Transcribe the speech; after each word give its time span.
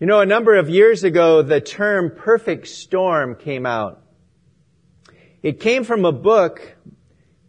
You 0.00 0.06
know, 0.06 0.20
a 0.20 0.26
number 0.26 0.56
of 0.56 0.70
years 0.70 1.04
ago, 1.04 1.42
the 1.42 1.60
term 1.60 2.10
perfect 2.16 2.68
storm 2.68 3.34
came 3.34 3.66
out. 3.66 4.02
It 5.42 5.60
came 5.60 5.84
from 5.84 6.06
a 6.06 6.12
book 6.12 6.74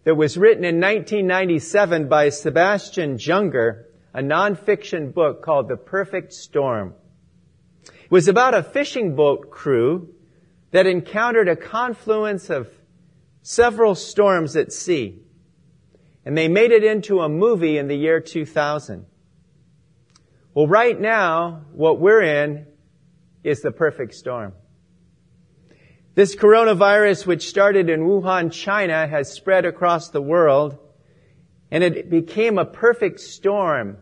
that 0.03 0.15
was 0.15 0.35
written 0.35 0.65
in 0.65 0.81
1997 0.81 2.09
by 2.09 2.27
Sebastian 2.27 3.15
Junger, 3.17 3.85
a 4.13 4.19
nonfiction 4.19 5.13
book 5.13 5.41
called 5.41 5.69
The 5.69 5.77
Perfect 5.77 6.33
Storm. 6.33 6.93
It 7.85 8.11
was 8.11 8.27
about 8.27 8.53
a 8.53 8.63
fishing 8.63 9.15
boat 9.15 9.49
crew 9.49 10.13
that 10.71 10.85
encountered 10.85 11.47
a 11.47 11.55
confluence 11.55 12.49
of 12.49 12.67
several 13.43 13.95
storms 13.95 14.57
at 14.57 14.73
sea. 14.73 15.21
And 16.25 16.37
they 16.37 16.49
made 16.49 16.71
it 16.71 16.83
into 16.83 17.21
a 17.21 17.29
movie 17.29 17.77
in 17.77 17.87
the 17.87 17.95
year 17.95 18.19
2000. 18.19 19.05
Well, 20.53 20.67
right 20.67 20.99
now, 20.99 21.63
what 21.71 22.01
we're 22.01 22.21
in 22.21 22.65
is 23.41 23.61
the 23.61 23.71
perfect 23.71 24.13
storm. 24.15 24.51
This 26.13 26.35
coronavirus, 26.35 27.25
which 27.25 27.47
started 27.47 27.89
in 27.89 28.01
Wuhan, 28.01 28.51
China, 28.51 29.07
has 29.07 29.31
spread 29.31 29.65
across 29.65 30.09
the 30.09 30.21
world, 30.21 30.77
and 31.71 31.85
it 31.85 32.09
became 32.09 32.57
a 32.57 32.65
perfect 32.65 33.21
storm 33.21 33.95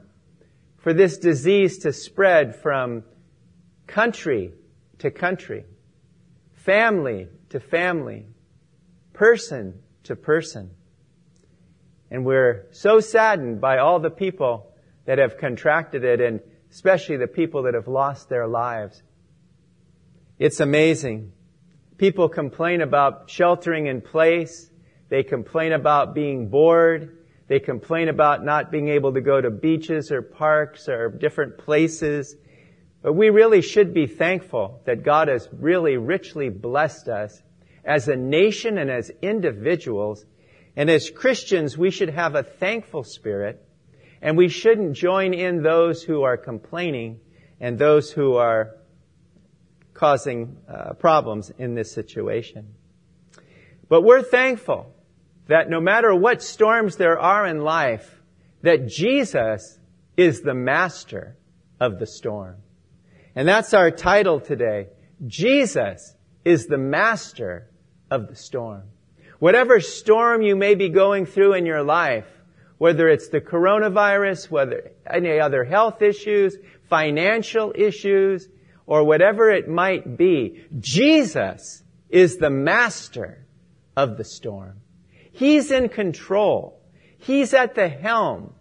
for 0.79 0.91
this 0.91 1.19
disease 1.19 1.77
to 1.79 1.93
spread 1.93 2.55
from 2.55 3.03
country 3.85 4.51
to 4.97 5.11
country, 5.11 5.65
family 6.55 7.27
to 7.49 7.59
family, 7.59 8.25
person 9.13 9.79
to 10.05 10.15
person. 10.15 10.71
And 12.09 12.25
we're 12.25 12.65
so 12.71 13.01
saddened 13.01 13.61
by 13.61 13.77
all 13.77 13.99
the 13.99 14.09
people 14.09 14.68
that 15.09 15.17
have 15.17 15.39
contracted 15.39 16.03
it 16.03 16.21
and 16.21 16.39
especially 16.69 17.17
the 17.17 17.25
people 17.25 17.63
that 17.63 17.73
have 17.73 17.87
lost 17.87 18.29
their 18.29 18.45
lives. 18.45 19.01
It's 20.37 20.59
amazing. 20.59 21.31
People 21.97 22.29
complain 22.29 22.81
about 22.81 23.27
sheltering 23.27 23.87
in 23.87 24.01
place. 24.01 24.69
They 25.09 25.23
complain 25.23 25.71
about 25.71 26.13
being 26.13 26.49
bored. 26.49 27.25
They 27.47 27.59
complain 27.59 28.07
about 28.07 28.45
not 28.45 28.69
being 28.69 28.89
able 28.89 29.13
to 29.13 29.21
go 29.21 29.41
to 29.41 29.49
beaches 29.49 30.11
or 30.11 30.21
parks 30.21 30.87
or 30.87 31.09
different 31.09 31.57
places. 31.57 32.35
But 33.01 33.13
we 33.13 33.31
really 33.31 33.63
should 33.63 33.95
be 33.95 34.05
thankful 34.05 34.79
that 34.85 35.01
God 35.01 35.27
has 35.27 35.49
really 35.51 35.97
richly 35.97 36.49
blessed 36.49 37.07
us 37.07 37.41
as 37.83 38.07
a 38.07 38.15
nation 38.15 38.77
and 38.77 38.91
as 38.91 39.09
individuals. 39.23 40.23
And 40.75 40.87
as 40.87 41.09
Christians, 41.09 41.75
we 41.75 41.89
should 41.89 42.11
have 42.11 42.35
a 42.35 42.43
thankful 42.43 43.03
spirit 43.03 43.65
and 44.21 44.37
we 44.37 44.49
shouldn't 44.49 44.93
join 44.93 45.33
in 45.33 45.63
those 45.63 46.03
who 46.03 46.23
are 46.23 46.37
complaining 46.37 47.19
and 47.59 47.77
those 47.77 48.11
who 48.11 48.35
are 48.35 48.75
causing 49.93 50.57
uh, 50.67 50.93
problems 50.93 51.51
in 51.57 51.75
this 51.75 51.91
situation. 51.91 52.73
But 53.87 54.01
we're 54.01 54.21
thankful 54.21 54.93
that 55.47 55.69
no 55.69 55.81
matter 55.81 56.13
what 56.13 56.43
storms 56.43 56.95
there 56.95 57.19
are 57.19 57.45
in 57.45 57.61
life, 57.61 58.21
that 58.61 58.87
Jesus 58.87 59.79
is 60.15 60.41
the 60.41 60.53
master 60.53 61.37
of 61.79 61.99
the 61.99 62.05
storm. 62.05 62.57
And 63.35 63.47
that's 63.47 63.73
our 63.73 63.89
title 63.89 64.39
today. 64.39 64.87
Jesus 65.25 66.15
is 66.45 66.67
the 66.67 66.77
master 66.77 67.69
of 68.11 68.27
the 68.27 68.35
storm. 68.35 68.83
Whatever 69.39 69.79
storm 69.79 70.41
you 70.41 70.55
may 70.55 70.75
be 70.75 70.89
going 70.89 71.25
through 71.25 71.53
in 71.53 71.65
your 71.65 71.83
life, 71.83 72.27
whether 72.79 73.07
it's 73.07 73.27
the 73.27 73.41
coronavirus, 73.41 74.49
whether 74.49 74.91
any 75.07 75.39
other 75.39 75.63
health 75.63 76.01
issues, 76.01 76.57
financial 76.89 77.73
issues, 77.75 78.47
or 78.87 79.03
whatever 79.03 79.51
it 79.51 79.67
might 79.67 80.17
be, 80.17 80.65
Jesus 80.79 81.83
is 82.09 82.37
the 82.37 82.49
master 82.49 83.45
of 83.95 84.17
the 84.17 84.23
storm. 84.23 84.79
He's 85.33 85.71
in 85.71 85.89
control. 85.89 86.81
He's 87.19 87.53
at 87.53 87.75
the 87.75 87.89
helm 87.89 88.53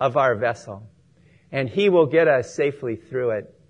of 0.00 0.16
our 0.16 0.36
vessel. 0.36 0.88
And 1.50 1.68
He 1.68 1.88
will 1.88 2.06
get 2.06 2.28
us 2.28 2.54
safely 2.54 2.96
through 2.96 3.30
it. 3.30 3.60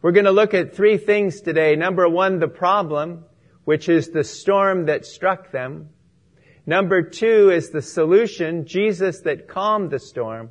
We're 0.00 0.12
going 0.12 0.24
to 0.24 0.32
look 0.32 0.54
at 0.54 0.74
three 0.74 0.96
things 0.96 1.42
today. 1.42 1.76
Number 1.76 2.08
one, 2.08 2.38
the 2.38 2.48
problem, 2.48 3.24
which 3.64 3.88
is 3.88 4.08
the 4.08 4.24
storm 4.24 4.86
that 4.86 5.04
struck 5.04 5.52
them. 5.52 5.90
Number 6.66 7.02
two 7.02 7.50
is 7.50 7.70
the 7.70 7.80
solution, 7.80 8.66
Jesus 8.66 9.20
that 9.20 9.46
calmed 9.46 9.90
the 9.90 10.00
storm. 10.00 10.50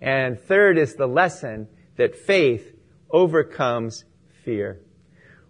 And 0.00 0.40
third 0.40 0.78
is 0.78 0.94
the 0.94 1.06
lesson 1.06 1.68
that 1.96 2.16
faith 2.16 2.74
overcomes 3.10 4.04
fear. 4.44 4.80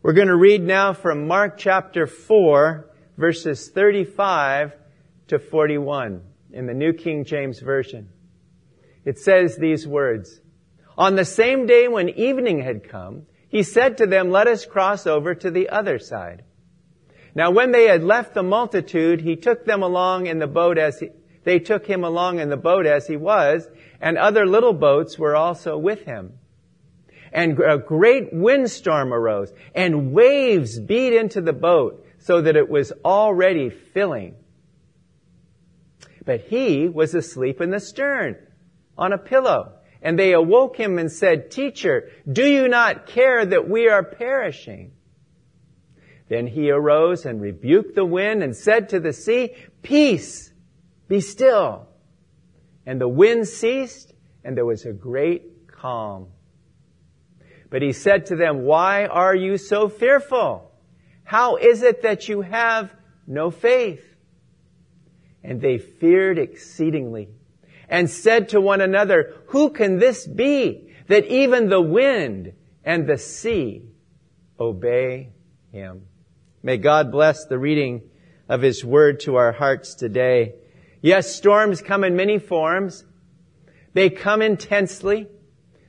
We're 0.03 0.13
going 0.13 0.29
to 0.29 0.37
read 0.37 0.63
now 0.63 0.93
from 0.93 1.29
Mark 1.29 1.57
chapter 1.57 2.07
4, 2.07 2.91
verses 3.17 3.71
35 3.71 4.73
to 5.29 5.39
41 5.39 6.23
in 6.53 6.67
the 6.67 6.75
New 6.75 6.93
King 6.93 7.25
James 7.25 7.61
Version. 7.61 8.09
It 9.05 9.19
says 9.19 9.57
these 9.57 9.87
words, 9.87 10.41
On 10.99 11.15
the 11.15 11.25
same 11.25 11.67
day 11.67 11.89
when 11.89 12.09
evening 12.09 12.61
had 12.61 12.89
come, 12.89 13.27
he 13.49 13.63
said 13.63 13.99
to 13.99 14.07
them, 14.07 14.31
Let 14.31 14.49
us 14.49 14.67
cross 14.67 15.07
over 15.07 15.35
to 15.35 15.51
the 15.51 15.69
other 15.69 15.99
side. 15.99 16.45
Now 17.35 17.51
when 17.51 17.73
they 17.73 17.85
had 17.85 18.05
left 18.05 18.35
the 18.35 18.43
multitude, 18.43 19.21
he 19.21 19.37
took 19.37 19.65
them 19.65 19.83
along 19.83 20.27
in 20.27 20.39
the 20.39 20.47
boat 20.47 20.79
as 20.79 21.01
he, 21.01 21.11
they 21.43 21.59
took 21.59 21.87
him 21.87 22.05
along 22.05 22.39
in 22.39 22.49
the 22.49 22.57
boat 22.57 22.87
as 22.87 23.07
he 23.07 23.17
was, 23.17 23.67
and 24.01 24.17
other 24.17 24.47
little 24.47 24.73
boats 24.73 25.19
were 25.19 25.37
also 25.37 25.77
with 25.77 26.05
him. 26.05 26.39
And 27.33 27.59
a 27.59 27.79
great 27.79 28.33
windstorm 28.33 29.13
arose, 29.13 29.53
and 29.75 30.13
waves 30.13 30.79
beat 30.79 31.13
into 31.13 31.41
the 31.41 31.53
boat, 31.53 32.07
so 32.19 32.41
that 32.41 32.57
it 32.57 32.69
was 32.69 32.93
already 33.05 33.69
filling. 33.69 34.37
But 36.25 36.43
he 36.43 36.89
was 36.89 37.15
asleep 37.15 37.61
in 37.61 37.71
the 37.71 37.81
stern, 37.81 38.37
on 38.97 39.13
a 39.13 39.19
pillow. 39.19 39.73
And 40.01 40.19
they 40.19 40.33
awoke 40.33 40.77
him 40.77 40.99
and 40.99 41.11
said, 41.11 41.51
Teacher, 41.51 42.11
do 42.31 42.47
you 42.47 42.69
not 42.69 43.07
care 43.07 43.45
that 43.45 43.69
we 43.69 43.89
are 43.89 44.03
perishing? 44.03 44.93
Then 46.29 46.47
he 46.47 46.71
arose 46.71 47.27
and 47.27 47.41
rebuked 47.41 47.95
the 47.95 48.05
wind 48.05 48.43
and 48.43 48.57
said 48.57 48.89
to 48.91 49.01
the 49.01 49.13
sea, 49.13 49.55
Peace, 49.83 50.53
be 51.09 51.21
still. 51.21 51.87
And 52.87 53.01
the 53.01 53.09
wind 53.09 53.47
ceased 53.47 54.15
and 54.43 54.57
there 54.57 54.67
was 54.67 54.85
a 54.85 54.93
great 54.93 55.67
calm. 55.69 56.29
But 57.71 57.83
he 57.83 57.93
said 57.93 58.27
to 58.27 58.37
them, 58.37 58.63
Why 58.63 59.07
are 59.07 59.35
you 59.35 59.57
so 59.57 59.89
fearful? 59.89 60.71
How 61.25 61.57
is 61.57 61.83
it 61.83 62.03
that 62.03 62.29
you 62.29 62.43
have 62.43 62.93
no 63.27 63.51
faith? 63.51 64.05
And 65.43 65.61
they 65.61 65.79
feared 65.79 66.39
exceedingly 66.39 67.29
and 67.89 68.09
said 68.09 68.51
to 68.51 68.61
one 68.61 68.81
another, 68.81 69.35
Who 69.49 69.71
can 69.71 69.99
this 69.99 70.27
be 70.27 70.91
that 71.09 71.27
even 71.27 71.69
the 71.69 71.81
wind 71.81 72.53
and 72.85 73.07
the 73.07 73.19
sea 73.19 73.89
obey 74.61 75.33
him? 75.73 76.07
May 76.65 76.79
God 76.79 77.13
bless 77.13 77.45
the 77.45 77.59
reading 77.59 78.09
of 78.49 78.63
His 78.63 78.83
Word 78.83 79.21
to 79.21 79.37
our 79.37 79.53
hearts 79.53 79.95
today. 79.95 80.55
Yes, 81.03 81.37
storms 81.37 81.83
come 81.83 82.05
in 82.05 82.17
many 82.17 82.39
forms. 82.39 83.05
They 83.93 84.09
come 84.09 84.41
intensely. 84.41 85.27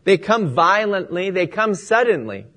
They 0.03 0.17
come 0.17 0.53
violently. 0.53 1.29
They 1.29 1.47
come 1.47 1.75
suddenly. 1.75 2.47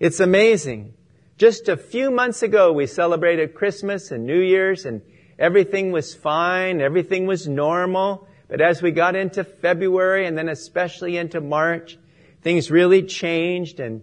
It's 0.00 0.20
amazing. 0.20 0.94
Just 1.36 1.68
a 1.68 1.76
few 1.76 2.10
months 2.10 2.42
ago, 2.42 2.72
we 2.72 2.86
celebrated 2.86 3.54
Christmas 3.54 4.10
and 4.10 4.24
New 4.24 4.40
Year's 4.40 4.86
and 4.86 5.02
everything 5.38 5.92
was 5.92 6.14
fine. 6.14 6.80
Everything 6.80 7.26
was 7.26 7.46
normal. 7.46 8.26
But 8.48 8.62
as 8.62 8.80
we 8.80 8.90
got 8.90 9.16
into 9.16 9.44
February 9.44 10.26
and 10.26 10.38
then 10.38 10.48
especially 10.48 11.18
into 11.18 11.42
March, 11.42 11.98
things 12.40 12.70
really 12.70 13.02
changed 13.02 13.80
and 13.80 14.00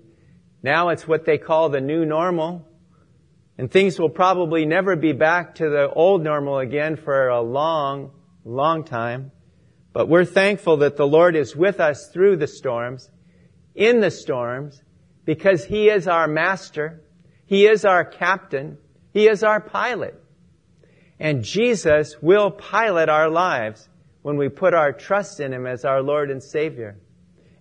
now 0.62 0.90
it's 0.90 1.08
what 1.08 1.26
they 1.26 1.40
call 1.40 1.70
the 1.70 1.82
new 1.82 2.06
normal. 2.06 2.68
And 3.60 3.70
things 3.70 4.00
will 4.00 4.10
probably 4.10 4.66
never 4.66 4.96
be 4.96 5.12
back 5.12 5.56
to 5.56 5.70
the 5.70 5.90
old 5.90 6.24
normal 6.24 6.60
again 6.60 6.96
for 6.96 7.28
a 7.28 7.42
long, 7.42 8.12
long 8.46 8.86
time. 8.86 9.34
But 9.92 10.08
we're 10.08 10.24
thankful 10.24 10.78
that 10.78 10.96
the 10.96 11.06
Lord 11.06 11.36
is 11.36 11.58
with 11.58 11.82
us 11.82 12.08
through 12.08 12.38
the 12.38 12.48
storms, 12.48 13.12
in 13.76 14.00
the 14.00 14.12
storms, 14.12 14.82
because 15.26 15.66
He 15.66 15.90
is 15.90 16.08
our 16.08 16.26
master. 16.26 17.02
He 17.48 17.68
is 17.68 17.84
our 17.84 18.06
captain. 18.06 18.78
He 19.12 19.28
is 19.28 19.44
our 19.44 19.60
pilot. 19.60 20.16
And 21.20 21.44
Jesus 21.44 22.16
will 22.22 22.52
pilot 22.52 23.10
our 23.10 23.30
lives 23.30 23.90
when 24.22 24.38
we 24.38 24.48
put 24.48 24.74
our 24.74 24.94
trust 24.94 25.42
in 25.42 25.52
Him 25.52 25.68
as 25.68 25.84
our 25.84 26.02
Lord 26.02 26.32
and 26.32 26.42
Savior 26.42 26.98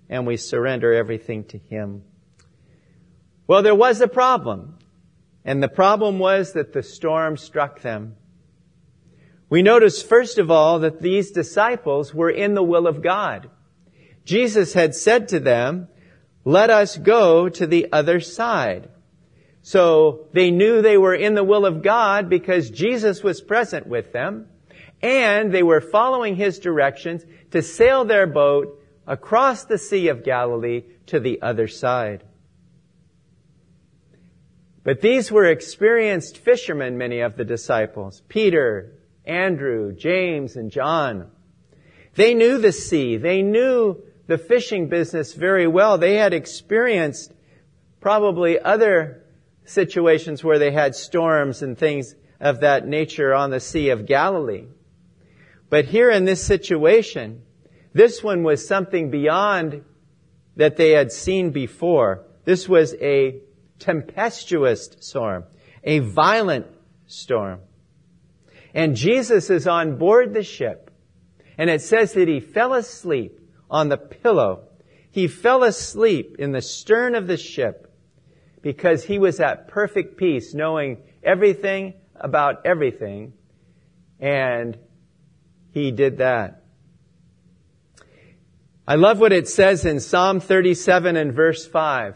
and 0.08 0.28
we 0.28 0.36
surrender 0.36 0.92
everything 0.92 1.42
to 1.46 1.58
Him. 1.58 2.04
Well, 3.48 3.64
there 3.64 3.74
was 3.74 4.00
a 4.00 4.06
problem. 4.06 4.77
And 5.48 5.62
the 5.62 5.68
problem 5.68 6.18
was 6.18 6.52
that 6.52 6.74
the 6.74 6.82
storm 6.82 7.38
struck 7.38 7.80
them. 7.80 8.16
We 9.48 9.62
notice 9.62 10.02
first 10.02 10.36
of 10.36 10.50
all 10.50 10.80
that 10.80 11.00
these 11.00 11.30
disciples 11.30 12.12
were 12.12 12.28
in 12.28 12.52
the 12.52 12.62
will 12.62 12.86
of 12.86 13.02
God. 13.02 13.48
Jesus 14.26 14.74
had 14.74 14.94
said 14.94 15.28
to 15.28 15.40
them, 15.40 15.88
let 16.44 16.68
us 16.68 16.98
go 16.98 17.48
to 17.48 17.66
the 17.66 17.90
other 17.92 18.20
side. 18.20 18.90
So 19.62 20.26
they 20.34 20.50
knew 20.50 20.82
they 20.82 20.98
were 20.98 21.14
in 21.14 21.34
the 21.34 21.42
will 21.42 21.64
of 21.64 21.82
God 21.82 22.28
because 22.28 22.68
Jesus 22.68 23.22
was 23.22 23.40
present 23.40 23.86
with 23.86 24.12
them 24.12 24.48
and 25.00 25.50
they 25.50 25.62
were 25.62 25.80
following 25.80 26.36
his 26.36 26.58
directions 26.58 27.24
to 27.52 27.62
sail 27.62 28.04
their 28.04 28.26
boat 28.26 28.82
across 29.06 29.64
the 29.64 29.78
Sea 29.78 30.08
of 30.08 30.24
Galilee 30.24 30.82
to 31.06 31.20
the 31.20 31.40
other 31.40 31.68
side. 31.68 32.22
But 34.84 35.00
these 35.00 35.30
were 35.30 35.46
experienced 35.46 36.38
fishermen, 36.38 36.98
many 36.98 37.20
of 37.20 37.36
the 37.36 37.44
disciples. 37.44 38.22
Peter, 38.28 38.92
Andrew, 39.24 39.92
James, 39.92 40.56
and 40.56 40.70
John. 40.70 41.30
They 42.14 42.34
knew 42.34 42.58
the 42.58 42.72
sea. 42.72 43.16
They 43.16 43.42
knew 43.42 44.02
the 44.26 44.38
fishing 44.38 44.88
business 44.88 45.34
very 45.34 45.66
well. 45.66 45.98
They 45.98 46.14
had 46.14 46.32
experienced 46.32 47.32
probably 48.00 48.58
other 48.58 49.24
situations 49.64 50.42
where 50.42 50.58
they 50.58 50.70
had 50.70 50.94
storms 50.94 51.62
and 51.62 51.76
things 51.76 52.14
of 52.40 52.60
that 52.60 52.86
nature 52.86 53.34
on 53.34 53.50
the 53.50 53.60
Sea 53.60 53.90
of 53.90 54.06
Galilee. 54.06 54.66
But 55.68 55.86
here 55.86 56.10
in 56.10 56.24
this 56.24 56.42
situation, 56.42 57.42
this 57.92 58.22
one 58.22 58.42
was 58.42 58.66
something 58.66 59.10
beyond 59.10 59.84
that 60.56 60.76
they 60.76 60.92
had 60.92 61.12
seen 61.12 61.50
before. 61.50 62.24
This 62.44 62.68
was 62.68 62.94
a 62.94 63.40
tempestuous 63.78 64.90
storm, 65.00 65.44
a 65.84 66.00
violent 66.00 66.66
storm. 67.06 67.60
And 68.74 68.96
Jesus 68.96 69.50
is 69.50 69.66
on 69.66 69.96
board 69.96 70.34
the 70.34 70.42
ship. 70.42 70.90
And 71.56 71.68
it 71.68 71.82
says 71.82 72.12
that 72.12 72.28
he 72.28 72.40
fell 72.40 72.74
asleep 72.74 73.40
on 73.70 73.88
the 73.88 73.96
pillow. 73.96 74.68
He 75.10 75.26
fell 75.26 75.64
asleep 75.64 76.36
in 76.38 76.52
the 76.52 76.62
stern 76.62 77.14
of 77.14 77.26
the 77.26 77.36
ship 77.36 77.92
because 78.62 79.04
he 79.04 79.18
was 79.18 79.40
at 79.40 79.68
perfect 79.68 80.16
peace, 80.16 80.54
knowing 80.54 81.02
everything 81.22 81.94
about 82.14 82.66
everything. 82.66 83.32
And 84.20 84.78
he 85.72 85.90
did 85.90 86.18
that. 86.18 86.62
I 88.86 88.94
love 88.94 89.20
what 89.20 89.32
it 89.32 89.48
says 89.48 89.84
in 89.84 90.00
Psalm 90.00 90.40
37 90.40 91.16
and 91.16 91.34
verse 91.34 91.66
5. 91.66 92.14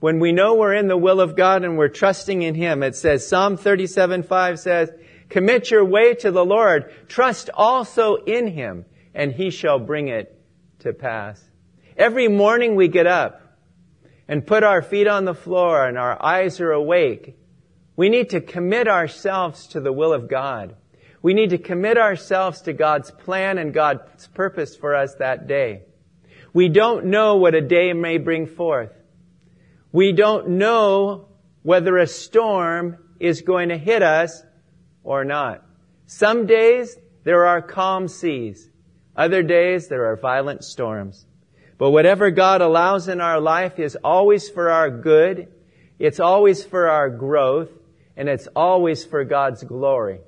When 0.00 0.20
we 0.20 0.32
know 0.32 0.54
we're 0.54 0.74
in 0.74 0.86
the 0.86 0.96
will 0.96 1.20
of 1.20 1.34
God 1.34 1.64
and 1.64 1.76
we're 1.76 1.88
trusting 1.88 2.42
in 2.42 2.54
Him, 2.54 2.82
it 2.82 2.94
says, 2.94 3.26
Psalm 3.26 3.56
37, 3.56 4.22
5 4.22 4.60
says, 4.60 4.90
Commit 5.28 5.70
your 5.70 5.84
way 5.84 6.14
to 6.14 6.30
the 6.30 6.44
Lord. 6.44 6.92
Trust 7.08 7.50
also 7.52 8.16
in 8.16 8.46
Him, 8.46 8.84
and 9.14 9.32
He 9.32 9.50
shall 9.50 9.78
bring 9.78 10.08
it 10.08 10.40
to 10.80 10.92
pass. 10.92 11.42
Every 11.96 12.28
morning 12.28 12.76
we 12.76 12.86
get 12.86 13.08
up 13.08 13.42
and 14.28 14.46
put 14.46 14.62
our 14.62 14.82
feet 14.82 15.08
on 15.08 15.24
the 15.24 15.34
floor 15.34 15.84
and 15.84 15.98
our 15.98 16.22
eyes 16.24 16.60
are 16.60 16.70
awake. 16.70 17.36
We 17.96 18.08
need 18.08 18.30
to 18.30 18.40
commit 18.40 18.86
ourselves 18.86 19.66
to 19.68 19.80
the 19.80 19.92
will 19.92 20.12
of 20.12 20.28
God. 20.28 20.76
We 21.22 21.34
need 21.34 21.50
to 21.50 21.58
commit 21.58 21.98
ourselves 21.98 22.60
to 22.62 22.72
God's 22.72 23.10
plan 23.10 23.58
and 23.58 23.74
God's 23.74 24.28
purpose 24.28 24.76
for 24.76 24.94
us 24.94 25.14
that 25.16 25.48
day. 25.48 25.82
We 26.52 26.68
don't 26.68 27.06
know 27.06 27.36
what 27.36 27.56
a 27.56 27.60
day 27.60 27.92
may 27.92 28.18
bring 28.18 28.46
forth. 28.46 28.92
We 29.98 30.12
don't 30.12 30.50
know 30.50 31.26
whether 31.64 31.96
a 31.96 32.06
storm 32.06 32.98
is 33.18 33.42
going 33.42 33.70
to 33.70 33.76
hit 33.76 34.00
us 34.00 34.44
or 35.02 35.24
not. 35.24 35.64
Some 36.06 36.46
days 36.46 36.96
there 37.24 37.46
are 37.46 37.60
calm 37.60 38.06
seas. 38.06 38.70
Other 39.16 39.42
days 39.42 39.88
there 39.88 40.06
are 40.06 40.16
violent 40.16 40.62
storms. 40.62 41.26
But 41.78 41.90
whatever 41.90 42.30
God 42.30 42.60
allows 42.60 43.08
in 43.08 43.20
our 43.20 43.40
life 43.40 43.80
is 43.80 43.96
always 44.04 44.48
for 44.48 44.70
our 44.70 44.88
good. 44.88 45.48
It's 45.98 46.20
always 46.20 46.62
for 46.62 46.88
our 46.88 47.10
growth 47.10 47.70
and 48.16 48.28
it's 48.28 48.46
always 48.54 49.04
for 49.04 49.24
God's 49.24 49.64
glory. 49.64 50.20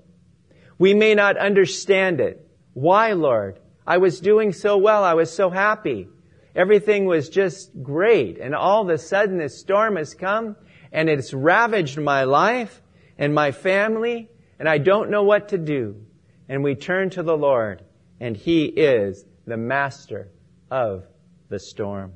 We 0.80 0.94
may 0.94 1.14
not 1.14 1.36
understand 1.36 2.20
it. 2.20 2.44
Why, 2.72 3.12
Lord? 3.12 3.60
I 3.86 3.98
was 3.98 4.18
doing 4.18 4.52
so 4.52 4.78
well. 4.78 5.04
I 5.04 5.14
was 5.14 5.32
so 5.32 5.48
happy. 5.48 6.08
Everything 6.54 7.06
was 7.06 7.28
just 7.28 7.70
great. 7.82 8.38
And 8.38 8.54
all 8.54 8.82
of 8.82 8.88
a 8.88 8.98
sudden 8.98 9.38
this 9.38 9.58
storm 9.58 9.96
has 9.96 10.14
come 10.14 10.56
and 10.92 11.08
it's 11.08 11.32
ravaged 11.32 11.98
my 11.98 12.24
life 12.24 12.82
and 13.18 13.34
my 13.34 13.52
family 13.52 14.30
and 14.58 14.68
I 14.68 14.78
don't 14.78 15.10
know 15.10 15.22
what 15.22 15.50
to 15.50 15.58
do. 15.58 16.04
And 16.48 16.64
we 16.64 16.74
turn 16.74 17.10
to 17.10 17.22
the 17.22 17.36
Lord 17.36 17.84
and 18.18 18.36
He 18.36 18.64
is 18.64 19.24
the 19.46 19.56
master 19.56 20.30
of 20.70 21.04
the 21.48 21.58
storm. 21.58 22.12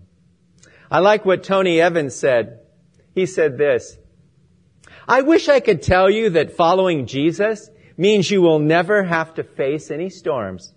I 0.91 0.99
like 0.99 1.25
what 1.25 1.43
Tony 1.43 1.81
Evans 1.81 2.15
said. 2.15 2.61
He 3.15 3.27
said 3.27 3.57
this, 3.57 3.97
I 5.07 5.23
wish 5.23 5.49
I 5.49 5.61
could 5.61 5.83
tell 5.83 6.11
you 6.11 6.31
that 6.31 6.57
following 6.57 7.07
Jesus 7.07 7.71
means 7.97 8.31
you 8.31 8.43
will 8.43 8.59
never 8.59 9.05
have 9.05 9.35
to 9.35 9.45
face 9.45 9.91
any 9.91 10.11
storms. 10.11 10.73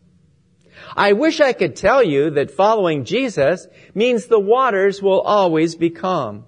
I 0.96 1.14
wish 1.14 1.40
I 1.42 1.54
could 1.54 1.76
tell 1.76 2.04
you 2.04 2.32
that 2.32 2.52
following 2.52 3.06
Jesus 3.06 3.68
means 3.94 4.26
the 4.26 4.40
waters 4.40 5.02
will 5.02 5.22
always 5.22 5.76
be 5.76 5.90
calm. 5.90 6.46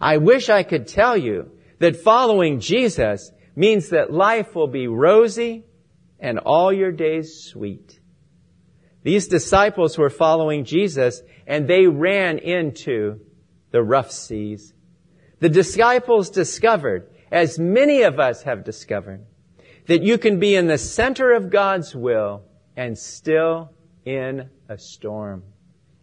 I 0.00 0.16
wish 0.16 0.48
I 0.48 0.62
could 0.62 0.86
tell 0.86 1.16
you 1.16 1.50
that 1.78 1.96
following 1.96 2.60
Jesus 2.60 3.30
means 3.56 3.90
that 3.90 4.12
life 4.12 4.54
will 4.54 4.68
be 4.68 4.86
rosy 4.86 5.64
and 6.18 6.38
all 6.38 6.72
your 6.72 6.92
days 6.92 7.44
sweet. 7.44 8.00
These 9.02 9.28
disciples 9.28 9.96
were 9.96 10.10
following 10.10 10.64
Jesus 10.64 11.22
and 11.46 11.66
they 11.66 11.86
ran 11.86 12.38
into 12.38 13.20
the 13.70 13.82
rough 13.82 14.10
seas. 14.10 14.74
The 15.40 15.48
disciples 15.48 16.30
discovered, 16.30 17.10
as 17.30 17.58
many 17.58 18.02
of 18.02 18.20
us 18.20 18.42
have 18.42 18.64
discovered, 18.64 19.24
that 19.86 20.02
you 20.02 20.18
can 20.18 20.38
be 20.38 20.54
in 20.54 20.66
the 20.66 20.78
center 20.78 21.32
of 21.32 21.50
God's 21.50 21.94
will 21.94 22.44
and 22.76 22.96
still 22.96 23.72
in 24.04 24.48
a 24.68 24.78
storm. 24.78 25.42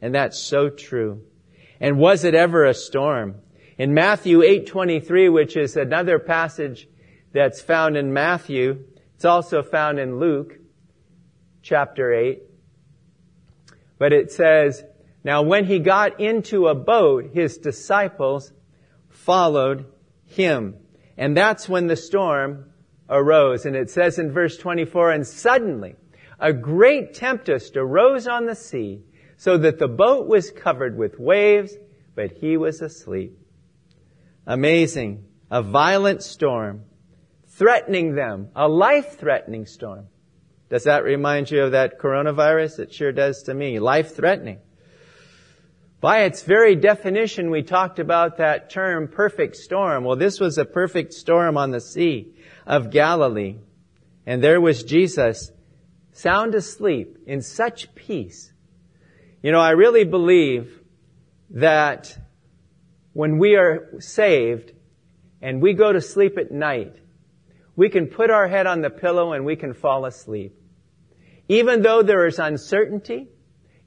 And 0.01 0.13
that's 0.13 0.37
so 0.37 0.69
true. 0.69 1.23
And 1.79 1.97
was 1.97 2.23
it 2.23 2.35
ever 2.35 2.65
a 2.65 2.73
storm? 2.73 3.35
In 3.77 3.93
Matthew 3.93 4.39
8:23, 4.39 5.31
which 5.31 5.55
is 5.55 5.75
another 5.75 6.19
passage 6.19 6.87
that's 7.31 7.61
found 7.61 7.97
in 7.97 8.13
Matthew, 8.13 8.85
it's 9.15 9.25
also 9.25 9.61
found 9.61 9.99
in 9.99 10.19
Luke 10.19 10.57
chapter 11.61 12.13
8. 12.13 12.41
But 13.99 14.13
it 14.13 14.31
says, 14.31 14.83
now 15.23 15.41
when 15.41 15.65
he 15.65 15.79
got 15.79 16.19
into 16.19 16.67
a 16.67 16.75
boat, 16.75 17.31
his 17.33 17.57
disciples 17.57 18.53
followed 19.09 19.85
him. 20.25 20.75
And 21.17 21.35
that's 21.35 21.67
when 21.67 21.87
the 21.87 21.95
storm 21.95 22.71
arose. 23.09 23.65
And 23.65 23.75
it 23.75 23.89
says 23.89 24.19
in 24.19 24.31
verse 24.31 24.57
24, 24.57 25.11
and 25.11 25.27
suddenly 25.27 25.95
a 26.39 26.53
great 26.53 27.13
tempest 27.13 27.77
arose 27.77 28.27
on 28.27 28.45
the 28.45 28.55
sea, 28.55 29.03
so 29.37 29.57
that 29.57 29.79
the 29.79 29.87
boat 29.87 30.27
was 30.27 30.51
covered 30.51 30.97
with 30.97 31.19
waves, 31.19 31.75
but 32.15 32.31
he 32.31 32.57
was 32.57 32.81
asleep. 32.81 33.37
Amazing. 34.45 35.25
A 35.49 35.61
violent 35.61 36.23
storm 36.23 36.83
threatening 37.49 38.15
them, 38.15 38.49
a 38.55 38.67
life-threatening 38.67 39.65
storm. 39.65 40.07
Does 40.69 40.83
that 40.83 41.03
remind 41.03 41.49
you 41.49 41.63
of 41.63 41.71
that 41.71 41.99
coronavirus? 41.99 42.79
It 42.79 42.93
sure 42.93 43.11
does 43.11 43.43
to 43.43 43.53
me. 43.53 43.79
Life-threatening. 43.79 44.59
By 45.99 46.23
its 46.23 46.43
very 46.43 46.75
definition, 46.75 47.49
we 47.49 47.63
talked 47.63 47.97
about 47.97 48.37
that 48.37 48.69
term 48.69 49.07
perfect 49.07 49.55
storm. 49.55 50.03
Well, 50.03 50.17
this 50.17 50.39
was 50.39 50.57
a 50.57 50.65
perfect 50.65 51.13
storm 51.13 51.57
on 51.57 51.71
the 51.71 51.81
Sea 51.81 52.35
of 52.67 52.91
Galilee. 52.91 53.55
And 54.25 54.43
there 54.43 54.61
was 54.61 54.83
Jesus 54.83 55.51
sound 56.17 56.55
asleep 56.55 57.19
in 57.27 57.41
such 57.41 57.93
peace. 57.93 58.51
You 59.43 59.51
know, 59.51 59.59
I 59.59 59.71
really 59.71 60.03
believe 60.03 60.81
that 61.51 62.17
when 63.13 63.37
we 63.37 63.55
are 63.55 63.99
saved 63.99 64.73
and 65.41 65.61
we 65.61 65.73
go 65.73 65.93
to 65.93 66.01
sleep 66.01 66.37
at 66.39 66.51
night, 66.51 66.95
we 67.75 67.89
can 67.89 68.07
put 68.07 68.31
our 68.31 68.47
head 68.47 68.65
on 68.65 68.81
the 68.81 68.89
pillow 68.89 69.33
and 69.33 69.45
we 69.45 69.55
can 69.55 69.75
fall 69.75 70.05
asleep. 70.05 70.59
Even 71.47 71.83
though 71.83 72.01
there 72.01 72.25
is 72.25 72.39
uncertainty, 72.39 73.27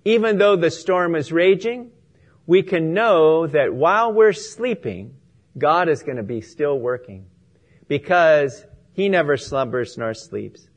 even 0.04 0.38
though 0.38 0.54
the 0.54 0.70
storm 0.70 1.16
is 1.16 1.32
raging, 1.32 1.90
we 2.46 2.62
can 2.62 2.94
know 2.94 3.48
that 3.48 3.74
while 3.74 4.12
we're 4.12 4.32
sleeping, 4.32 5.16
God 5.58 5.88
is 5.88 6.04
going 6.04 6.16
to 6.16 6.22
be 6.22 6.40
still 6.40 6.78
working 6.78 7.26
because 7.88 8.64
He 8.92 9.08
never 9.08 9.36
slumbers 9.36 9.98
nor 9.98 10.14
sleeps. 10.14 10.69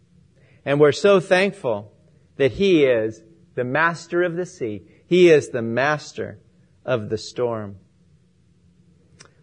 And 0.65 0.79
we're 0.79 0.91
so 0.91 1.19
thankful 1.19 1.91
that 2.37 2.51
He 2.51 2.85
is 2.85 3.21
the 3.55 3.63
master 3.63 4.23
of 4.23 4.35
the 4.35 4.45
sea. 4.45 4.83
He 5.07 5.29
is 5.29 5.49
the 5.49 5.61
master 5.61 6.39
of 6.85 7.09
the 7.09 7.17
storm. 7.17 7.77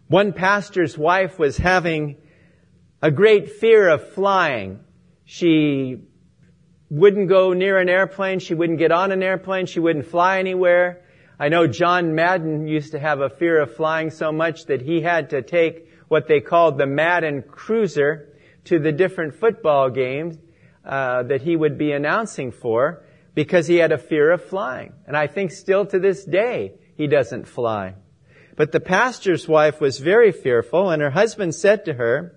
One 0.07 0.33
pastor's 0.33 0.97
wife 0.97 1.39
was 1.39 1.57
having 1.57 2.17
a 3.01 3.11
great 3.11 3.51
fear 3.51 3.87
of 3.87 4.13
flying. 4.13 4.79
She 5.25 6.03
wouldn't 6.89 7.29
go 7.29 7.53
near 7.53 7.77
an 7.77 7.87
airplane. 7.87 8.39
She 8.39 8.53
wouldn't 8.53 8.79
get 8.79 8.91
on 8.91 9.11
an 9.11 9.23
airplane. 9.23 9.65
She 9.65 9.79
wouldn't 9.79 10.07
fly 10.07 10.39
anywhere 10.39 11.01
I 11.41 11.49
know 11.49 11.65
John 11.65 12.13
Madden 12.13 12.67
used 12.67 12.91
to 12.91 12.99
have 12.99 13.19
a 13.19 13.27
fear 13.27 13.59
of 13.59 13.73
flying 13.73 14.11
so 14.11 14.31
much 14.31 14.65
that 14.67 14.79
he 14.79 15.01
had 15.01 15.31
to 15.31 15.41
take 15.41 15.89
what 16.07 16.27
they 16.27 16.39
called 16.39 16.77
the 16.77 16.85
Madden 16.85 17.41
Cruiser 17.41 18.29
to 18.65 18.77
the 18.77 18.91
different 18.91 19.33
football 19.33 19.89
games 19.89 20.37
uh, 20.85 21.23
that 21.23 21.41
he 21.41 21.55
would 21.55 21.77
be 21.77 21.91
announcing 21.91 22.51
for 22.51 23.03
because 23.33 23.67
he 23.67 23.77
had 23.77 23.91
a 23.91 23.97
fear 23.97 24.31
of 24.31 24.43
flying. 24.43 24.93
And 25.07 25.15
I 25.15 25.27
think 25.27 25.51
still 25.51 25.85
to 25.85 25.99
this 25.99 26.25
day 26.25 26.73
he 26.95 27.07
doesn't 27.07 27.47
fly. 27.47 27.95
But 28.55 28.71
the 28.71 28.79
pastor's 28.79 29.47
wife 29.47 29.79
was 29.79 29.99
very 29.99 30.31
fearful 30.31 30.89
and 30.89 31.01
her 31.01 31.09
husband 31.09 31.55
said 31.55 31.85
to 31.85 31.93
her, 31.93 32.35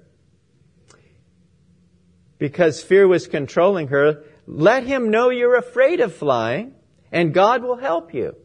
because 2.39 2.83
fear 2.83 3.09
was 3.09 3.27
controlling 3.27 3.89
her, 3.89 4.25
let 4.47 4.85
him 4.85 5.11
know 5.11 5.31
you're 5.31 5.57
afraid 5.57 6.01
of 6.01 6.15
flying 6.15 6.75
and 7.11 7.33
God 7.33 7.63
will 7.63 7.77
help 7.77 8.13
you. 8.13 8.37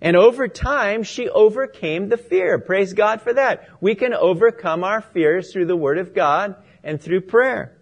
And 0.00 0.16
over 0.16 0.46
time, 0.46 1.02
she 1.02 1.28
overcame 1.28 2.08
the 2.08 2.16
fear. 2.16 2.58
Praise 2.58 2.92
God 2.92 3.20
for 3.20 3.34
that. 3.34 3.68
We 3.80 3.96
can 3.96 4.14
overcome 4.14 4.84
our 4.84 5.00
fears 5.00 5.52
through 5.52 5.66
the 5.66 5.76
Word 5.76 5.98
of 5.98 6.14
God 6.14 6.54
and 6.84 7.00
through 7.00 7.22
prayer. 7.22 7.77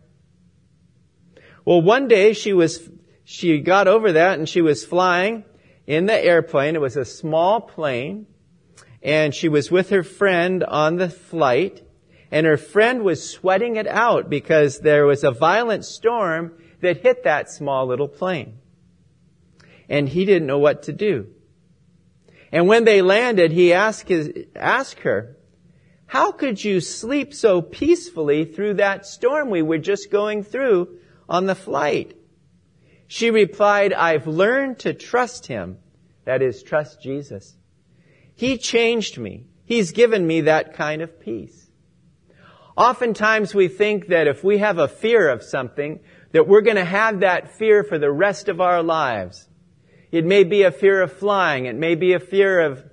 Well, 1.67 1.83
one 1.83 2.07
day 2.07 2.33
she 2.33 2.53
was, 2.53 2.89
she 3.25 3.59
got 3.59 3.89
over 3.89 4.13
that 4.13 4.39
and 4.39 4.49
she 4.49 4.63
was 4.63 4.87
flying 4.87 5.45
in 5.85 6.07
the 6.07 6.15
airplane. 6.15 6.77
It 6.77 6.81
was 6.81 6.97
a 6.97 7.05
small 7.05 7.61
plane 7.61 8.27
and 9.03 9.35
she 9.35 9.49
was 9.49 9.69
with 9.69 9.91
her 9.91 10.05
friend 10.05 10.63
on 10.63 10.95
the 10.95 11.11
flight 11.11 11.83
and 12.31 12.47
her 12.47 12.57
friend 12.57 13.03
was 13.03 13.29
sweating 13.29 13.75
it 13.75 13.89
out 13.89 14.31
because 14.31 14.79
there 14.79 15.07
was 15.07 15.25
a 15.25 15.33
violent 15.33 15.85
storm 15.85 16.53
that 16.83 16.99
hit 16.99 17.25
that 17.25 17.51
small 17.51 17.87
little 17.87 18.09
plane. 18.09 18.59
And 19.89 20.09
he 20.09 20.25
didn't 20.25 20.47
know 20.47 20.59
what 20.59 20.85
to 20.85 20.93
do. 20.93 21.27
And 22.53 22.69
when 22.69 22.85
they 22.85 23.03
landed, 23.03 23.51
he 23.51 23.73
asked, 23.73 24.07
his, 24.07 24.31
asked 24.55 25.01
her, 25.01 25.37
how 26.07 26.31
could 26.31 26.63
you 26.63 26.81
sleep 26.81 27.35
so 27.35 27.61
peacefully 27.61 28.45
through 28.45 28.75
that 28.75 29.05
storm 29.05 29.51
we 29.51 29.63
were 29.63 29.79
just 29.79 30.13
going 30.13 30.45
through 30.45 31.01
on 31.29 31.47
the 31.47 31.55
flight? 31.55 32.17
She 33.09 33.31
replied, 33.31 33.93
I've 33.93 34.27
learned 34.27 34.81
to 34.81 34.95
trust 34.95 35.47
him. 35.47 35.79
That 36.25 36.43
is, 36.43 36.63
trust 36.63 37.01
Jesus. 37.01 37.55
He 38.35 38.59
changed 38.59 39.19
me. 39.19 39.47
He's 39.65 39.93
given 39.93 40.27
me 40.27 40.43
that 40.43 40.75
kind 40.75 41.03
of 41.03 41.21
peace. 41.21 41.67
Oftentimes 42.77 43.55
we 43.55 43.69
think 43.69 44.09
that 44.09 44.29
if 44.29 44.45
we 44.45 44.59
have 44.59 44.79
a 44.79 44.89
fear 44.89 45.29
of 45.29 45.43
something, 45.43 46.01
that 46.33 46.47
we're 46.47 46.61
going 46.61 46.77
to 46.77 46.85
have 46.85 47.21
that 47.21 47.57
fear 47.57 47.83
for 47.83 47.99
the 47.99 48.11
rest 48.11 48.49
of 48.49 48.61
our 48.61 48.83
lives. 48.83 49.49
It 50.13 50.25
may 50.25 50.45
be 50.45 50.63
a 50.63 50.71
fear 50.71 51.01
of 51.01 51.13
flying. 51.13 51.67
It 51.67 51.77
may 51.77 51.95
be 51.95 52.13
a 52.13 52.21
fear 52.21 52.61
of, 52.61 52.85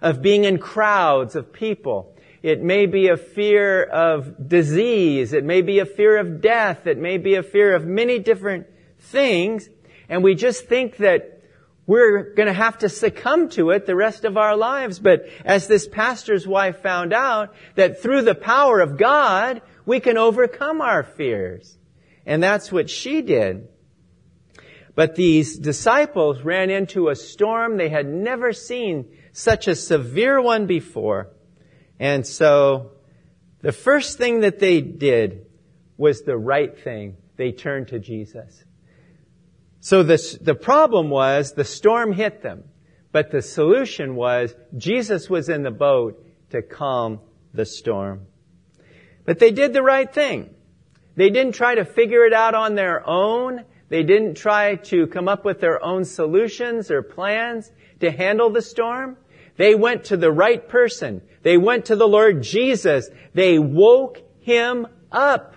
of 0.00 0.22
being 0.22 0.44
in 0.44 0.58
crowds 0.58 1.36
of 1.36 1.52
people. 1.52 2.16
It 2.42 2.62
may 2.62 2.86
be 2.86 3.08
a 3.08 3.16
fear 3.16 3.82
of 3.82 4.48
disease. 4.48 5.32
It 5.32 5.44
may 5.44 5.60
be 5.60 5.78
a 5.80 5.86
fear 5.86 6.18
of 6.18 6.40
death. 6.40 6.86
It 6.86 6.96
may 6.96 7.18
be 7.18 7.34
a 7.34 7.42
fear 7.42 7.74
of 7.74 7.84
many 7.84 8.18
different 8.18 8.66
things. 8.98 9.68
And 10.08 10.24
we 10.24 10.34
just 10.34 10.66
think 10.66 10.96
that 10.98 11.42
we're 11.86 12.34
going 12.34 12.46
to 12.46 12.52
have 12.52 12.78
to 12.78 12.88
succumb 12.88 13.48
to 13.50 13.70
it 13.70 13.84
the 13.84 13.96
rest 13.96 14.24
of 14.24 14.36
our 14.36 14.56
lives. 14.56 14.98
But 14.98 15.26
as 15.44 15.66
this 15.66 15.86
pastor's 15.86 16.46
wife 16.46 16.82
found 16.82 17.12
out, 17.12 17.54
that 17.74 18.00
through 18.00 18.22
the 18.22 18.34
power 18.34 18.80
of 18.80 18.96
God, 18.96 19.60
we 19.84 20.00
can 20.00 20.16
overcome 20.16 20.80
our 20.80 21.02
fears. 21.02 21.76
And 22.24 22.42
that's 22.42 22.70
what 22.70 22.88
she 22.88 23.22
did. 23.22 23.68
But 24.94 25.14
these 25.14 25.58
disciples 25.58 26.42
ran 26.42 26.70
into 26.70 27.08
a 27.08 27.16
storm. 27.16 27.76
They 27.76 27.88
had 27.88 28.06
never 28.06 28.52
seen 28.52 29.16
such 29.32 29.68
a 29.68 29.74
severe 29.74 30.40
one 30.40 30.66
before. 30.66 31.30
And 32.00 32.26
so 32.26 32.92
the 33.60 33.72
first 33.72 34.16
thing 34.16 34.40
that 34.40 34.58
they 34.58 34.80
did 34.80 35.46
was 35.98 36.22
the 36.22 36.36
right 36.36 36.76
thing. 36.76 37.18
They 37.36 37.52
turned 37.52 37.88
to 37.88 37.98
Jesus. 37.98 38.64
So 39.80 40.02
this, 40.02 40.32
the 40.32 40.54
problem 40.54 41.10
was 41.10 41.52
the 41.52 41.64
storm 41.64 42.12
hit 42.12 42.42
them. 42.42 42.64
But 43.12 43.30
the 43.30 43.42
solution 43.42 44.14
was 44.14 44.54
Jesus 44.76 45.28
was 45.28 45.48
in 45.48 45.62
the 45.62 45.70
boat 45.70 46.24
to 46.50 46.62
calm 46.62 47.20
the 47.52 47.66
storm. 47.66 48.26
But 49.24 49.38
they 49.38 49.50
did 49.50 49.72
the 49.72 49.82
right 49.82 50.12
thing. 50.12 50.54
They 51.16 51.28
didn't 51.28 51.54
try 51.54 51.74
to 51.74 51.84
figure 51.84 52.24
it 52.24 52.32
out 52.32 52.54
on 52.54 52.76
their 52.76 53.06
own. 53.06 53.64
They 53.88 54.04
didn't 54.04 54.36
try 54.36 54.76
to 54.76 55.06
come 55.08 55.28
up 55.28 55.44
with 55.44 55.60
their 55.60 55.84
own 55.84 56.04
solutions 56.04 56.90
or 56.90 57.02
plans 57.02 57.70
to 57.98 58.10
handle 58.10 58.50
the 58.50 58.62
storm. 58.62 59.16
They 59.56 59.74
went 59.74 60.04
to 60.04 60.16
the 60.16 60.30
right 60.30 60.66
person. 60.68 61.22
They 61.42 61.56
went 61.56 61.86
to 61.86 61.96
the 61.96 62.08
Lord 62.08 62.42
Jesus. 62.42 63.08
They 63.34 63.58
woke 63.58 64.22
him 64.40 64.86
up. 65.10 65.54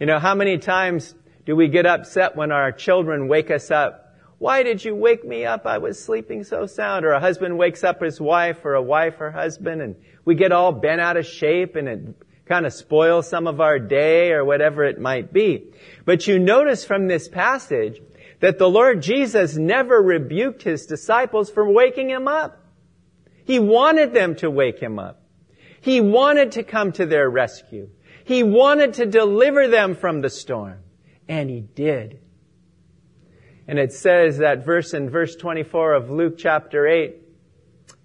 You 0.00 0.06
know, 0.06 0.18
how 0.18 0.34
many 0.34 0.58
times 0.58 1.14
do 1.46 1.56
we 1.56 1.68
get 1.68 1.86
upset 1.86 2.36
when 2.36 2.52
our 2.52 2.72
children 2.72 3.28
wake 3.28 3.50
us 3.50 3.70
up? 3.70 4.14
Why 4.38 4.62
did 4.62 4.84
you 4.84 4.94
wake 4.94 5.24
me 5.24 5.46
up? 5.46 5.66
I 5.66 5.78
was 5.78 6.02
sleeping 6.02 6.44
so 6.44 6.66
sound. 6.66 7.06
Or 7.06 7.12
a 7.12 7.20
husband 7.20 7.56
wakes 7.56 7.82
up 7.82 8.02
his 8.02 8.20
wife 8.20 8.64
or 8.64 8.74
a 8.74 8.82
wife 8.82 9.16
her 9.16 9.30
husband 9.30 9.80
and 9.80 9.96
we 10.24 10.34
get 10.34 10.52
all 10.52 10.72
bent 10.72 11.00
out 11.00 11.16
of 11.16 11.24
shape 11.24 11.76
and 11.76 11.88
it 11.88 12.00
kind 12.46 12.66
of 12.66 12.72
spoil 12.72 13.22
some 13.22 13.46
of 13.46 13.60
our 13.60 13.78
day 13.78 14.32
or 14.32 14.44
whatever 14.44 14.84
it 14.84 15.00
might 15.00 15.32
be. 15.32 15.64
But 16.04 16.26
you 16.26 16.38
notice 16.38 16.84
from 16.84 17.08
this 17.08 17.28
passage 17.28 18.00
that 18.40 18.58
the 18.58 18.68
Lord 18.68 19.02
Jesus 19.02 19.56
never 19.56 20.00
rebuked 20.00 20.62
his 20.62 20.86
disciples 20.86 21.50
for 21.50 21.70
waking 21.70 22.10
him 22.10 22.28
up. 22.28 22.62
He 23.44 23.58
wanted 23.58 24.12
them 24.12 24.34
to 24.36 24.50
wake 24.50 24.78
him 24.78 24.98
up. 24.98 25.22
He 25.80 26.00
wanted 26.00 26.52
to 26.52 26.62
come 26.62 26.92
to 26.92 27.06
their 27.06 27.30
rescue. 27.30 27.88
He 28.24 28.42
wanted 28.42 28.94
to 28.94 29.06
deliver 29.06 29.68
them 29.68 29.94
from 29.94 30.20
the 30.20 30.30
storm. 30.30 30.80
And 31.28 31.48
he 31.48 31.60
did. 31.60 32.20
And 33.68 33.78
it 33.78 33.92
says 33.92 34.38
that 34.38 34.64
verse 34.64 34.94
in 34.94 35.10
verse 35.10 35.36
24 35.36 35.94
of 35.94 36.10
Luke 36.10 36.38
chapter 36.38 36.86
8, 36.86 37.16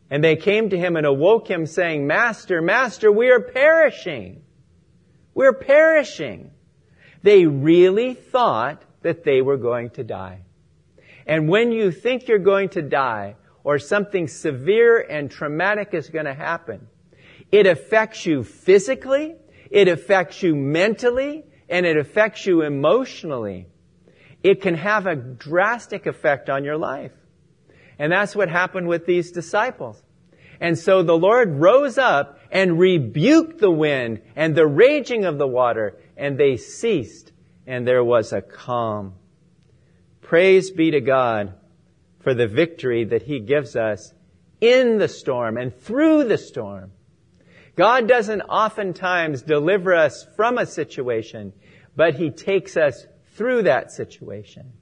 and 0.10 0.24
they 0.24 0.36
came 0.36 0.70
to 0.70 0.78
him 0.78 0.96
and 0.96 1.06
awoke 1.06 1.50
him 1.50 1.66
saying, 1.66 2.06
Master, 2.06 2.62
Master, 2.62 3.12
we 3.12 3.30
are 3.30 3.40
perishing. 3.40 4.44
We're 5.34 5.54
perishing. 5.54 6.52
They 7.24 7.46
really 7.46 8.14
thought 8.14 8.84
that 9.02 9.24
they 9.24 9.42
were 9.42 9.58
going 9.58 9.90
to 9.92 10.04
die. 10.04 10.42
And 11.26 11.48
when 11.48 11.72
you 11.72 11.92
think 11.92 12.28
you're 12.28 12.40
going 12.40 12.70
to 12.70 12.82
die, 12.82 13.36
or 13.64 13.78
something 13.78 14.28
severe 14.28 15.00
and 15.00 15.30
traumatic 15.30 15.94
is 15.94 16.10
going 16.10 16.26
to 16.26 16.34
happen, 16.34 16.88
it 17.52 17.68
affects 17.68 18.26
you 18.26 18.44
physically, 18.44 19.36
it 19.70 19.88
affects 19.88 20.42
you 20.42 20.56
mentally, 20.56 21.44
and 21.70 21.86
it 21.86 21.98
affects 21.98 22.46
you 22.46 22.62
emotionally. 22.62 23.68
It 24.44 24.62
can 24.62 24.76
have 24.76 25.06
a 25.06 25.16
drastic 25.16 26.08
effect 26.08 26.50
on 26.50 26.64
your 26.64 26.78
life. 26.78 27.12
And 28.00 28.12
that's 28.12 28.36
what 28.36 28.50
happened 28.50 28.88
with 28.88 29.06
these 29.06 29.32
disciples. 29.32 30.02
And 30.60 30.78
so 30.78 31.04
the 31.04 31.18
Lord 31.18 31.60
rose 31.60 31.98
up 31.98 32.40
and 32.52 32.80
rebuked 32.80 33.60
the 33.60 33.72
wind 33.72 34.22
and 34.36 34.56
the 34.56 34.68
raging 34.68 35.26
of 35.26 35.38
the 35.38 35.48
water, 35.48 35.98
and 36.18 36.38
they 36.38 36.58
ceased, 36.58 37.31
and 37.72 37.88
there 37.88 38.04
was 38.04 38.34
a 38.34 38.42
calm. 38.42 39.14
Praise 40.20 40.72
be 40.72 40.92
to 40.92 41.00
God 41.00 41.54
for 42.20 42.34
the 42.34 42.46
victory 42.46 43.06
that 43.06 43.22
He 43.22 43.40
gives 43.40 43.78
us 43.78 44.14
in 44.60 44.98
the 44.98 45.08
storm 45.08 45.56
and 45.56 45.74
through 45.74 46.26
the 46.26 46.38
storm. 46.38 46.92
God 47.78 48.10
doesn't 48.10 48.42
oftentimes 48.42 49.44
deliver 49.44 49.94
us 49.94 50.28
from 50.36 50.58
a 50.58 50.66
situation, 50.66 51.54
but 51.96 52.16
He 52.16 52.30
takes 52.30 52.76
us 52.76 53.08
through 53.36 53.64
that 53.64 53.94
situation 53.94 54.74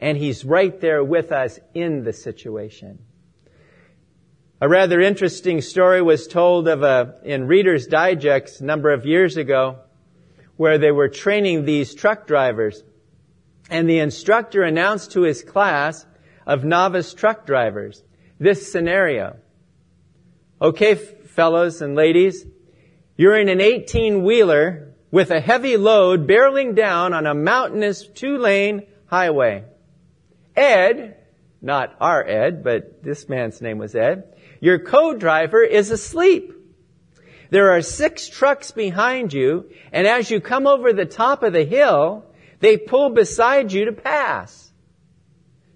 and 0.00 0.18
He's 0.18 0.44
right 0.44 0.80
there 0.80 1.04
with 1.04 1.30
us 1.30 1.60
in 1.74 2.02
the 2.02 2.12
situation. 2.12 2.98
A 4.60 4.68
rather 4.68 5.00
interesting 5.00 5.60
story 5.60 6.02
was 6.02 6.26
told 6.26 6.66
of 6.66 6.82
a, 6.82 7.20
in 7.22 7.46
Reader's 7.46 7.86
Digest 7.86 8.60
a 8.60 8.64
number 8.64 8.92
of 8.92 9.06
years 9.06 9.36
ago 9.36 9.78
where 10.56 10.78
they 10.78 10.90
were 10.90 11.08
training 11.08 11.64
these 11.64 11.94
truck 11.94 12.26
drivers 12.26 12.82
and 13.70 13.88
the 13.88 13.98
instructor 13.98 14.62
announced 14.62 15.12
to 15.12 15.22
his 15.22 15.42
class 15.42 16.06
of 16.46 16.64
novice 16.64 17.14
truck 17.14 17.46
drivers 17.46 18.02
this 18.38 18.70
scenario. 18.70 19.36
Okay, 20.60 20.94
fellows 20.94 21.82
and 21.82 21.94
ladies, 21.94 22.46
you're 23.16 23.38
in 23.38 23.48
an 23.48 23.60
18 23.60 24.22
wheeler 24.22 24.94
with 25.10 25.30
a 25.30 25.40
heavy 25.40 25.76
load 25.76 26.26
barreling 26.26 26.74
down 26.74 27.12
on 27.12 27.26
a 27.26 27.34
mountainous 27.34 28.06
two 28.06 28.38
lane 28.38 28.86
highway. 29.06 29.64
Ed, 30.54 31.16
not 31.60 31.94
our 32.00 32.24
Ed, 32.24 32.62
but 32.64 33.02
this 33.02 33.28
man's 33.28 33.60
name 33.60 33.78
was 33.78 33.94
Ed, 33.94 34.34
your 34.60 34.78
co-driver 34.78 35.62
is 35.62 35.90
asleep. 35.90 36.52
There 37.56 37.72
are 37.72 37.80
six 37.80 38.28
trucks 38.28 38.70
behind 38.70 39.32
you, 39.32 39.70
and 39.90 40.06
as 40.06 40.30
you 40.30 40.42
come 40.42 40.66
over 40.66 40.92
the 40.92 41.06
top 41.06 41.42
of 41.42 41.54
the 41.54 41.64
hill, 41.64 42.26
they 42.60 42.76
pull 42.76 43.08
beside 43.08 43.72
you 43.72 43.86
to 43.86 43.92
pass. 43.92 44.70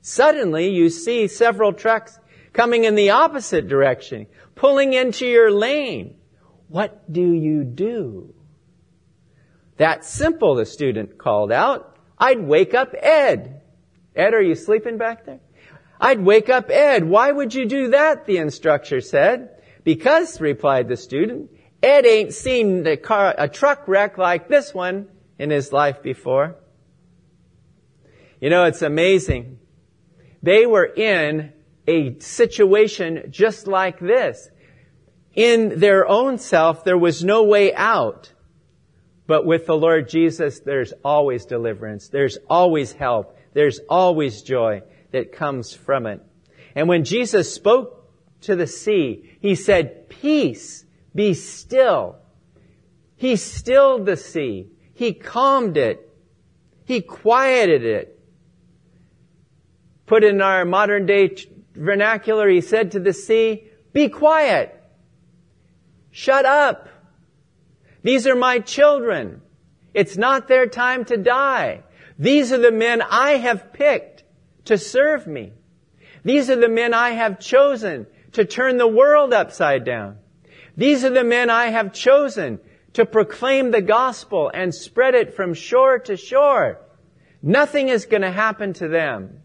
Suddenly 0.03 0.69
you 0.69 0.91
see 0.91 1.27
several 1.27 1.73
trucks 1.73 2.19
coming 2.53 2.85
in 2.85 2.97
the 2.97 3.13
opposite 3.13 3.67
direction, 3.67 4.27
pulling 4.57 4.93
into 4.93 5.27
your 5.27 5.51
lane. 5.51 6.17
What 6.69 7.11
do 7.11 7.33
you 7.33 7.65
do? 7.65 8.35
That's 9.79 10.07
simple, 10.07 10.57
the 10.57 10.67
student 10.67 11.17
called 11.17 11.51
out. 11.51 11.97
I'd 12.19 12.43
wake 12.43 12.75
up 12.75 12.93
Ed. 12.93 13.63
Ed, 14.15 14.35
are 14.35 14.43
you 14.43 14.55
sleeping 14.55 14.99
back 14.99 15.25
there? 15.25 15.41
I'd 15.99 16.21
wake 16.21 16.51
up 16.51 16.69
Ed. 16.69 17.09
Why 17.09 17.33
would 17.33 17.55
you 17.55 17.65
do 17.65 17.93
that? 17.93 18.27
The 18.27 18.37
instructor 18.37 19.01
said. 19.01 19.63
Because, 19.83 20.43
replied 20.43 20.89
the 20.89 20.99
student, 20.99 21.53
Ed 21.83 22.05
ain't 22.05 22.35
seen 22.35 22.87
a, 22.87 22.97
car, 22.97 23.35
a 23.37 23.49
truck 23.49 23.89
wreck 23.89 24.19
like 24.19 24.49
this 24.49 24.75
one 24.75 25.09
in 25.39 25.51
his 25.51 25.73
life 25.73 26.03
before. 26.03 26.57
You 28.41 28.51
know, 28.51 28.65
it's 28.65 28.83
amazing. 28.83 29.59
They 30.43 30.67
were 30.67 30.87
in 30.87 31.53
a 31.87 32.19
situation 32.21 33.29
just 33.31 33.67
like 33.67 33.99
this. 33.99 34.51
In 35.35 35.79
their 35.79 36.07
own 36.07 36.39
self, 36.39 36.85
there 36.85 36.99
was 36.99 37.25
no 37.25 37.45
way 37.45 37.75
out. 37.75 38.33
But 39.27 39.47
with 39.47 39.67
the 39.67 39.77
Lord 39.77 40.09
Jesus, 40.09 40.61
there's 40.61 40.93
always 41.05 41.45
deliverance. 41.45 42.09
There's 42.09 42.37
always 42.49 42.93
help. 42.93 43.39
There's 43.53 43.81
always 43.89 44.43
joy 44.43 44.83
that 45.13 45.33
comes 45.33 45.73
from 45.73 46.07
it. 46.07 46.21
And 46.75 46.89
when 46.89 47.05
Jesus 47.05 47.53
spoke 47.53 48.11
to 48.43 48.57
the 48.57 48.67
sea, 48.67 49.39
He 49.41 49.55
said, 49.55 50.09
peace, 50.09 50.85
be 51.15 51.35
still. 51.35 52.17
He 53.17 53.37
stilled 53.37 54.07
the 54.07 54.17
sea. 54.17 54.69
He 54.95 55.13
calmed 55.13 55.77
it. 55.77 56.09
He 56.85 57.01
quieted 57.01 57.85
it. 57.85 58.19
Put 60.07 60.25
in 60.25 60.41
our 60.41 60.65
modern 60.65 61.07
day 61.07 61.37
vernacular, 61.75 62.49
he 62.49 62.61
said 62.61 62.93
to 62.93 63.01
the 63.01 63.13
sea, 63.13 63.65
be 63.93 64.09
quiet. 64.09 64.75
Shut 66.11 66.45
up. 66.45 66.89
These 68.03 68.27
are 68.27 68.37
my 68.37 68.59
children. 68.59 69.43
It's 69.95 70.17
not 70.17 70.49
their 70.49 70.67
time 70.67 71.05
to 71.07 71.17
die. 71.17 71.83
These 72.19 72.53
are 72.53 72.59
the 72.59 72.73
men 72.73 73.03
I 73.03 73.33
have 73.33 73.73
picked 73.73 74.25
to 74.67 74.79
serve 74.79 75.27
me. 75.27 75.53
These 76.25 76.51
are 76.51 76.57
the 76.57 76.69
men 76.69 76.93
I 76.95 77.11
have 77.11 77.41
chosen 77.41 78.07
to 78.33 78.45
turn 78.45 78.77
the 78.77 78.87
world 78.87 79.33
upside 79.33 79.85
down. 79.85 80.19
These 80.77 81.05
are 81.05 81.11
the 81.11 81.25
men 81.25 81.51
I 81.51 81.67
have 81.67 81.93
chosen 81.93 82.61
to 82.95 83.07
proclaim 83.07 83.71
the 83.71 83.83
gospel 83.83 84.51
and 84.53 84.75
spread 84.75 85.15
it 85.15 85.35
from 85.35 85.55
shore 85.55 85.99
to 86.01 86.17
shore. 86.17 86.81
Nothing 87.43 87.89
is 87.89 88.07
going 88.07 88.23
to 88.23 88.31
happen 88.31 88.73
to 88.75 88.89
them. 88.89 89.41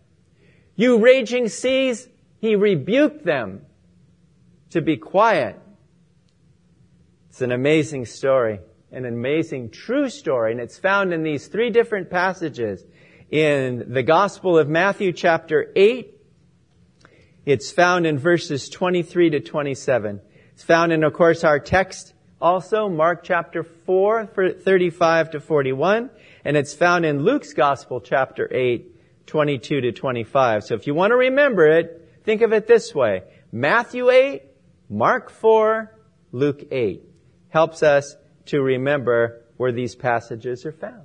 You 0.76 0.98
raging 0.98 1.48
seas, 1.48 2.08
he 2.40 2.56
rebuked 2.56 3.24
them 3.24 3.66
to 4.72 4.82
be 4.82 4.98
quiet. 4.98 5.60
It's 7.30 7.42
an 7.42 7.52
amazing 7.52 8.06
story, 8.06 8.60
an 8.92 9.06
amazing 9.06 9.70
true 9.70 10.10
story, 10.10 10.52
and 10.52 10.60
it's 10.60 10.78
found 10.78 11.14
in 11.14 11.24
these 11.24 11.48
three 11.48 11.70
different 11.70 12.10
passages. 12.10 12.84
In 13.30 13.94
the 13.94 14.04
Gospel 14.04 14.58
of 14.58 14.68
Matthew 14.70 15.12
chapter 15.12 15.72
8, 15.76 16.12
it's 17.46 17.72
found 17.72 18.06
in 18.06 18.18
verses 18.18 18.70
23 18.70 19.32
to 19.32 19.40
27. 19.40 20.22
It's 20.56 20.64
found 20.64 20.94
in, 20.94 21.04
of 21.04 21.12
course, 21.12 21.44
our 21.44 21.60
text 21.60 22.14
also, 22.42 22.88
Mark 22.88 23.26
chapter 23.26 23.64
4, 23.64 24.26
35 24.64 25.32
to 25.32 25.42
41, 25.42 26.10
and 26.46 26.56
it's 26.56 26.74
found 26.74 27.06
in 27.06 27.24
Luke's 27.24 27.52
Gospel 27.52 28.00
chapter 28.00 28.48
8, 28.50 29.26
22 29.28 29.82
to 29.82 29.92
25. 29.92 30.64
So 30.64 30.76
if 30.76 30.88
you 30.88 30.94
want 30.94 31.12
to 31.12 31.18
remember 31.18 31.68
it, 31.68 32.10
think 32.24 32.42
of 32.42 32.54
it 32.54 32.68
this 32.68 32.96
way. 32.96 33.24
Matthew 33.52 34.10
8, 34.10 34.44
Mark 34.90 35.30
4, 35.30 35.94
Luke 36.32 36.64
8 36.72 37.04
helps 37.50 37.84
us 37.84 38.16
to 38.46 38.62
remember 38.62 39.42
where 39.58 39.74
these 39.74 39.94
passages 39.94 40.66
are 40.66 40.72
found. 40.72 41.04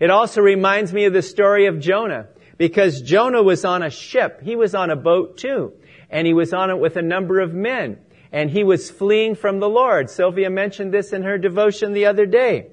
It 0.00 0.10
also 0.10 0.40
reminds 0.40 0.92
me 0.92 1.04
of 1.04 1.12
the 1.12 1.22
story 1.22 1.66
of 1.66 1.78
Jonah 1.78 2.26
because 2.56 3.02
Jonah 3.02 3.42
was 3.42 3.64
on 3.64 3.84
a 3.84 3.90
ship. 3.90 4.40
He 4.42 4.56
was 4.56 4.74
on 4.74 4.90
a 4.90 4.96
boat 4.96 5.36
too. 5.36 5.74
And 6.10 6.26
he 6.26 6.34
was 6.34 6.52
on 6.52 6.70
it 6.70 6.78
with 6.78 6.96
a 6.96 7.02
number 7.02 7.38
of 7.38 7.54
men. 7.54 7.98
And 8.32 8.50
he 8.50 8.64
was 8.64 8.90
fleeing 8.90 9.34
from 9.34 9.60
the 9.60 9.68
Lord. 9.68 10.10
Sylvia 10.10 10.50
mentioned 10.50 10.92
this 10.92 11.12
in 11.12 11.22
her 11.22 11.38
devotion 11.38 11.92
the 11.92 12.06
other 12.06 12.26
day 12.26 12.68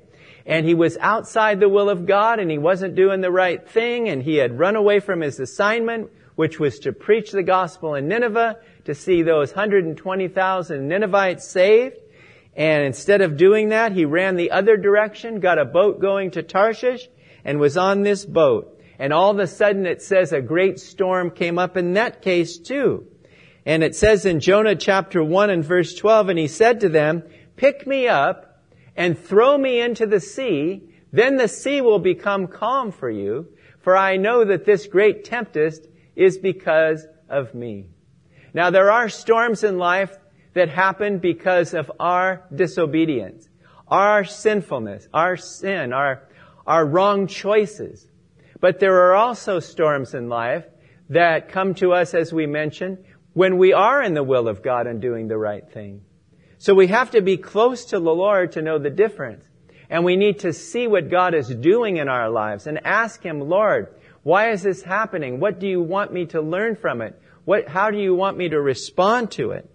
and 0.46 0.66
he 0.66 0.76
was 0.76 0.98
outside 1.00 1.60
the 1.60 1.70
will 1.70 1.90
of 1.90 2.06
God 2.06 2.40
and 2.40 2.52
he 2.52 2.58
wasn't 2.58 2.96
doing 2.96 3.22
the 3.22 3.32
right 3.32 3.68
thing 3.68 4.10
and 4.10 4.22
he 4.22 4.36
had 4.36 4.60
run 4.60 4.76
away 4.76 5.00
from 5.00 5.22
his 5.22 5.40
assignment, 5.40 6.12
which 6.36 6.60
was 6.60 6.80
to 6.80 6.94
preach 6.94 7.32
the 7.32 7.44
gospel 7.44 7.96
in 7.96 8.08
Nineveh, 8.08 8.58
to 8.86 8.94
see 8.94 9.24
those 9.24 9.50
120,000 9.50 10.88
Ninevites 10.88 11.48
saved. 11.48 11.98
And 12.56 12.84
instead 12.84 13.22
of 13.22 13.38
doing 13.38 13.70
that, 13.70 13.92
he 13.92 14.06
ran 14.06 14.36
the 14.36 14.52
other 14.52 14.78
direction, 14.78 15.40
got 15.40 15.58
a 15.58 15.66
boat 15.66 16.00
going 16.00 16.32
to 16.32 16.44
Tarshish, 16.44 17.10
and 17.44 17.60
was 17.60 17.76
on 17.76 18.04
this 18.04 18.24
boat. 18.24 18.80
And 19.00 19.12
all 19.12 19.32
of 19.32 19.40
a 19.40 19.48
sudden 19.48 19.86
it 19.86 20.02
says 20.02 20.32
a 20.32 20.42
great 20.42 20.80
storm 20.80 21.32
came 21.32 21.58
up 21.58 21.76
in 21.76 21.94
that 21.94 22.22
case 22.22 22.60
too. 22.60 23.08
And 23.66 23.84
it 23.84 23.96
says 23.96 24.26
in 24.26 24.40
Jonah 24.42 24.76
chapter 24.76 25.24
1 25.24 25.50
and 25.50 25.66
verse 25.66 25.96
12, 25.96 26.30
and 26.30 26.40
he 26.40 26.48
said 26.48 26.82
to 26.82 26.90
them, 26.90 27.24
pick 27.56 27.88
me 27.88 28.08
up 28.08 28.62
and 28.96 29.18
throw 29.18 29.58
me 29.58 29.82
into 29.82 30.06
the 30.06 30.20
sea, 30.20 30.84
then 31.12 31.38
the 31.38 31.48
sea 31.48 31.82
will 31.82 32.00
become 32.00 32.48
calm 32.48 32.92
for 32.92 33.10
you, 33.10 33.48
for 33.82 33.98
I 33.98 34.18
know 34.18 34.46
that 34.46 34.66
this 34.66 34.86
great 34.86 35.24
tempest 35.24 35.88
is 36.16 36.38
because 36.38 37.08
of 37.28 37.56
me. 37.56 37.88
Now 38.54 38.70
there 38.70 38.92
are 38.92 39.10
storms 39.10 39.64
in 39.64 39.78
life 39.78 40.16
that 40.54 40.70
happen 40.70 41.18
because 41.18 41.74
of 41.74 41.92
our 42.00 42.44
disobedience, 42.54 43.50
our 43.88 44.24
sinfulness, 44.24 45.08
our 45.14 45.38
sin, 45.38 45.92
our, 45.92 46.24
our 46.68 46.86
wrong 46.86 47.28
choices. 47.28 48.08
But 48.62 48.80
there 48.80 49.10
are 49.10 49.16
also 49.16 49.60
storms 49.60 50.14
in 50.14 50.30
life 50.30 50.66
that 51.10 51.50
come 51.50 51.76
to 51.76 51.94
us, 51.94 52.14
as 52.14 52.34
we 52.34 52.48
mentioned, 52.48 53.00
when 53.36 53.58
we 53.58 53.74
are 53.74 54.02
in 54.02 54.14
the 54.14 54.24
will 54.24 54.48
of 54.48 54.64
God 54.64 54.88
and 54.88 55.02
doing 55.02 55.28
the 55.28 55.38
right 55.38 55.70
thing. 55.70 56.02
So 56.58 56.74
we 56.74 56.88
have 56.88 57.12
to 57.12 57.22
be 57.22 57.36
close 57.36 57.84
to 57.88 58.00
the 58.00 58.16
Lord 58.16 58.54
to 58.54 58.62
know 58.62 58.80
the 58.80 58.90
difference. 58.90 59.46
And 59.90 60.06
we 60.06 60.16
need 60.16 60.40
to 60.40 60.54
see 60.54 60.88
what 60.88 61.12
God 61.12 61.36
is 61.36 61.50
doing 61.50 61.98
in 61.98 62.08
our 62.08 62.30
lives 62.30 62.66
and 62.66 62.80
ask 62.86 63.22
Him, 63.22 63.42
Lord, 63.42 63.94
why 64.24 64.52
is 64.52 64.64
this 64.64 64.82
happening? 64.82 65.42
What 65.42 65.60
do 65.60 65.68
you 65.68 65.82
want 65.82 66.14
me 66.14 66.28
to 66.28 66.42
learn 66.42 66.78
from 66.78 67.02
it? 67.02 67.22
What, 67.44 67.68
how 67.68 67.92
do 67.92 67.98
you 67.98 68.16
want 68.16 68.38
me 68.38 68.48
to 68.50 68.60
respond 68.60 69.32
to 69.32 69.52
it? 69.52 69.70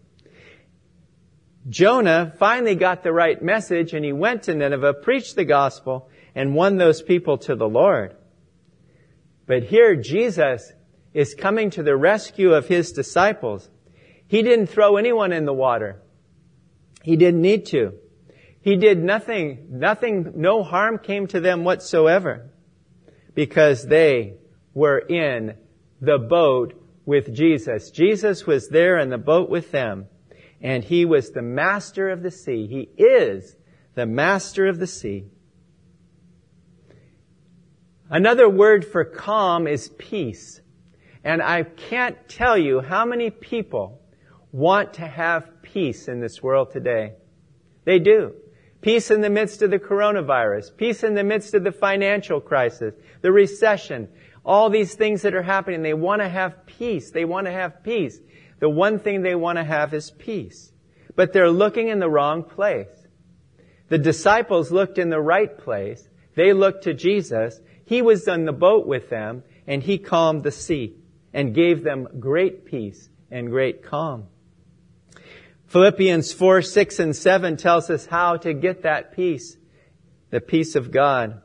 Jonah 1.68 2.33
finally 2.38 2.77
got 2.77 3.03
the 3.03 3.12
right 3.12 3.40
message 3.42 3.92
and 3.92 4.07
he 4.07 4.14
went 4.14 4.44
to 4.44 4.55
Nineveh, 4.55 4.94
preached 4.94 5.37
the 5.37 5.44
gospel, 5.44 6.09
and 6.35 6.55
won 6.55 6.79
those 6.79 7.03
people 7.03 7.37
to 7.38 7.55
the 7.55 7.68
Lord. 7.68 8.16
But 9.46 9.64
here 9.64 9.96
Jesus 9.96 10.73
is 11.12 11.35
coming 11.35 11.70
to 11.70 11.83
the 11.83 11.96
rescue 11.96 12.55
of 12.55 12.68
his 12.68 12.92
disciples. 12.92 13.68
He 14.27 14.42
didn't 14.42 14.68
throw 14.68 14.96
anyone 14.96 15.33
in 15.33 15.44
the 15.44 15.53
water. 15.53 16.01
He 17.03 17.16
didn't 17.16 17.42
need 17.42 17.66
to. 17.66 17.94
He 18.61 18.77
did 18.77 19.03
nothing, 19.03 19.66
nothing, 19.70 20.33
no 20.37 20.62
harm 20.62 20.99
came 20.99 21.27
to 21.29 21.40
them 21.40 21.64
whatsoever 21.64 22.51
because 23.35 23.87
they 23.87 24.35
were 24.75 24.99
in 24.99 25.57
the 26.01 26.18
boat 26.18 26.75
with 27.07 27.35
Jesus. 27.35 27.90
Jesus 27.90 28.46
was 28.46 28.68
there 28.68 28.99
in 28.99 29.09
the 29.09 29.18
boat 29.18 29.49
with 29.49 29.70
them 29.73 30.07
and 30.61 30.85
he 30.85 31.05
was 31.05 31.31
the 31.31 31.42
master 31.42 32.11
of 32.11 32.23
the 32.23 32.31
sea. 32.31 32.66
He 32.66 33.03
is 33.03 33.57
the 33.94 34.07
master 34.07 34.66
of 34.66 34.79
the 34.79 34.87
sea. 34.87 35.25
Another 38.11 38.49
word 38.49 38.85
for 38.85 39.05
calm 39.05 39.66
is 39.66 39.88
peace. 39.88 40.61
And 41.24 41.42
I 41.42 41.64
can't 41.64 42.16
tell 42.28 42.56
you 42.56 42.80
how 42.80 43.04
many 43.04 43.30
people 43.30 44.00
want 44.52 44.94
to 44.94 45.06
have 45.06 45.62
peace 45.62 46.09
in 46.09 46.20
this 46.20 46.42
world 46.42 46.72
today. 46.72 47.12
They 47.85 47.98
do. 47.98 48.35
Peace 48.80 49.11
in 49.11 49.20
the 49.20 49.28
midst 49.28 49.61
of 49.61 49.70
the 49.70 49.78
coronavirus, 49.78 50.74
peace 50.76 51.04
in 51.04 51.14
the 51.14 51.22
midst 51.22 51.52
of 51.52 51.64
the 51.64 51.72
financial 51.72 52.40
crisis, 52.40 52.94
the 53.20 53.30
recession, 53.30 54.09
all 54.42 54.70
these 54.70 54.94
things 54.94 55.22
that 55.22 55.35
are 55.35 55.42
happening. 55.42 55.83
They 55.83 55.92
want 55.92 56.22
to 56.22 56.28
have 56.28 56.64
peace. 56.64 57.11
They 57.11 57.26
want 57.26 57.46
to 57.46 57.52
have 57.52 57.85
peace. 57.85 58.18
The 58.59 58.70
one 58.70 58.98
thing 58.98 59.20
they 59.20 59.35
want 59.35 59.59
to 59.59 59.64
have 59.64 59.92
is 59.92 60.11
peace. 60.11 60.72
But 61.14 61.35
they're 61.35 61.50
looking 61.50 61.88
in 61.88 61.98
the 61.98 62.09
wrong 62.09 62.42
place. 62.42 62.88
The 63.88 63.98
disciples 63.98 64.72
looked 64.72 64.96
in 64.96 65.11
the 65.11 65.20
right 65.20 65.59
place. 65.59 66.09
They 66.35 66.54
looked 66.54 66.85
to 66.85 66.94
Jesus. 66.94 67.61
He 67.85 68.00
was 68.00 68.26
on 68.28 68.46
the 68.46 68.52
boat 68.52 68.87
with 68.87 69.11
them 69.11 69.42
and 69.66 69.83
he 69.83 69.98
calmed 69.98 70.42
the 70.42 70.52
sea 70.52 70.99
and 71.33 71.55
gave 71.55 71.83
them 71.83 72.09
great 72.19 72.64
peace 72.64 73.09
and 73.31 73.51
great 73.51 73.85
calm. 73.85 74.27
Philippians 75.66 76.33
4, 76.33 76.62
6, 76.62 76.99
and 76.99 77.14
7 77.16 77.57
tells 77.57 77.90
us 77.90 78.07
how 78.07 78.37
to 78.38 78.53
get 78.53 78.83
that 78.83 79.12
peace, 79.12 79.57
the 80.31 80.40
peace 80.40 80.75
of 80.75 80.90
God. 80.90 81.43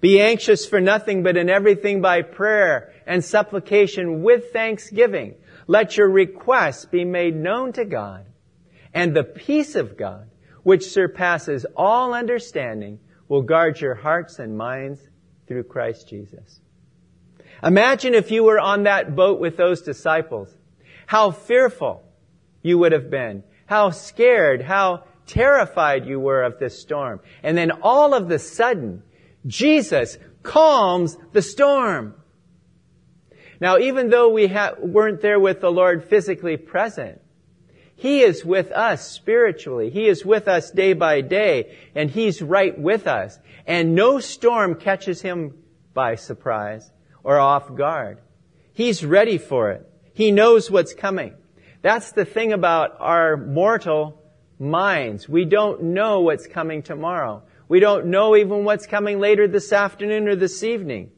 Be 0.00 0.20
anxious 0.20 0.66
for 0.66 0.80
nothing, 0.80 1.22
but 1.22 1.36
in 1.36 1.48
everything 1.48 2.00
by 2.00 2.22
prayer 2.22 2.92
and 3.06 3.24
supplication 3.24 4.22
with 4.22 4.52
thanksgiving. 4.52 5.36
Let 5.66 5.96
your 5.96 6.10
requests 6.10 6.86
be 6.86 7.04
made 7.04 7.36
known 7.36 7.72
to 7.74 7.84
God. 7.84 8.26
And 8.92 9.14
the 9.14 9.24
peace 9.24 9.74
of 9.74 9.96
God, 9.96 10.28
which 10.62 10.90
surpasses 10.90 11.66
all 11.76 12.14
understanding, 12.14 12.98
will 13.28 13.42
guard 13.42 13.80
your 13.80 13.94
hearts 13.94 14.38
and 14.38 14.56
minds 14.56 15.00
through 15.46 15.64
Christ 15.64 16.08
Jesus. 16.08 16.60
Imagine 17.62 18.14
if 18.14 18.30
you 18.30 18.44
were 18.44 18.60
on 18.60 18.84
that 18.84 19.16
boat 19.16 19.40
with 19.40 19.56
those 19.56 19.82
disciples. 19.82 20.54
How 21.06 21.30
fearful 21.30 22.04
you 22.62 22.78
would 22.78 22.92
have 22.92 23.10
been. 23.10 23.42
How 23.66 23.90
scared, 23.90 24.62
how 24.62 25.04
terrified 25.26 26.06
you 26.06 26.20
were 26.20 26.42
of 26.42 26.58
this 26.58 26.80
storm. 26.80 27.20
And 27.42 27.56
then 27.56 27.70
all 27.82 28.14
of 28.14 28.28
the 28.28 28.38
sudden, 28.38 29.02
Jesus 29.46 30.18
calms 30.42 31.16
the 31.32 31.42
storm. 31.42 32.14
Now, 33.60 33.78
even 33.78 34.08
though 34.10 34.28
we 34.28 34.46
ha- 34.46 34.74
weren't 34.78 35.20
there 35.20 35.40
with 35.40 35.60
the 35.60 35.70
Lord 35.70 36.08
physically 36.08 36.56
present, 36.56 37.20
He 37.96 38.20
is 38.20 38.44
with 38.44 38.70
us 38.70 39.10
spiritually. 39.10 39.90
He 39.90 40.06
is 40.06 40.24
with 40.24 40.46
us 40.46 40.70
day 40.70 40.92
by 40.92 41.22
day, 41.22 41.76
and 41.94 42.08
He's 42.08 42.40
right 42.40 42.78
with 42.78 43.08
us. 43.08 43.38
And 43.66 43.96
no 43.96 44.20
storm 44.20 44.76
catches 44.76 45.20
Him 45.22 45.54
by 45.92 46.14
surprise 46.14 46.90
or 47.22 47.38
off 47.38 47.74
guard. 47.74 48.18
He's 48.72 49.04
ready 49.04 49.38
for 49.38 49.72
it. 49.72 49.90
He 50.14 50.32
knows 50.32 50.70
what's 50.70 50.94
coming. 50.94 51.34
That's 51.82 52.12
the 52.12 52.24
thing 52.24 52.52
about 52.52 52.96
our 53.00 53.36
mortal 53.36 54.22
minds. 54.58 55.28
We 55.28 55.44
don't 55.44 55.82
know 55.82 56.20
what's 56.20 56.46
coming 56.46 56.82
tomorrow. 56.82 57.42
We 57.68 57.80
don't 57.80 58.06
know 58.06 58.34
even 58.36 58.64
what's 58.64 58.86
coming 58.86 59.20
later 59.20 59.46
this 59.46 59.72
afternoon 59.72 60.28
or 60.28 60.36
this 60.36 60.62
evening. 60.62 61.10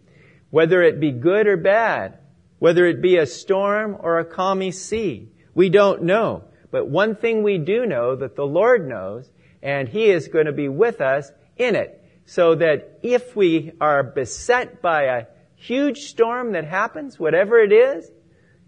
Whether 0.50 0.82
it 0.82 1.00
be 1.00 1.12
good 1.12 1.46
or 1.46 1.56
bad. 1.56 2.18
Whether 2.58 2.86
it 2.86 3.00
be 3.00 3.16
a 3.16 3.26
storm 3.26 3.96
or 3.98 4.18
a 4.18 4.24
calmy 4.24 4.72
sea. 4.72 5.28
We 5.54 5.70
don't 5.70 6.02
know. 6.02 6.44
But 6.70 6.88
one 6.88 7.16
thing 7.16 7.42
we 7.42 7.58
do 7.58 7.86
know 7.86 8.16
that 8.16 8.36
the 8.36 8.46
Lord 8.46 8.86
knows, 8.88 9.30
and 9.62 9.88
He 9.88 10.10
is 10.10 10.28
going 10.28 10.46
to 10.46 10.52
be 10.52 10.68
with 10.68 11.00
us 11.00 11.30
in 11.56 11.74
it. 11.74 11.96
So 12.26 12.54
that 12.54 13.00
if 13.02 13.34
we 13.34 13.72
are 13.80 14.02
beset 14.02 14.82
by 14.82 15.02
a 15.04 15.26
huge 15.60 15.98
storm 16.06 16.52
that 16.52 16.64
happens, 16.64 17.18
whatever 17.18 17.58
it 17.58 17.72
is, 17.72 18.10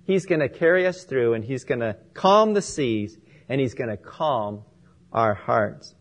He's 0.04 0.26
going 0.26 0.40
to 0.40 0.48
carry 0.48 0.86
us 0.86 1.04
through 1.04 1.34
and 1.34 1.44
He's 1.44 1.64
going 1.64 1.80
to 1.80 1.96
calm 2.12 2.54
the 2.54 2.62
seas 2.62 3.16
and 3.48 3.60
He's 3.60 3.74
going 3.74 3.90
to 3.90 3.96
calm 3.96 4.62
our 5.12 5.34
hearts. 5.34 5.94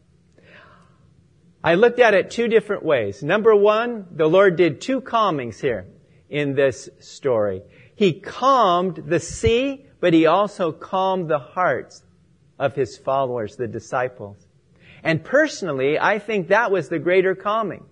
I 1.64 1.76
looked 1.76 2.00
at 2.00 2.14
it 2.14 2.32
two 2.32 2.48
different 2.48 2.84
ways. 2.84 3.22
Number 3.22 3.56
one, 3.56 4.08
the 4.12 4.28
Lord 4.28 4.56
did 4.56 4.82
two 4.82 5.02
calmings 5.02 5.60
here 5.60 5.86
in 6.30 6.56
this 6.56 6.90
story. 7.00 7.62
He 7.96 8.20
calmed 8.20 9.04
the 9.06 9.20
sea, 9.20 9.86
but 10.00 10.14
He 10.14 10.26
also 10.26 10.72
calmed 10.72 11.30
the 11.30 11.40
hearts 11.40 12.04
of 12.58 12.74
His 12.74 12.98
followers, 12.98 13.56
the 13.56 13.68
disciples. 13.68 14.48
And 15.04 15.24
personally, 15.24 16.00
I 16.00 16.20
think 16.20 16.48
that 16.48 16.72
was 16.72 16.90
the 16.90 17.00
greater 17.00 17.36
calming. 17.36 17.86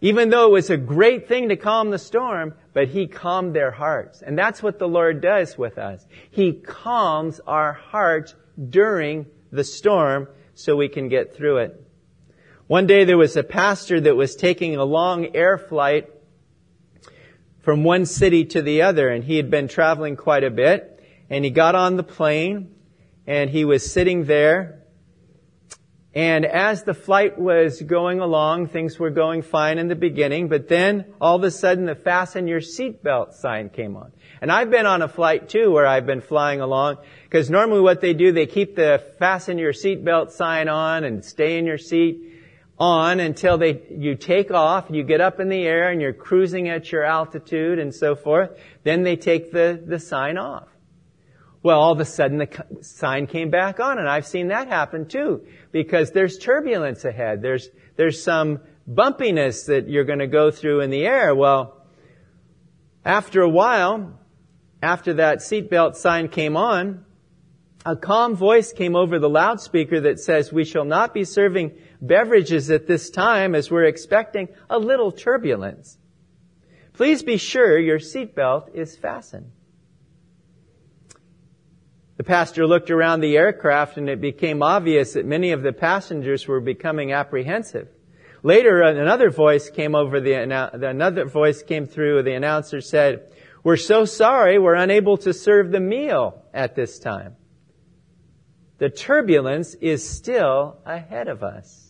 Even 0.00 0.30
though 0.30 0.46
it 0.46 0.52
was 0.52 0.70
a 0.70 0.76
great 0.76 1.28
thing 1.28 1.50
to 1.50 1.56
calm 1.56 1.90
the 1.90 1.98
storm, 1.98 2.54
but 2.72 2.88
He 2.88 3.06
calmed 3.06 3.54
their 3.54 3.70
hearts. 3.70 4.22
And 4.22 4.38
that's 4.38 4.62
what 4.62 4.78
the 4.78 4.88
Lord 4.88 5.20
does 5.20 5.58
with 5.58 5.78
us. 5.78 6.06
He 6.30 6.52
calms 6.52 7.40
our 7.46 7.72
hearts 7.72 8.34
during 8.68 9.26
the 9.52 9.64
storm 9.64 10.28
so 10.54 10.76
we 10.76 10.88
can 10.88 11.08
get 11.08 11.34
through 11.34 11.58
it. 11.58 11.86
One 12.66 12.86
day 12.86 13.04
there 13.04 13.18
was 13.18 13.36
a 13.36 13.42
pastor 13.42 14.00
that 14.00 14.14
was 14.14 14.36
taking 14.36 14.76
a 14.76 14.84
long 14.84 15.34
air 15.34 15.58
flight 15.58 16.08
from 17.62 17.84
one 17.84 18.06
city 18.06 18.44
to 18.44 18.62
the 18.62 18.82
other 18.82 19.08
and 19.08 19.24
he 19.24 19.36
had 19.36 19.50
been 19.50 19.68
traveling 19.68 20.16
quite 20.16 20.44
a 20.44 20.50
bit 20.50 21.02
and 21.28 21.44
he 21.44 21.50
got 21.50 21.74
on 21.74 21.96
the 21.96 22.02
plane 22.02 22.74
and 23.26 23.50
he 23.50 23.64
was 23.64 23.90
sitting 23.90 24.24
there 24.24 24.79
and 26.12 26.44
as 26.44 26.82
the 26.82 26.94
flight 26.94 27.38
was 27.38 27.80
going 27.80 28.18
along, 28.18 28.66
things 28.66 28.98
were 28.98 29.10
going 29.10 29.42
fine 29.42 29.78
in 29.78 29.86
the 29.86 29.94
beginning, 29.94 30.48
but 30.48 30.66
then 30.66 31.04
all 31.20 31.36
of 31.36 31.44
a 31.44 31.52
sudden 31.52 31.84
the 31.84 31.94
fasten 31.94 32.48
your 32.48 32.60
seatbelt 32.60 33.34
sign 33.34 33.68
came 33.68 33.96
on. 33.96 34.10
And 34.40 34.50
I've 34.50 34.70
been 34.70 34.86
on 34.86 35.02
a 35.02 35.08
flight 35.08 35.48
too 35.48 35.70
where 35.70 35.86
I've 35.86 36.06
been 36.06 36.20
flying 36.20 36.60
along, 36.60 36.96
because 37.24 37.48
normally 37.48 37.80
what 37.80 38.00
they 38.00 38.12
do, 38.12 38.32
they 38.32 38.46
keep 38.46 38.74
the 38.74 39.04
fasten 39.20 39.58
your 39.58 39.72
seatbelt 39.72 40.32
sign 40.32 40.68
on 40.68 41.04
and 41.04 41.24
stay 41.24 41.58
in 41.58 41.64
your 41.64 41.78
seat 41.78 42.26
on 42.76 43.20
until 43.20 43.56
they, 43.56 43.80
you 43.90 44.16
take 44.16 44.50
off, 44.50 44.86
you 44.90 45.04
get 45.04 45.20
up 45.20 45.38
in 45.38 45.48
the 45.48 45.62
air 45.62 45.90
and 45.90 46.00
you're 46.00 46.12
cruising 46.12 46.68
at 46.68 46.90
your 46.90 47.04
altitude 47.04 47.78
and 47.78 47.94
so 47.94 48.16
forth. 48.16 48.50
Then 48.82 49.04
they 49.04 49.14
take 49.14 49.52
the, 49.52 49.80
the 49.86 50.00
sign 50.00 50.38
off. 50.38 50.66
Well, 51.62 51.78
all 51.78 51.92
of 51.92 52.00
a 52.00 52.06
sudden 52.06 52.38
the 52.38 52.66
sign 52.80 53.26
came 53.26 53.50
back 53.50 53.78
on 53.78 53.98
and 53.98 54.08
I've 54.08 54.26
seen 54.26 54.48
that 54.48 54.66
happen 54.66 55.06
too 55.06 55.46
because 55.72 56.10
there's 56.10 56.38
turbulence 56.38 57.04
ahead. 57.04 57.42
There's, 57.42 57.68
there's 57.96 58.22
some 58.22 58.60
bumpiness 58.88 59.66
that 59.66 59.88
you're 59.88 60.04
going 60.04 60.18
to 60.18 60.26
go 60.26 60.50
through 60.50 60.80
in 60.80 60.90
the 60.90 61.06
air. 61.06 61.34
Well, 61.34 61.84
after 63.04 63.40
a 63.42 63.48
while, 63.48 64.18
after 64.82 65.14
that 65.14 65.38
seatbelt 65.38 65.94
sign 65.94 66.28
came 66.28 66.56
on, 66.56 67.04
a 67.84 67.96
calm 67.96 68.34
voice 68.34 68.72
came 68.72 68.94
over 68.94 69.18
the 69.18 69.28
loudspeaker 69.28 70.00
that 70.00 70.20
says, 70.20 70.52
we 70.52 70.64
shall 70.64 70.84
not 70.84 71.14
be 71.14 71.24
serving 71.24 71.72
beverages 72.00 72.70
at 72.70 72.86
this 72.86 73.08
time 73.10 73.54
as 73.54 73.70
we're 73.70 73.84
expecting 73.84 74.48
a 74.68 74.78
little 74.78 75.12
turbulence. 75.12 75.96
Please 76.92 77.22
be 77.22 77.38
sure 77.38 77.78
your 77.78 77.98
seatbelt 77.98 78.74
is 78.74 78.96
fastened. 78.96 79.50
The 82.20 82.24
pastor 82.24 82.66
looked 82.66 82.90
around 82.90 83.20
the 83.20 83.38
aircraft 83.38 83.96
and 83.96 84.06
it 84.06 84.20
became 84.20 84.62
obvious 84.62 85.14
that 85.14 85.24
many 85.24 85.52
of 85.52 85.62
the 85.62 85.72
passengers 85.72 86.46
were 86.46 86.60
becoming 86.60 87.14
apprehensive. 87.14 87.88
Later, 88.42 88.82
another 88.82 89.30
voice 89.30 89.70
came 89.70 89.94
over 89.94 90.20
the, 90.20 90.34
another 90.34 91.24
voice 91.24 91.62
came 91.62 91.86
through. 91.86 92.22
The 92.22 92.34
announcer 92.34 92.82
said, 92.82 93.32
we're 93.64 93.78
so 93.78 94.04
sorry 94.04 94.58
we're 94.58 94.74
unable 94.74 95.16
to 95.16 95.32
serve 95.32 95.70
the 95.70 95.80
meal 95.80 96.44
at 96.52 96.76
this 96.76 96.98
time. 96.98 97.36
The 98.76 98.90
turbulence 98.90 99.72
is 99.72 100.06
still 100.06 100.76
ahead 100.84 101.26
of 101.26 101.42
us. 101.42 101.88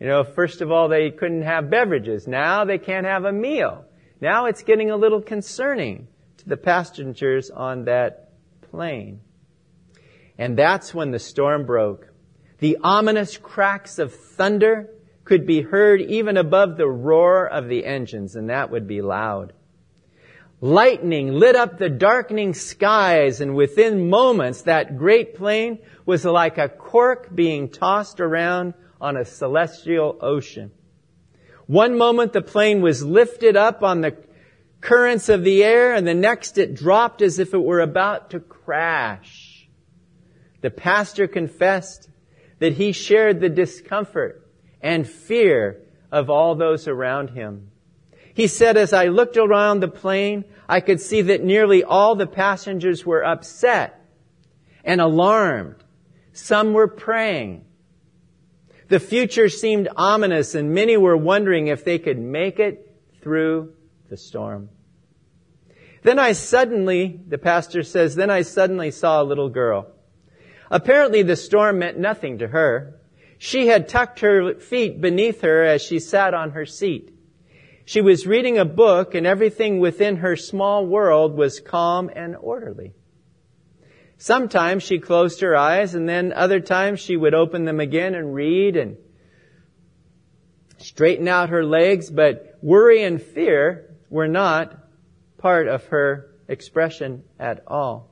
You 0.00 0.08
know, 0.08 0.24
first 0.24 0.62
of 0.62 0.72
all, 0.72 0.88
they 0.88 1.12
couldn't 1.12 1.42
have 1.42 1.70
beverages. 1.70 2.26
Now 2.26 2.64
they 2.64 2.78
can't 2.78 3.06
have 3.06 3.24
a 3.24 3.32
meal. 3.32 3.84
Now 4.20 4.46
it's 4.46 4.64
getting 4.64 4.90
a 4.90 4.96
little 4.96 5.22
concerning 5.22 6.08
to 6.38 6.48
the 6.48 6.56
passengers 6.56 7.50
on 7.50 7.84
that 7.84 8.29
plane. 8.70 9.20
And 10.38 10.56
that's 10.56 10.94
when 10.94 11.10
the 11.10 11.18
storm 11.18 11.66
broke. 11.66 12.08
The 12.58 12.78
ominous 12.82 13.36
cracks 13.36 13.98
of 13.98 14.14
thunder 14.14 14.90
could 15.24 15.46
be 15.46 15.62
heard 15.62 16.00
even 16.00 16.36
above 16.36 16.76
the 16.76 16.88
roar 16.88 17.46
of 17.46 17.68
the 17.68 17.84
engines, 17.84 18.36
and 18.36 18.50
that 18.50 18.70
would 18.70 18.86
be 18.86 19.02
loud. 19.02 19.52
Lightning 20.60 21.32
lit 21.32 21.56
up 21.56 21.78
the 21.78 21.88
darkening 21.88 22.52
skies, 22.52 23.40
and 23.40 23.54
within 23.54 24.10
moments 24.10 24.62
that 24.62 24.98
great 24.98 25.34
plane 25.36 25.78
was 26.04 26.24
like 26.24 26.58
a 26.58 26.68
cork 26.68 27.34
being 27.34 27.70
tossed 27.70 28.20
around 28.20 28.74
on 29.00 29.16
a 29.16 29.24
celestial 29.24 30.18
ocean. 30.20 30.70
One 31.66 31.96
moment 31.96 32.32
the 32.32 32.42
plane 32.42 32.82
was 32.82 33.02
lifted 33.02 33.56
up 33.56 33.82
on 33.82 34.00
the 34.00 34.16
currents 34.80 35.28
of 35.28 35.44
the 35.44 35.62
air, 35.62 35.92
and 35.94 36.06
the 36.06 36.14
next 36.14 36.58
it 36.58 36.74
dropped 36.74 37.22
as 37.22 37.38
if 37.38 37.54
it 37.54 37.62
were 37.62 37.80
about 37.80 38.30
to 38.30 38.40
crash. 38.40 39.68
The 40.60 40.70
pastor 40.70 41.26
confessed 41.26 42.08
that 42.58 42.74
he 42.74 42.92
shared 42.92 43.40
the 43.40 43.48
discomfort 43.48 44.46
and 44.80 45.08
fear 45.08 45.82
of 46.12 46.30
all 46.30 46.54
those 46.54 46.88
around 46.88 47.30
him. 47.30 47.70
He 48.34 48.46
said, 48.46 48.76
as 48.76 48.92
I 48.92 49.06
looked 49.06 49.36
around 49.36 49.80
the 49.80 49.88
plane, 49.88 50.44
I 50.68 50.80
could 50.80 51.00
see 51.00 51.22
that 51.22 51.42
nearly 51.42 51.82
all 51.82 52.14
the 52.14 52.26
passengers 52.26 53.04
were 53.04 53.24
upset 53.24 54.00
and 54.84 55.00
alarmed. 55.00 55.76
Some 56.32 56.72
were 56.72 56.88
praying. 56.88 57.64
The 58.88 59.00
future 59.00 59.48
seemed 59.48 59.88
ominous 59.96 60.54
and 60.54 60.72
many 60.72 60.96
were 60.96 61.16
wondering 61.16 61.66
if 61.66 61.84
they 61.84 61.98
could 61.98 62.18
make 62.18 62.58
it 62.58 62.96
through 63.20 63.74
the 64.10 64.16
storm. 64.16 64.68
Then 66.02 66.18
I 66.18 66.32
suddenly, 66.32 67.20
the 67.26 67.38
pastor 67.38 67.82
says, 67.82 68.14
then 68.14 68.30
I 68.30 68.42
suddenly 68.42 68.90
saw 68.90 69.22
a 69.22 69.24
little 69.24 69.48
girl. 69.48 69.92
Apparently 70.70 71.22
the 71.22 71.36
storm 71.36 71.78
meant 71.78 71.98
nothing 71.98 72.38
to 72.38 72.48
her. 72.48 73.00
She 73.38 73.68
had 73.68 73.88
tucked 73.88 74.20
her 74.20 74.54
feet 74.54 75.00
beneath 75.00 75.42
her 75.42 75.64
as 75.64 75.82
she 75.82 75.98
sat 75.98 76.34
on 76.34 76.50
her 76.50 76.66
seat. 76.66 77.14
She 77.84 78.00
was 78.00 78.26
reading 78.26 78.58
a 78.58 78.64
book 78.64 79.14
and 79.14 79.26
everything 79.26 79.80
within 79.80 80.16
her 80.16 80.36
small 80.36 80.86
world 80.86 81.36
was 81.36 81.60
calm 81.60 82.10
and 82.14 82.36
orderly. 82.36 82.92
Sometimes 84.16 84.82
she 84.82 84.98
closed 84.98 85.40
her 85.40 85.56
eyes 85.56 85.94
and 85.94 86.08
then 86.08 86.32
other 86.32 86.60
times 86.60 87.00
she 87.00 87.16
would 87.16 87.34
open 87.34 87.64
them 87.64 87.80
again 87.80 88.14
and 88.14 88.34
read 88.34 88.76
and 88.76 88.96
straighten 90.78 91.28
out 91.28 91.50
her 91.50 91.64
legs, 91.64 92.10
but 92.10 92.58
worry 92.62 93.02
and 93.02 93.20
fear 93.20 93.89
were 94.10 94.28
not 94.28 94.76
part 95.38 95.68
of 95.68 95.86
her 95.86 96.34
expression 96.48 97.22
at 97.38 97.62
all. 97.66 98.10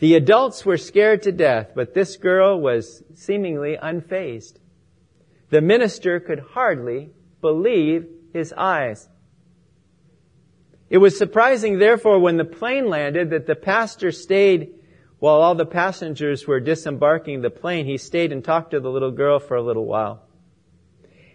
The 0.00 0.14
adults 0.14 0.66
were 0.66 0.76
scared 0.76 1.22
to 1.22 1.32
death, 1.32 1.72
but 1.74 1.94
this 1.94 2.16
girl 2.16 2.60
was 2.60 3.02
seemingly 3.14 3.78
unfazed. 3.80 4.54
The 5.50 5.60
minister 5.60 6.20
could 6.20 6.40
hardly 6.40 7.10
believe 7.40 8.06
his 8.32 8.52
eyes. 8.56 9.08
It 10.88 10.98
was 10.98 11.16
surprising, 11.16 11.78
therefore, 11.78 12.18
when 12.18 12.36
the 12.36 12.44
plane 12.44 12.88
landed 12.88 13.30
that 13.30 13.46
the 13.46 13.54
pastor 13.54 14.10
stayed 14.10 14.74
while 15.18 15.36
all 15.36 15.54
the 15.54 15.66
passengers 15.66 16.46
were 16.46 16.60
disembarking 16.60 17.42
the 17.42 17.50
plane. 17.50 17.86
He 17.86 17.98
stayed 17.98 18.32
and 18.32 18.42
talked 18.42 18.72
to 18.72 18.80
the 18.80 18.90
little 18.90 19.12
girl 19.12 19.38
for 19.38 19.54
a 19.54 19.62
little 19.62 19.84
while. 19.84 20.22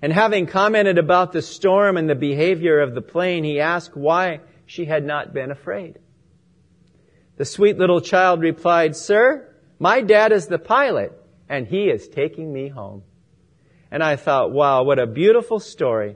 And 0.01 0.11
having 0.11 0.47
commented 0.47 0.97
about 0.97 1.31
the 1.31 1.41
storm 1.41 1.97
and 1.97 2.09
the 2.09 2.15
behavior 2.15 2.79
of 2.79 2.93
the 2.93 3.01
plane, 3.01 3.43
he 3.43 3.59
asked 3.59 3.95
why 3.95 4.41
she 4.65 4.85
had 4.85 5.05
not 5.05 5.33
been 5.33 5.51
afraid. 5.51 5.99
The 7.37 7.45
sweet 7.45 7.77
little 7.77 8.01
child 8.01 8.41
replied, 8.41 8.95
Sir, 8.95 9.53
my 9.79 10.01
dad 10.01 10.31
is 10.31 10.47
the 10.47 10.59
pilot 10.59 11.11
and 11.49 11.67
he 11.67 11.89
is 11.89 12.07
taking 12.07 12.51
me 12.51 12.69
home. 12.69 13.03
And 13.91 14.03
I 14.03 14.15
thought, 14.15 14.51
wow, 14.51 14.83
what 14.83 14.99
a 14.99 15.07
beautiful 15.07 15.59
story. 15.59 16.15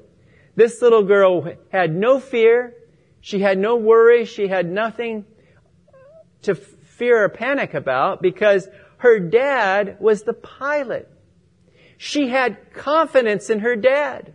This 0.56 0.82
little 0.82 1.04
girl 1.04 1.48
had 1.72 1.96
no 1.96 2.20
fear. 2.20 2.74
She 3.22 3.40
had 3.40 3.58
no 3.58 3.76
worry. 3.76 4.26
She 4.26 4.48
had 4.48 4.70
nothing 4.70 5.26
to 6.44 6.56
fear 6.56 7.24
or 7.24 7.30
panic 7.30 7.74
about 7.74 8.22
because 8.22 8.68
her 8.98 9.20
dad 9.20 9.98
was 10.00 10.24
the 10.24 10.34
pilot. 10.34 11.10
She 12.02 12.30
had 12.30 12.74
confidence 12.74 13.50
in 13.50 13.60
her 13.60 13.76
dad. 13.76 14.34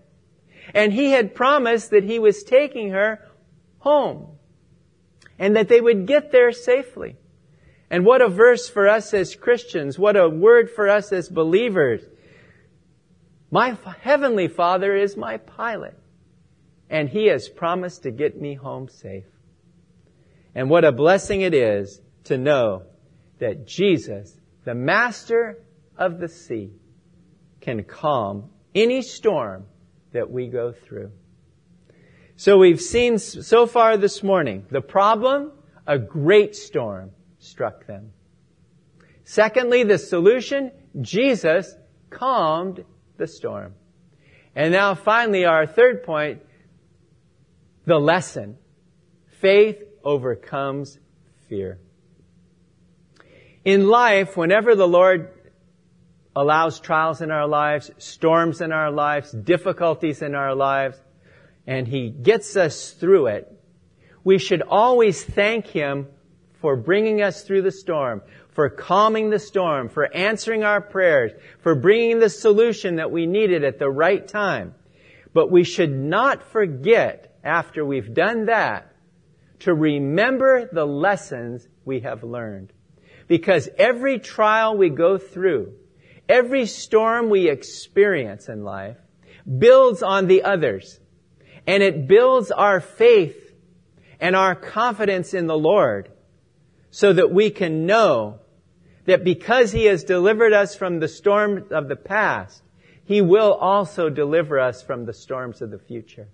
And 0.74 0.92
he 0.92 1.12
had 1.12 1.34
promised 1.34 1.90
that 1.92 2.04
he 2.04 2.18
was 2.18 2.42
taking 2.42 2.90
her 2.90 3.26
home 3.78 4.36
and 5.38 5.56
that 5.56 5.68
they 5.68 5.80
would 5.80 6.06
get 6.06 6.30
there 6.30 6.52
safely. 6.52 7.16
And 7.88 8.04
what 8.04 8.20
a 8.20 8.28
verse 8.28 8.68
for 8.68 8.86
us 8.86 9.14
as 9.14 9.34
Christians. 9.34 9.98
What 9.98 10.14
a 10.14 10.28
word 10.28 10.70
for 10.70 10.90
us 10.90 11.10
as 11.10 11.30
believers. 11.30 12.02
My 13.50 13.78
heavenly 14.02 14.48
father 14.48 14.94
is 14.94 15.16
my 15.16 15.38
pilot 15.38 15.98
and 16.90 17.08
he 17.08 17.28
has 17.28 17.48
promised 17.48 18.02
to 18.02 18.10
get 18.10 18.38
me 18.38 18.52
home 18.52 18.90
safe. 18.90 19.24
And 20.54 20.68
what 20.68 20.84
a 20.84 20.92
blessing 20.92 21.40
it 21.40 21.54
is 21.54 21.98
to 22.24 22.36
know 22.36 22.82
that 23.38 23.66
Jesus, 23.66 24.38
the 24.64 24.74
master 24.74 25.64
of 25.96 26.18
the 26.18 26.28
sea, 26.28 26.72
can 27.64 27.82
calm 27.82 28.50
any 28.74 29.00
storm 29.00 29.64
that 30.12 30.30
we 30.30 30.48
go 30.48 30.72
through. 30.72 31.10
So 32.36 32.58
we've 32.58 32.80
seen 32.80 33.18
so 33.18 33.66
far 33.66 33.96
this 33.96 34.22
morning 34.22 34.66
the 34.70 34.82
problem, 34.82 35.52
a 35.86 35.98
great 35.98 36.54
storm 36.54 37.10
struck 37.38 37.86
them. 37.86 38.12
Secondly, 39.24 39.82
the 39.82 39.96
solution, 39.96 40.72
Jesus 41.00 41.74
calmed 42.10 42.84
the 43.16 43.26
storm. 43.26 43.74
And 44.54 44.72
now 44.72 44.94
finally, 44.94 45.46
our 45.46 45.66
third 45.66 46.04
point, 46.04 46.42
the 47.86 47.98
lesson. 47.98 48.58
Faith 49.40 49.82
overcomes 50.04 50.98
fear. 51.48 51.78
In 53.64 53.88
life, 53.88 54.36
whenever 54.36 54.74
the 54.74 54.88
Lord 54.88 55.33
allows 56.36 56.80
trials 56.80 57.20
in 57.20 57.30
our 57.30 57.46
lives, 57.46 57.90
storms 57.98 58.60
in 58.60 58.72
our 58.72 58.90
lives, 58.90 59.30
difficulties 59.30 60.22
in 60.22 60.34
our 60.34 60.54
lives, 60.54 60.98
and 61.66 61.86
He 61.86 62.10
gets 62.10 62.56
us 62.56 62.90
through 62.90 63.28
it, 63.28 63.50
we 64.24 64.38
should 64.38 64.62
always 64.62 65.22
thank 65.22 65.66
Him 65.66 66.08
for 66.60 66.76
bringing 66.76 67.22
us 67.22 67.42
through 67.42 67.62
the 67.62 67.70
storm, 67.70 68.22
for 68.50 68.70
calming 68.70 69.30
the 69.30 69.38
storm, 69.38 69.88
for 69.88 70.12
answering 70.14 70.64
our 70.64 70.80
prayers, 70.80 71.32
for 71.60 71.74
bringing 71.74 72.20
the 72.20 72.30
solution 72.30 72.96
that 72.96 73.10
we 73.10 73.26
needed 73.26 73.64
at 73.64 73.78
the 73.78 73.90
right 73.90 74.26
time. 74.26 74.74
But 75.32 75.50
we 75.50 75.64
should 75.64 75.92
not 75.92 76.42
forget, 76.42 77.38
after 77.44 77.84
we've 77.84 78.14
done 78.14 78.46
that, 78.46 78.94
to 79.60 79.74
remember 79.74 80.68
the 80.72 80.86
lessons 80.86 81.66
we 81.84 82.00
have 82.00 82.22
learned. 82.24 82.72
Because 83.26 83.68
every 83.78 84.18
trial 84.18 84.76
we 84.76 84.90
go 84.90 85.18
through, 85.18 85.74
every 86.28 86.66
storm 86.66 87.30
we 87.30 87.48
experience 87.48 88.48
in 88.48 88.64
life, 88.64 88.96
builds 89.58 90.02
on 90.02 90.26
the 90.26 90.42
others. 90.42 90.98
And 91.66 91.82
it 91.82 92.06
builds 92.06 92.50
our 92.50 92.80
faith 92.80 93.52
and 94.20 94.36
our 94.36 94.54
confidence 94.54 95.34
in 95.34 95.46
the 95.46 95.58
Lord 95.58 96.10
so 96.90 97.12
that 97.12 97.32
we 97.32 97.50
can 97.50 97.86
know 97.86 98.38
that 99.06 99.24
because 99.24 99.72
He 99.72 99.84
has 99.86 100.04
delivered 100.04 100.52
us 100.52 100.74
from 100.74 101.00
the 101.00 101.08
storm 101.08 101.66
of 101.70 101.88
the 101.88 101.96
past, 101.96 102.62
He 103.04 103.20
will 103.20 103.52
also 103.52 104.08
deliver 104.08 104.58
us 104.58 104.82
from 104.82 105.04
the 105.04 105.12
storms 105.12 105.60
of 105.60 105.70
the 105.70 105.78
future. 105.78 106.28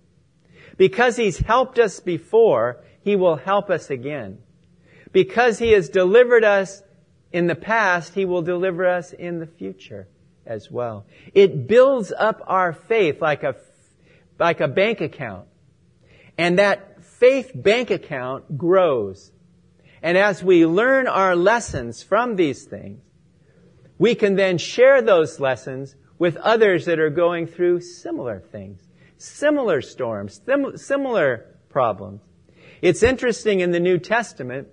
Because 0.76 1.16
He's 1.16 1.38
helped 1.38 1.79
us 1.79 2.00
before, 2.00 2.79
He 3.03 3.16
will 3.16 3.37
help 3.37 3.70
us 3.70 3.90
again. 3.90 4.38
Because 5.12 5.59
He 5.59 5.72
has 5.72 5.88
delivered 5.88 6.44
us 6.44 6.83
in 7.33 7.47
the 7.47 7.55
past, 7.55 8.14
He 8.14 8.25
will 8.25 8.43
deliver 8.43 8.87
us 8.87 9.12
in 9.12 9.38
the 9.38 9.47
future 9.47 10.09
as 10.47 10.71
well. 10.71 11.07
It 11.33 11.66
builds 11.66 12.12
up 12.16 12.43
our 12.47 12.73
faith 12.73 13.21
like 13.21 13.43
a 13.43 13.55
like 14.38 14.61
a 14.61 14.69
bank 14.69 15.01
account. 15.01 15.47
And 16.38 16.59
that 16.59 17.05
faith 17.05 17.53
bank 17.55 17.90
account 17.90 18.57
grows. 18.57 19.31
And 20.03 20.16
as 20.16 20.43
we 20.43 20.64
learn 20.64 21.07
our 21.07 21.37
lessons 21.37 22.03
from 22.03 22.37
these 22.37 22.64
things, 22.64 23.03
we 23.99 24.14
can 24.14 24.37
then 24.37 24.57
share 24.57 25.03
those 25.03 25.38
lessons 25.38 25.95
with 26.19 26.37
others 26.38 26.87
that 26.87 26.99
are 26.99 27.11
going 27.11 27.47
through 27.47 27.83
similar 27.83 28.40
things, 28.40 28.81
similar 29.19 29.83
storms, 29.83 30.40
similar 30.77 31.47
problems. 31.69 32.23
It's 32.81 33.03
interesting 33.03 33.61
in 33.61 33.73
the 33.73 33.81
New 33.81 33.99
Testament 33.99 34.69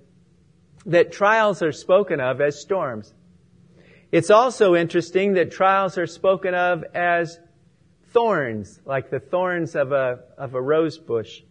that 0.88 1.12
trials 1.12 1.62
are 1.62 1.72
spoken 1.72 2.20
of 2.20 2.42
as 2.42 2.60
storms. 2.60 3.14
It's 4.12 4.30
also 4.30 4.74
interesting 4.74 5.34
that 5.34 5.52
trials 5.52 5.98
are 5.98 6.08
spoken 6.08 6.56
of 6.56 6.84
as 6.96 7.40
thorns, 8.12 8.80
like 8.86 9.10
the 9.10 9.20
thorns 9.20 9.76
of 9.76 9.92
a, 9.92 10.20
of 10.38 10.56
a 10.56 10.62
rose 10.62 10.98
bush. 10.98 11.42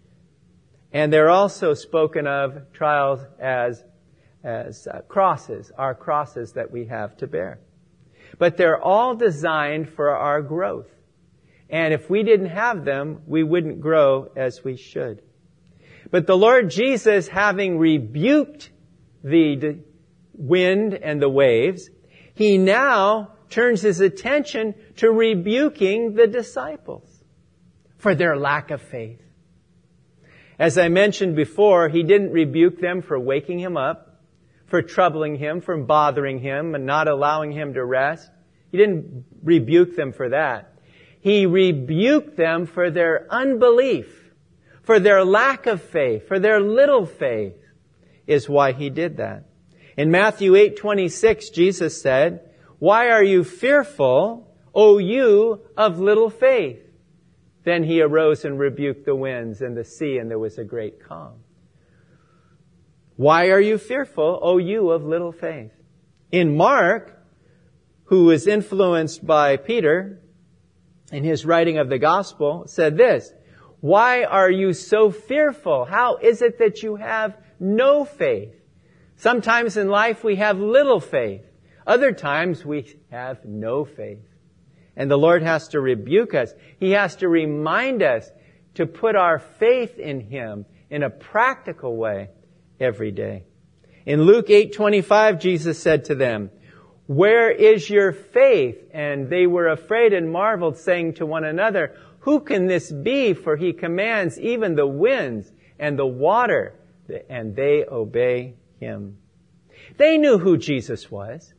And 0.91 1.13
they're 1.13 1.29
also 1.29 1.75
spoken 1.75 2.27
of 2.27 2.73
trials 2.73 3.21
as, 3.39 3.85
as 4.43 4.87
uh, 4.87 5.01
crosses, 5.03 5.71
our 5.77 5.95
crosses 5.95 6.53
that 6.53 6.71
we 6.71 6.87
have 6.87 7.17
to 7.19 7.27
bear. 7.27 7.61
But 8.39 8.57
they're 8.57 8.81
all 8.81 9.15
designed 9.15 9.91
for 9.91 10.11
our 10.11 10.41
growth. 10.41 10.89
And 11.69 11.93
if 11.93 12.09
we 12.09 12.23
didn't 12.23 12.51
have 12.51 12.85
them, 12.85 13.23
we 13.27 13.43
wouldn't 13.43 13.81
grow 13.81 14.31
as 14.35 14.65
we 14.65 14.77
should. 14.77 15.21
But 16.11 16.27
the 16.27 16.37
Lord 16.37 16.71
Jesus, 16.71 17.29
having 17.29 17.79
rebuked 17.79 18.71
the 19.27 19.79
wind 20.35 20.95
and 20.95 21.21
the 21.21 21.29
waves, 21.29 21.91
He 22.35 22.59
now 22.59 23.33
turns 23.49 23.81
his 23.81 24.01
attention 24.01 24.75
to 24.97 25.11
rebuking 25.11 26.15
the 26.15 26.27
disciples 26.27 27.09
for 27.99 28.15
their 28.15 28.37
lack 28.37 28.71
of 28.71 28.83
faith. 28.83 29.23
As 30.59 30.79
I 30.79 30.89
mentioned 30.89 31.37
before, 31.37 31.89
he 31.89 32.03
didn't 32.03 32.33
rebuke 32.33 32.81
them 32.81 33.03
for 33.03 33.19
waking 33.19 33.59
him 33.59 33.77
up, 33.77 34.21
for 34.67 34.83
troubling 34.83 35.37
him, 35.37 35.61
for 35.61 35.77
bothering 35.77 36.41
him, 36.41 36.75
and 36.75 36.87
not 36.87 37.09
allowing 37.09 37.53
him 37.53 37.75
to 37.75 37.85
rest. 37.85 38.31
He 38.71 38.79
didn't 38.79 39.25
rebuke 39.43 39.97
them 39.97 40.13
for 40.13 40.31
that. 40.31 40.73
He 41.21 41.47
rebuked 41.47 42.37
them 42.37 42.67
for 42.67 42.91
their 42.91 43.27
unbelief, 43.31 44.33
for 44.83 44.99
their 44.99 45.25
lack 45.25 45.67
of 45.67 45.83
faith, 45.83 46.27
for 46.29 46.39
their 46.39 46.61
little 46.61 47.07
faith, 47.07 47.55
is 48.27 48.49
why 48.49 48.73
he 48.73 48.91
did 48.91 49.17
that. 49.19 49.45
In 49.97 50.11
Matthew 50.11 50.53
8:26, 50.53 51.53
Jesus 51.53 52.01
said, 52.01 52.47
why 52.79 53.09
are 53.09 53.25
you 53.25 53.43
fearful, 53.43 54.55
O 54.75 54.99
you 54.99 55.63
of 55.77 55.99
little 55.99 56.31
faith? 56.31 56.83
Then 57.65 57.83
he 57.83 58.01
arose 58.01 58.45
and 58.45 58.59
rebuked 58.59 59.07
the 59.07 59.15
winds 59.15 59.61
and 59.61 59.77
the 59.77 59.85
sea, 59.85 60.19
and 60.19 60.31
there 60.31 60.39
was 60.39 60.59
a 60.59 60.65
great 60.65 61.03
calm. 61.03 61.41
Why 63.17 63.49
are 63.49 63.61
you 63.61 63.79
fearful, 63.79 64.39
O 64.43 64.59
you 64.59 64.91
of 64.91 65.05
little 65.05 65.33
faith? 65.33 65.73
In 66.31 66.57
Mark, 66.57 67.19
who 68.05 68.27
was 68.27 68.47
influenced 68.47 69.27
by 69.27 69.57
Peter 69.57 70.21
in 71.11 71.25
his 71.25 71.47
writing 71.47 71.79
of 71.79 71.89
the 71.89 71.99
gospel, 71.99 72.65
said 72.67 72.99
this, 72.99 73.33
Why 73.81 74.25
are 74.25 74.51
you 74.51 74.75
so 74.75 75.11
fearful? 75.11 75.87
How 75.87 76.17
is 76.17 76.43
it 76.43 76.59
that 76.59 76.83
you 76.83 76.97
have 76.97 77.37
no 77.59 78.05
faith? 78.05 78.55
Sometimes 79.17 79.77
in 79.77 79.89
life 79.89 80.23
we 80.23 80.37
have 80.37 80.59
little 80.59 81.01
faith. 81.01 81.43
Other 81.87 82.13
times 82.13 82.65
we 82.65 82.97
have 83.11 83.45
no 83.45 83.85
faith. 83.85 84.27
And 84.97 85.11
the 85.11 85.19
Lord 85.19 85.43
has 85.43 85.69
to 85.69 85.81
rebuke 85.81 86.35
us. 86.35 86.53
He 86.79 86.93
has 86.93 87.17
to 87.17 87.29
remind 87.29 88.03
us 88.03 88.31
to 88.75 88.87
put 88.87 89.17
our 89.17 89.39
faith 89.39 89.99
in 89.99 90.21
Him 90.21 90.67
in 90.91 91.03
a 91.03 91.11
practical 91.11 91.97
way 91.97 92.31
every 92.81 93.11
day. 93.11 93.45
In 94.05 94.23
Luke 94.23 94.49
8:25 94.49 95.39
Jesus 95.41 95.79
said 95.79 96.05
to 96.05 96.15
them, 96.15 96.51
"Where 97.07 97.51
is 97.51 97.89
your 97.89 98.13
faith?" 98.13 98.83
And 98.93 99.29
they 99.29 99.47
were 99.47 99.69
afraid 99.69 100.13
and 100.13 100.31
marveled 100.31 100.77
saying 100.77 101.15
to 101.15 101.27
one 101.27 101.45
another, 101.45 101.93
"Who 102.21 102.41
can 102.41 102.67
this 102.67 102.91
be 102.93 103.33
for 103.33 103.57
he 103.57 103.73
commands 103.73 104.39
even 104.41 104.75
the 104.75 104.87
winds 104.87 105.53
and 105.79 105.99
the 105.99 106.07
water 106.07 106.75
and 107.29 107.55
they 107.55 107.85
obey 107.85 108.55
him." 108.81 109.19
They 109.97 110.19
knew 110.19 110.39
who 110.39 110.57
Jesus 110.57 111.11
was. 111.11 111.53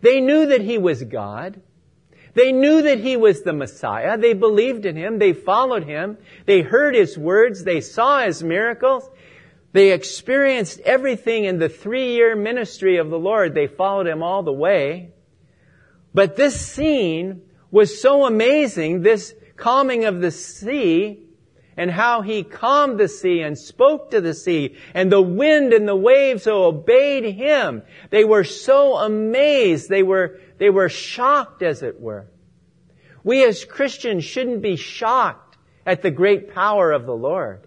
They 0.00 0.20
knew 0.20 0.46
that 0.46 0.62
he 0.62 0.78
was 0.78 1.02
God. 1.04 1.60
They 2.34 2.50
knew 2.50 2.82
that 2.82 2.98
he 2.98 3.16
was 3.16 3.42
the 3.42 3.52
Messiah. 3.52 4.16
They 4.16 4.32
believed 4.32 4.86
in 4.86 4.96
him. 4.96 5.18
They 5.18 5.32
followed 5.32 5.84
him. 5.84 6.16
They 6.46 6.62
heard 6.62 6.94
his 6.94 7.18
words. 7.18 7.62
They 7.62 7.80
saw 7.80 8.20
his 8.20 8.42
miracles. 8.42 9.08
They 9.72 9.92
experienced 9.92 10.80
everything 10.80 11.44
in 11.44 11.58
the 11.58 11.68
three 11.68 12.12
year 12.12 12.34
ministry 12.34 12.96
of 12.96 13.10
the 13.10 13.18
Lord. 13.18 13.54
They 13.54 13.66
followed 13.66 14.06
him 14.06 14.22
all 14.22 14.42
the 14.42 14.52
way. 14.52 15.10
But 16.14 16.36
this 16.36 16.58
scene 16.58 17.42
was 17.70 18.00
so 18.00 18.26
amazing, 18.26 19.02
this 19.02 19.34
calming 19.56 20.04
of 20.04 20.20
the 20.20 20.30
sea, 20.30 21.20
and 21.76 21.90
how 21.90 22.22
he 22.22 22.42
calmed 22.42 22.98
the 22.98 23.08
sea 23.08 23.40
and 23.40 23.58
spoke 23.58 24.10
to 24.10 24.20
the 24.20 24.34
sea, 24.34 24.76
and 24.94 25.10
the 25.10 25.22
wind 25.22 25.72
and 25.72 25.88
the 25.88 25.96
waves 25.96 26.46
obeyed 26.46 27.24
him. 27.34 27.82
They 28.10 28.24
were 28.24 28.44
so 28.44 28.96
amazed. 28.96 29.88
They 29.88 30.02
were, 30.02 30.40
they 30.58 30.70
were 30.70 30.88
shocked, 30.88 31.62
as 31.62 31.82
it 31.82 32.00
were. 32.00 32.26
We 33.24 33.44
as 33.44 33.64
Christians 33.64 34.24
shouldn't 34.24 34.62
be 34.62 34.76
shocked 34.76 35.56
at 35.86 36.02
the 36.02 36.10
great 36.10 36.52
power 36.52 36.92
of 36.92 37.06
the 37.06 37.16
Lord. 37.16 37.66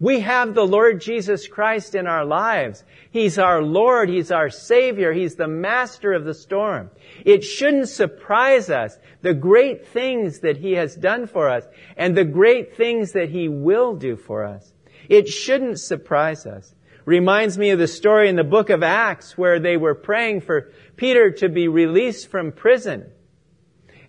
We 0.00 0.20
have 0.20 0.54
the 0.54 0.66
Lord 0.66 1.00
Jesus 1.00 1.46
Christ 1.46 1.94
in 1.94 2.06
our 2.06 2.24
lives. 2.24 2.82
He's 3.10 3.38
our 3.38 3.62
Lord. 3.62 4.08
He's 4.08 4.32
our 4.32 4.50
Savior. 4.50 5.12
He's 5.12 5.36
the 5.36 5.48
master 5.48 6.12
of 6.12 6.24
the 6.24 6.34
storm. 6.34 6.90
It 7.24 7.44
shouldn't 7.44 7.88
surprise 7.88 8.70
us 8.70 8.98
the 9.22 9.34
great 9.34 9.86
things 9.86 10.40
that 10.40 10.56
He 10.56 10.72
has 10.72 10.96
done 10.96 11.26
for 11.26 11.48
us 11.48 11.64
and 11.96 12.16
the 12.16 12.24
great 12.24 12.76
things 12.76 13.12
that 13.12 13.30
He 13.30 13.48
will 13.48 13.94
do 13.94 14.16
for 14.16 14.44
us. 14.44 14.72
It 15.08 15.28
shouldn't 15.28 15.78
surprise 15.78 16.44
us. 16.44 16.74
Reminds 17.04 17.58
me 17.58 17.70
of 17.70 17.78
the 17.78 17.86
story 17.86 18.28
in 18.28 18.36
the 18.36 18.44
book 18.44 18.70
of 18.70 18.82
Acts 18.82 19.36
where 19.36 19.60
they 19.60 19.76
were 19.76 19.94
praying 19.94 20.40
for 20.40 20.72
Peter 20.96 21.30
to 21.32 21.48
be 21.48 21.68
released 21.68 22.30
from 22.30 22.50
prison. 22.50 23.10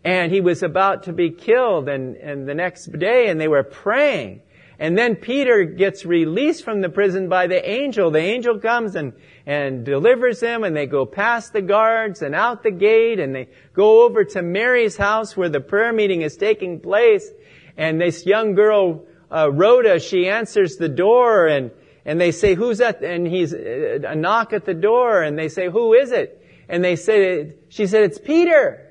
And 0.03 0.31
he 0.31 0.39
was 0.39 0.63
about 0.63 1.03
to 1.03 1.13
be 1.13 1.31
killed 1.31 1.89
and, 1.89 2.15
and 2.15 2.47
the 2.47 2.53
next 2.53 2.85
day 2.97 3.27
and 3.27 3.39
they 3.39 3.47
were 3.47 3.63
praying. 3.63 4.41
And 4.77 4.97
then 4.97 5.15
Peter 5.15 5.63
gets 5.63 6.05
released 6.05 6.63
from 6.63 6.81
the 6.81 6.89
prison 6.89 7.29
by 7.29 7.47
the 7.47 7.69
angel. 7.69 8.11
The 8.11 8.19
angel 8.19 8.59
comes 8.59 8.95
and, 8.95 9.13
and 9.45 9.85
delivers 9.85 10.41
him 10.41 10.63
and 10.63 10.75
they 10.75 10.85
go 10.85 11.05
past 11.05 11.53
the 11.53 11.61
guards 11.61 12.21
and 12.21 12.35
out 12.35 12.63
the 12.63 12.71
gate 12.71 13.19
and 13.19 13.33
they 13.33 13.47
go 13.73 14.03
over 14.03 14.25
to 14.25 14.41
Mary's 14.41 14.97
house 14.97 15.37
where 15.37 15.49
the 15.49 15.61
prayer 15.61 15.93
meeting 15.93 16.23
is 16.23 16.35
taking 16.35 16.81
place. 16.81 17.29
And 17.77 18.01
this 18.01 18.25
young 18.25 18.53
girl, 18.55 19.05
uh, 19.31 19.49
Rhoda, 19.51 19.99
she 19.99 20.27
answers 20.27 20.75
the 20.75 20.89
door 20.89 21.47
and, 21.47 21.71
and 22.03 22.19
they 22.19 22.31
say, 22.31 22.53
who's 22.53 22.79
that? 22.79 23.01
And 23.01 23.25
he's 23.25 23.53
uh, 23.53 23.99
a 24.05 24.15
knock 24.15 24.51
at 24.51 24.65
the 24.65 24.73
door 24.73 25.21
and 25.21 25.39
they 25.39 25.47
say, 25.47 25.69
who 25.69 25.93
is 25.93 26.11
it? 26.11 26.41
And 26.67 26.83
they 26.83 26.97
said, 26.97 27.55
she 27.69 27.87
said, 27.87 28.03
it's 28.03 28.17
Peter. 28.17 28.81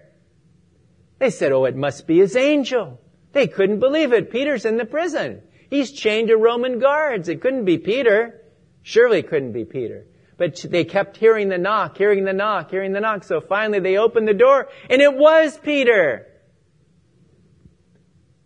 They 1.18 1.30
said, 1.30 1.52
oh, 1.52 1.66
it 1.66 1.76
must 1.76 2.06
be 2.06 2.18
his 2.18 2.36
angel. 2.36 3.00
They 3.32 3.48
couldn't 3.48 3.80
believe 3.80 4.12
it. 4.12 4.30
Peter's 4.30 4.64
in 4.64 4.78
the 4.78 4.84
prison. 4.86 5.42
He's 5.74 5.90
chained 5.90 6.28
to 6.28 6.36
Roman 6.36 6.78
guards. 6.78 7.28
It 7.28 7.40
couldn't 7.40 7.64
be 7.64 7.78
Peter. 7.78 8.40
Surely 8.84 9.18
it 9.18 9.28
couldn't 9.28 9.50
be 9.50 9.64
Peter. 9.64 10.06
But 10.36 10.64
they 10.70 10.84
kept 10.84 11.16
hearing 11.16 11.48
the 11.48 11.58
knock, 11.58 11.98
hearing 11.98 12.24
the 12.24 12.32
knock, 12.32 12.70
hearing 12.70 12.92
the 12.92 13.00
knock. 13.00 13.24
So 13.24 13.40
finally 13.40 13.80
they 13.80 13.96
opened 13.96 14.28
the 14.28 14.34
door 14.34 14.68
and 14.88 15.02
it 15.02 15.12
was 15.12 15.58
Peter. 15.58 16.28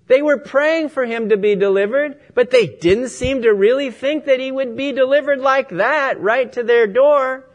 They 0.07 0.23
were 0.23 0.38
praying 0.38 0.88
for 0.88 1.05
him 1.05 1.29
to 1.29 1.37
be 1.37 1.55
delivered, 1.55 2.19
but 2.33 2.51
they 2.51 2.67
didn't 2.67 3.11
seem 3.11 3.43
to 3.43 3.53
really 3.53 3.91
think 3.91 4.25
that 4.25 4.41
he 4.41 4.51
would 4.51 4.75
be 4.75 4.93
delivered 4.93 5.41
like 5.41 5.69
that 5.69 6.23
right 6.23 6.51
to 6.55 6.62
their 6.62 6.87
door. 6.87 7.47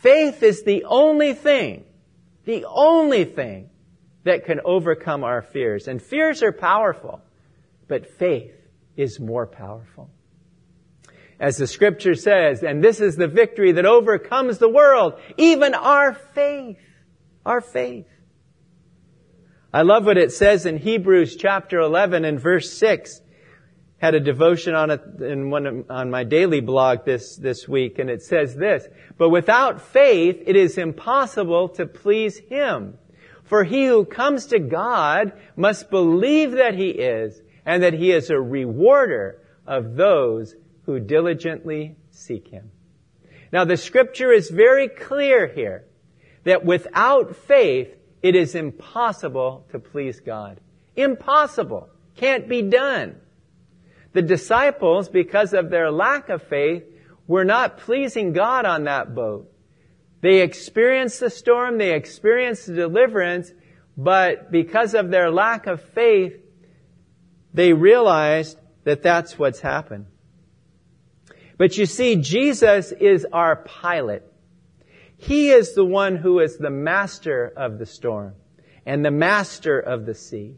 Faith 0.00 0.42
is 0.42 0.64
the 0.64 0.86
only 0.86 1.32
thing, 1.34 1.84
the 2.44 2.64
only 2.68 3.24
thing 3.24 3.70
that 4.24 4.46
can 4.46 4.58
overcome 4.64 5.22
our 5.22 5.42
fears. 5.42 5.86
And 5.86 6.02
fears 6.02 6.42
are 6.42 6.50
powerful 6.50 7.22
but 7.92 8.08
faith 8.18 8.54
is 8.96 9.20
more 9.20 9.46
powerful. 9.46 10.08
As 11.38 11.58
the 11.58 11.66
scripture 11.66 12.14
says, 12.14 12.62
and 12.62 12.82
this 12.82 13.02
is 13.02 13.16
the 13.16 13.28
victory 13.28 13.72
that 13.72 13.84
overcomes 13.84 14.56
the 14.56 14.70
world, 14.70 15.20
even 15.36 15.74
our 15.74 16.14
faith. 16.14 16.78
Our 17.44 17.60
faith. 17.60 18.06
I 19.74 19.82
love 19.82 20.06
what 20.06 20.16
it 20.16 20.32
says 20.32 20.64
in 20.64 20.78
Hebrews 20.78 21.36
chapter 21.36 21.80
11 21.80 22.24
and 22.24 22.40
verse 22.40 22.72
6. 22.78 23.20
Had 23.98 24.14
a 24.14 24.20
devotion 24.20 24.74
on 24.74 24.90
it 24.90 25.02
in 25.20 25.50
one 25.50 25.84
on 25.90 26.10
my 26.10 26.24
daily 26.24 26.62
blog 26.62 27.04
this, 27.04 27.36
this 27.36 27.68
week, 27.68 27.98
and 27.98 28.08
it 28.08 28.22
says 28.22 28.56
this, 28.56 28.88
but 29.18 29.28
without 29.28 29.82
faith 29.82 30.42
it 30.46 30.56
is 30.56 30.78
impossible 30.78 31.68
to 31.76 31.84
please 31.84 32.38
Him. 32.38 32.96
For 33.44 33.64
he 33.64 33.84
who 33.84 34.06
comes 34.06 34.46
to 34.46 34.60
God 34.60 35.34
must 35.56 35.90
believe 35.90 36.52
that 36.52 36.74
He 36.74 36.88
is 36.88 37.42
and 37.64 37.82
that 37.82 37.94
he 37.94 38.10
is 38.12 38.30
a 38.30 38.40
rewarder 38.40 39.42
of 39.66 39.94
those 39.94 40.54
who 40.86 40.98
diligently 40.98 41.96
seek 42.10 42.48
him. 42.48 42.70
Now 43.52 43.64
the 43.64 43.76
scripture 43.76 44.32
is 44.32 44.50
very 44.50 44.88
clear 44.88 45.46
here 45.46 45.84
that 46.44 46.64
without 46.64 47.36
faith, 47.36 47.94
it 48.22 48.34
is 48.34 48.54
impossible 48.54 49.66
to 49.70 49.78
please 49.78 50.20
God. 50.20 50.60
Impossible. 50.96 51.88
Can't 52.16 52.48
be 52.48 52.62
done. 52.62 53.16
The 54.12 54.22
disciples, 54.22 55.08
because 55.08 55.54
of 55.54 55.70
their 55.70 55.90
lack 55.90 56.28
of 56.28 56.42
faith, 56.42 56.84
were 57.26 57.44
not 57.44 57.78
pleasing 57.78 58.32
God 58.32 58.66
on 58.66 58.84
that 58.84 59.14
boat. 59.14 59.50
They 60.20 60.40
experienced 60.40 61.20
the 61.20 61.30
storm, 61.30 61.78
they 61.78 61.94
experienced 61.94 62.66
the 62.66 62.74
deliverance, 62.74 63.50
but 63.96 64.52
because 64.52 64.94
of 64.94 65.10
their 65.10 65.30
lack 65.30 65.66
of 65.66 65.82
faith, 65.82 66.36
they 67.54 67.72
realized 67.72 68.58
that 68.84 69.02
that's 69.02 69.38
what's 69.38 69.60
happened. 69.60 70.06
But 71.58 71.76
you 71.78 71.86
see, 71.86 72.16
Jesus 72.16 72.92
is 72.92 73.26
our 73.32 73.56
pilot. 73.56 74.28
He 75.16 75.50
is 75.50 75.74
the 75.74 75.84
one 75.84 76.16
who 76.16 76.40
is 76.40 76.56
the 76.56 76.70
master 76.70 77.52
of 77.56 77.78
the 77.78 77.86
storm 77.86 78.34
and 78.84 79.04
the 79.04 79.10
master 79.10 79.78
of 79.78 80.06
the 80.06 80.14
sea. 80.14 80.56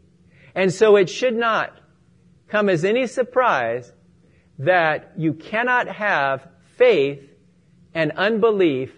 And 0.54 0.72
so 0.72 0.96
it 0.96 1.10
should 1.10 1.36
not 1.36 1.78
come 2.48 2.68
as 2.68 2.84
any 2.84 3.06
surprise 3.06 3.92
that 4.58 5.12
you 5.16 5.34
cannot 5.34 5.88
have 5.88 6.48
faith 6.76 7.28
and 7.92 8.12
unbelief 8.12 8.92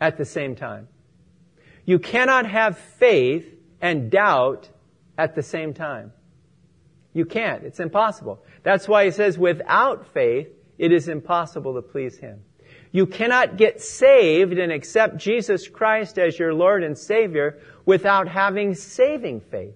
at 0.00 0.16
the 0.18 0.24
same 0.24 0.54
time. 0.54 0.88
You 1.84 1.98
cannot 1.98 2.46
have 2.46 2.78
faith 2.78 3.46
and 3.80 4.10
doubt 4.10 4.68
at 5.18 5.34
the 5.34 5.42
same 5.42 5.74
time. 5.74 6.12
You 7.12 7.24
can't. 7.24 7.64
It's 7.64 7.80
impossible. 7.80 8.42
That's 8.62 8.86
why 8.88 9.04
he 9.04 9.10
says 9.10 9.38
without 9.38 10.06
faith, 10.12 10.48
it 10.78 10.92
is 10.92 11.08
impossible 11.08 11.74
to 11.74 11.82
please 11.82 12.18
him. 12.18 12.40
You 12.92 13.06
cannot 13.06 13.56
get 13.56 13.80
saved 13.80 14.58
and 14.58 14.72
accept 14.72 15.16
Jesus 15.16 15.68
Christ 15.68 16.18
as 16.18 16.38
your 16.38 16.54
Lord 16.54 16.82
and 16.82 16.96
Savior 16.96 17.60
without 17.84 18.28
having 18.28 18.74
saving 18.74 19.40
faith. 19.40 19.74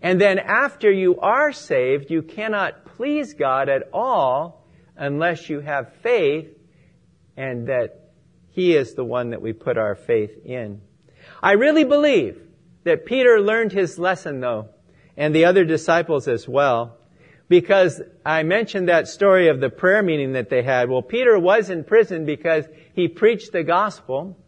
And 0.00 0.20
then 0.20 0.38
after 0.38 0.90
you 0.90 1.20
are 1.20 1.52
saved, 1.52 2.10
you 2.10 2.22
cannot 2.22 2.84
please 2.96 3.34
God 3.34 3.68
at 3.68 3.88
all 3.92 4.66
unless 4.96 5.48
you 5.48 5.60
have 5.60 5.92
faith 6.02 6.48
and 7.36 7.68
that 7.68 8.10
He 8.50 8.74
is 8.74 8.94
the 8.94 9.04
one 9.04 9.30
that 9.30 9.40
we 9.40 9.52
put 9.52 9.78
our 9.78 9.94
faith 9.94 10.44
in. 10.44 10.80
I 11.42 11.52
really 11.52 11.84
believe 11.84 12.40
that 12.84 13.06
Peter 13.06 13.40
learned 13.40 13.72
his 13.72 13.98
lesson 13.98 14.40
though 14.40 14.68
and 15.16 15.34
the 15.34 15.44
other 15.44 15.64
disciples 15.64 16.28
as 16.28 16.48
well. 16.48 16.96
Because 17.48 18.00
I 18.24 18.44
mentioned 18.44 18.88
that 18.88 19.08
story 19.08 19.48
of 19.48 19.60
the 19.60 19.68
prayer 19.68 20.02
meeting 20.02 20.32
that 20.32 20.48
they 20.48 20.62
had. 20.62 20.88
Well, 20.88 21.02
Peter 21.02 21.38
was 21.38 21.68
in 21.68 21.84
prison 21.84 22.24
because 22.24 22.64
he 22.94 23.08
preached 23.08 23.52
the 23.52 23.62
gospel. 23.62 24.38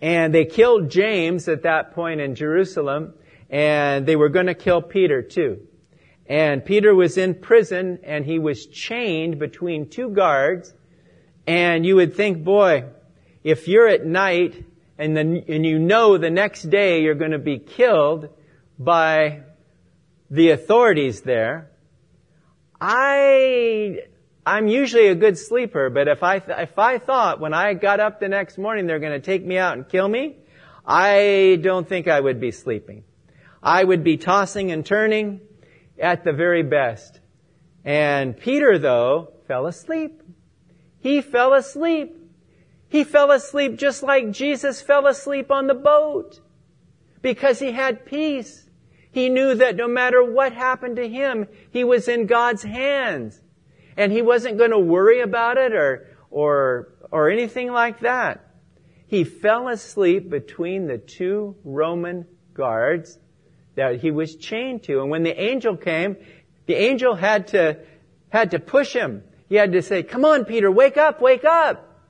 And 0.00 0.32
they 0.32 0.44
killed 0.44 0.90
James 0.90 1.48
at 1.48 1.64
that 1.64 1.94
point 1.94 2.20
in 2.20 2.36
Jerusalem. 2.36 3.14
And 3.50 4.06
they 4.06 4.14
were 4.14 4.28
going 4.28 4.46
to 4.46 4.54
kill 4.54 4.80
Peter 4.80 5.22
too. 5.22 5.66
And 6.26 6.64
Peter 6.64 6.94
was 6.94 7.16
in 7.16 7.34
prison 7.34 8.00
and 8.04 8.24
he 8.24 8.38
was 8.38 8.66
chained 8.66 9.38
between 9.38 9.88
two 9.88 10.10
guards. 10.10 10.72
And 11.46 11.84
you 11.84 11.96
would 11.96 12.14
think, 12.14 12.44
boy, 12.44 12.84
if 13.42 13.66
you're 13.66 13.88
at 13.88 14.04
night 14.04 14.64
and 14.98 15.16
and 15.16 15.64
you 15.64 15.78
know 15.78 16.18
the 16.18 16.30
next 16.30 16.64
day 16.64 17.02
you're 17.02 17.14
going 17.14 17.30
to 17.30 17.38
be 17.38 17.58
killed 17.58 18.28
by 18.78 19.42
the 20.30 20.50
authorities 20.50 21.22
there, 21.22 21.70
I, 22.80 24.00
I'm 24.46 24.68
usually 24.68 25.08
a 25.08 25.14
good 25.14 25.38
sleeper, 25.38 25.90
but 25.90 26.08
if 26.08 26.22
I, 26.22 26.36
if 26.36 26.78
I 26.78 26.98
thought 26.98 27.40
when 27.40 27.54
I 27.54 27.74
got 27.74 28.00
up 28.00 28.20
the 28.20 28.28
next 28.28 28.58
morning 28.58 28.86
they're 28.86 29.00
going 29.00 29.12
to 29.12 29.24
take 29.24 29.44
me 29.44 29.58
out 29.58 29.76
and 29.76 29.88
kill 29.88 30.08
me, 30.08 30.36
I 30.86 31.58
don't 31.60 31.88
think 31.88 32.08
I 32.08 32.18
would 32.18 32.40
be 32.40 32.50
sleeping. 32.50 33.04
I 33.62 33.82
would 33.82 34.04
be 34.04 34.16
tossing 34.16 34.70
and 34.70 34.86
turning 34.86 35.40
at 35.98 36.24
the 36.24 36.32
very 36.32 36.62
best. 36.62 37.20
And 37.84 38.36
Peter, 38.36 38.78
though, 38.78 39.32
fell 39.46 39.66
asleep. 39.66 40.22
He 41.00 41.20
fell 41.20 41.54
asleep. 41.54 42.16
He 42.88 43.04
fell 43.04 43.30
asleep 43.30 43.78
just 43.78 44.02
like 44.02 44.30
Jesus 44.30 44.80
fell 44.80 45.06
asleep 45.06 45.50
on 45.50 45.66
the 45.66 45.74
boat. 45.74 46.40
Because 47.20 47.58
he 47.58 47.72
had 47.72 48.06
peace. 48.06 48.67
He 49.18 49.30
knew 49.30 49.56
that 49.56 49.74
no 49.74 49.88
matter 49.88 50.22
what 50.22 50.52
happened 50.52 50.94
to 50.94 51.08
him, 51.08 51.48
he 51.72 51.82
was 51.82 52.06
in 52.06 52.26
God's 52.26 52.62
hands. 52.62 53.40
And 53.96 54.12
he 54.12 54.22
wasn't 54.22 54.58
going 54.58 54.70
to 54.70 54.78
worry 54.78 55.22
about 55.22 55.56
it 55.56 55.72
or, 55.74 56.06
or, 56.30 56.92
or 57.10 57.28
anything 57.28 57.72
like 57.72 57.98
that. 58.00 58.54
He 59.08 59.24
fell 59.24 59.66
asleep 59.66 60.30
between 60.30 60.86
the 60.86 60.98
two 60.98 61.56
Roman 61.64 62.26
guards 62.54 63.18
that 63.74 64.00
he 64.00 64.12
was 64.12 64.36
chained 64.36 64.84
to. 64.84 65.00
And 65.00 65.10
when 65.10 65.24
the 65.24 65.36
angel 65.36 65.76
came, 65.76 66.16
the 66.66 66.76
angel 66.76 67.16
had 67.16 67.48
to, 67.48 67.80
had 68.28 68.52
to 68.52 68.60
push 68.60 68.92
him. 68.92 69.24
He 69.48 69.56
had 69.56 69.72
to 69.72 69.82
say, 69.82 70.04
come 70.04 70.24
on, 70.24 70.44
Peter, 70.44 70.70
wake 70.70 70.96
up, 70.96 71.20
wake 71.20 71.44
up. 71.44 72.04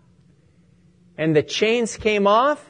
And 1.17 1.35
the 1.35 1.43
chains 1.43 1.97
came 1.97 2.27
off 2.27 2.63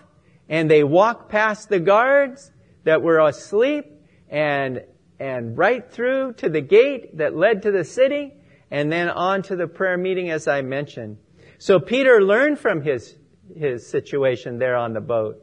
and 0.49 0.71
they 0.71 0.85
walked 0.85 1.29
past 1.29 1.69
the 1.69 1.81
guards 1.81 2.53
that 2.85 3.03
were 3.03 3.19
asleep 3.19 3.98
and, 4.29 4.83
and 5.19 5.57
right 5.57 5.91
through 5.91 6.35
to 6.35 6.49
the 6.49 6.61
gate 6.61 7.19
that 7.19 7.37
led 7.37 7.63
to 7.63 7.71
the 7.71 7.85
city 7.85 8.35
and 8.71 8.93
then 8.93 9.09
on 9.09 9.43
to 9.43 9.57
the 9.57 9.67
prayer 9.67 9.97
meeting 9.97 10.31
as 10.31 10.47
I 10.47 10.63
mentioned. 10.63 11.19
So 11.59 11.81
Peter 11.81 12.23
learned 12.23 12.59
from 12.59 12.83
his, 12.83 13.17
his 13.57 13.87
situation 13.87 14.59
there 14.59 14.77
on 14.77 14.93
the 14.93 15.01
boat. 15.01 15.43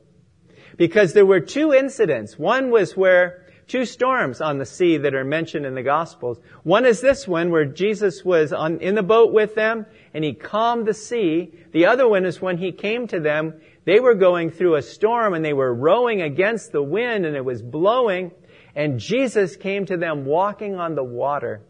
Because 0.78 1.14
there 1.14 1.26
were 1.26 1.40
two 1.40 1.74
incidents. 1.74 2.38
One 2.38 2.70
was 2.70 2.96
where 2.96 3.46
two 3.68 3.86
storms 3.86 4.42
on 4.42 4.58
the 4.58 4.66
sea 4.66 4.98
that 4.98 5.16
are 5.16 5.24
mentioned 5.24 5.66
in 5.66 5.74
the 5.74 5.84
Gospels. 5.84 6.40
One 6.64 6.86
is 6.86 7.02
this 7.02 7.28
one 7.28 7.50
where 7.50 7.66
Jesus 7.66 8.24
was 8.24 8.54
on, 8.54 8.80
in 8.80 8.96
the 8.96 9.04
boat 9.04 9.34
with 9.34 9.56
them 9.56 9.86
and 10.14 10.24
he 10.24 10.34
calmed 10.34 10.86
the 10.86 10.94
sea. 10.94 11.54
The 11.72 11.88
other 11.88 12.08
one 12.08 12.26
is 12.26 12.42
when 12.42 12.58
he 12.58 12.72
came 12.72 13.08
to 13.08 13.20
them, 13.20 13.60
they 13.86 14.00
were 14.00 14.16
going 14.16 14.52
through 14.52 14.76
a 14.76 14.82
storm 14.82 15.34
and 15.34 15.44
they 15.44 15.54
were 15.54 15.74
rowing 15.74 16.22
against 16.22 16.72
the 16.72 16.84
wind 16.84 17.26
and 17.26 17.36
it 17.36 17.46
was 17.46 17.62
blowing 17.62 18.32
and 18.76 19.00
Jesus 19.00 19.56
came 19.56 19.86
to 19.86 19.98
them 19.98 20.26
walking 20.26 20.76
on 20.76 20.96
the 20.96 21.04
water. 21.04 21.62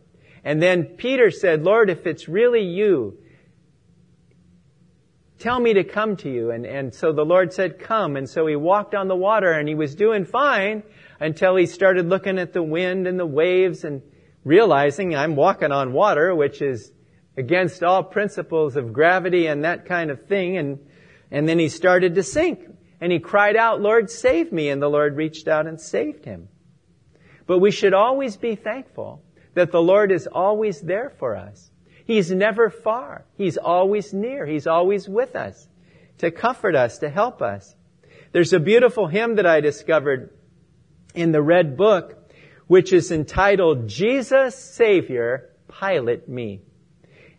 And 0.44 0.62
then 0.62 0.86
Peter 0.98 1.30
said, 1.30 1.64
Lord, 1.64 1.90
if 1.90 2.08
it's 2.08 2.28
really 2.28 2.64
you, 2.64 3.18
tell 5.40 5.60
me 5.60 5.74
to 5.74 5.84
come 5.84 6.16
to 6.18 6.30
you. 6.30 6.52
And, 6.52 6.66
and 6.66 6.94
so 6.94 7.12
the 7.14 7.24
Lord 7.24 7.54
said, 7.54 7.80
come. 7.80 8.16
And 8.16 8.28
so 8.28 8.48
he 8.48 8.56
walked 8.56 8.96
on 8.96 9.08
the 9.08 9.16
water 9.16 9.52
and 9.52 9.68
he 9.68 9.76
was 9.76 9.94
doing 9.96 10.26
fine 10.26 10.84
until 11.20 11.56
he 11.56 11.68
started 11.68 12.10
looking 12.10 12.40
at 12.40 12.54
the 12.54 12.64
wind 12.64 13.08
and 13.08 13.20
the 13.20 13.26
waves 13.26 13.84
and 13.84 14.02
realizing 14.44 15.16
I'm 15.16 15.36
walking 15.36 15.72
on 15.72 15.94
water, 15.94 16.34
which 16.34 16.62
is 16.62 16.92
against 17.38 17.84
all 17.84 18.04
principles 18.04 18.76
of 18.76 18.94
gravity 18.94 19.46
and 19.48 19.64
that 19.64 19.86
kind 19.86 20.10
of 20.10 20.26
thing. 20.28 20.58
And, 20.58 20.80
and 21.30 21.48
then 21.48 21.60
he 21.60 21.70
started 21.70 22.16
to 22.16 22.24
sink 22.24 22.66
and 23.00 23.12
he 23.12 23.20
cried 23.20 23.56
out, 23.56 23.82
Lord, 23.82 24.10
save 24.10 24.52
me. 24.52 24.70
And 24.70 24.82
the 24.82 24.90
Lord 24.90 25.16
reached 25.16 25.48
out 25.48 25.68
and 25.68 25.80
saved 25.80 26.26
him. 26.26 26.50
But 27.48 27.60
we 27.60 27.72
should 27.72 27.94
always 27.94 28.38
be 28.38 28.56
thankful 28.56 29.22
that 29.54 29.72
the 29.72 29.82
Lord 29.82 30.12
is 30.12 30.28
always 30.28 30.82
there 30.82 31.12
for 31.18 31.36
us. 31.36 31.72
He's 32.06 32.32
never 32.32 32.70
far. 32.70 33.26
He's 33.38 33.58
always 33.58 34.14
near. 34.14 34.46
He's 34.46 34.68
always 34.68 35.08
with 35.10 35.36
us 35.36 35.68
to 36.20 36.32
comfort 36.32 36.76
us, 36.76 37.00
to 37.00 37.10
help 37.10 37.42
us. 37.42 37.76
There's 38.32 38.54
a 38.54 38.60
beautiful 38.60 39.08
hymn 39.08 39.36
that 39.36 39.46
I 39.46 39.62
discovered 39.62 40.32
in 41.14 41.32
the 41.32 41.42
red 41.42 41.78
book, 41.78 42.32
which 42.68 42.94
is 42.94 43.12
entitled 43.12 43.88
Jesus 43.88 44.56
Savior, 44.56 45.50
Pilot 45.68 46.28
Me. 46.28 46.62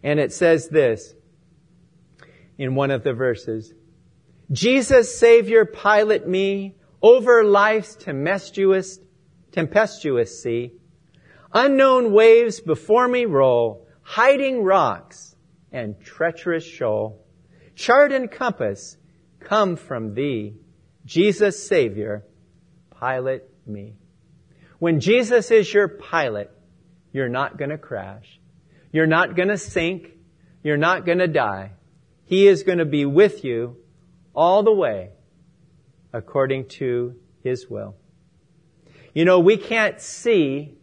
And 0.02 0.18
it 0.18 0.32
says 0.32 0.68
this 0.68 1.14
in 2.58 2.74
one 2.74 2.90
of 2.90 3.02
the 3.02 3.12
verses. 3.12 3.72
Jesus 4.50 5.18
Savior, 5.18 5.64
pilot 5.64 6.26
me 6.26 6.76
over 7.02 7.44
life's 7.44 7.96
tempestuous, 7.96 8.98
tempestuous 9.56 10.42
sea. 10.42 10.70
Unknown 11.52 12.12
waves 12.12 12.60
before 12.60 13.08
me 13.08 13.24
roll, 13.24 13.86
hiding 14.02 14.62
rocks 14.62 15.34
and 15.72 15.98
treacherous 15.98 16.64
shoal. 16.64 17.24
Chart 17.74 18.12
and 18.12 18.30
compass 18.30 18.98
come 19.40 19.76
from 19.76 20.12
thee, 20.14 20.56
Jesus 21.06 21.66
Savior, 21.66 22.24
pilot 22.90 23.50
me. 23.66 23.94
When 24.78 25.00
Jesus 25.00 25.50
is 25.50 25.72
your 25.72 25.88
pilot, 25.88 26.50
you're 27.12 27.30
not 27.30 27.56
to 27.70 27.78
crash. 27.78 28.38
You're 28.92 29.06
not 29.06 29.36
to 29.48 29.56
sink. 29.56 30.10
You're 30.62 30.76
not 30.76 31.06
to 31.20 31.28
die. 31.28 31.72
He 32.26 32.46
is 32.46 32.62
to 32.78 32.84
be 32.84 33.06
with 33.06 33.42
you 33.42 33.78
all 34.34 34.62
the 34.62 34.72
way 34.72 35.12
according 36.12 36.68
to 36.68 37.14
His 37.42 37.70
will. 37.70 37.94
You 39.16 39.24
know, 39.24 39.40
we 39.40 39.56
can't 39.56 40.00
see 40.00 40.76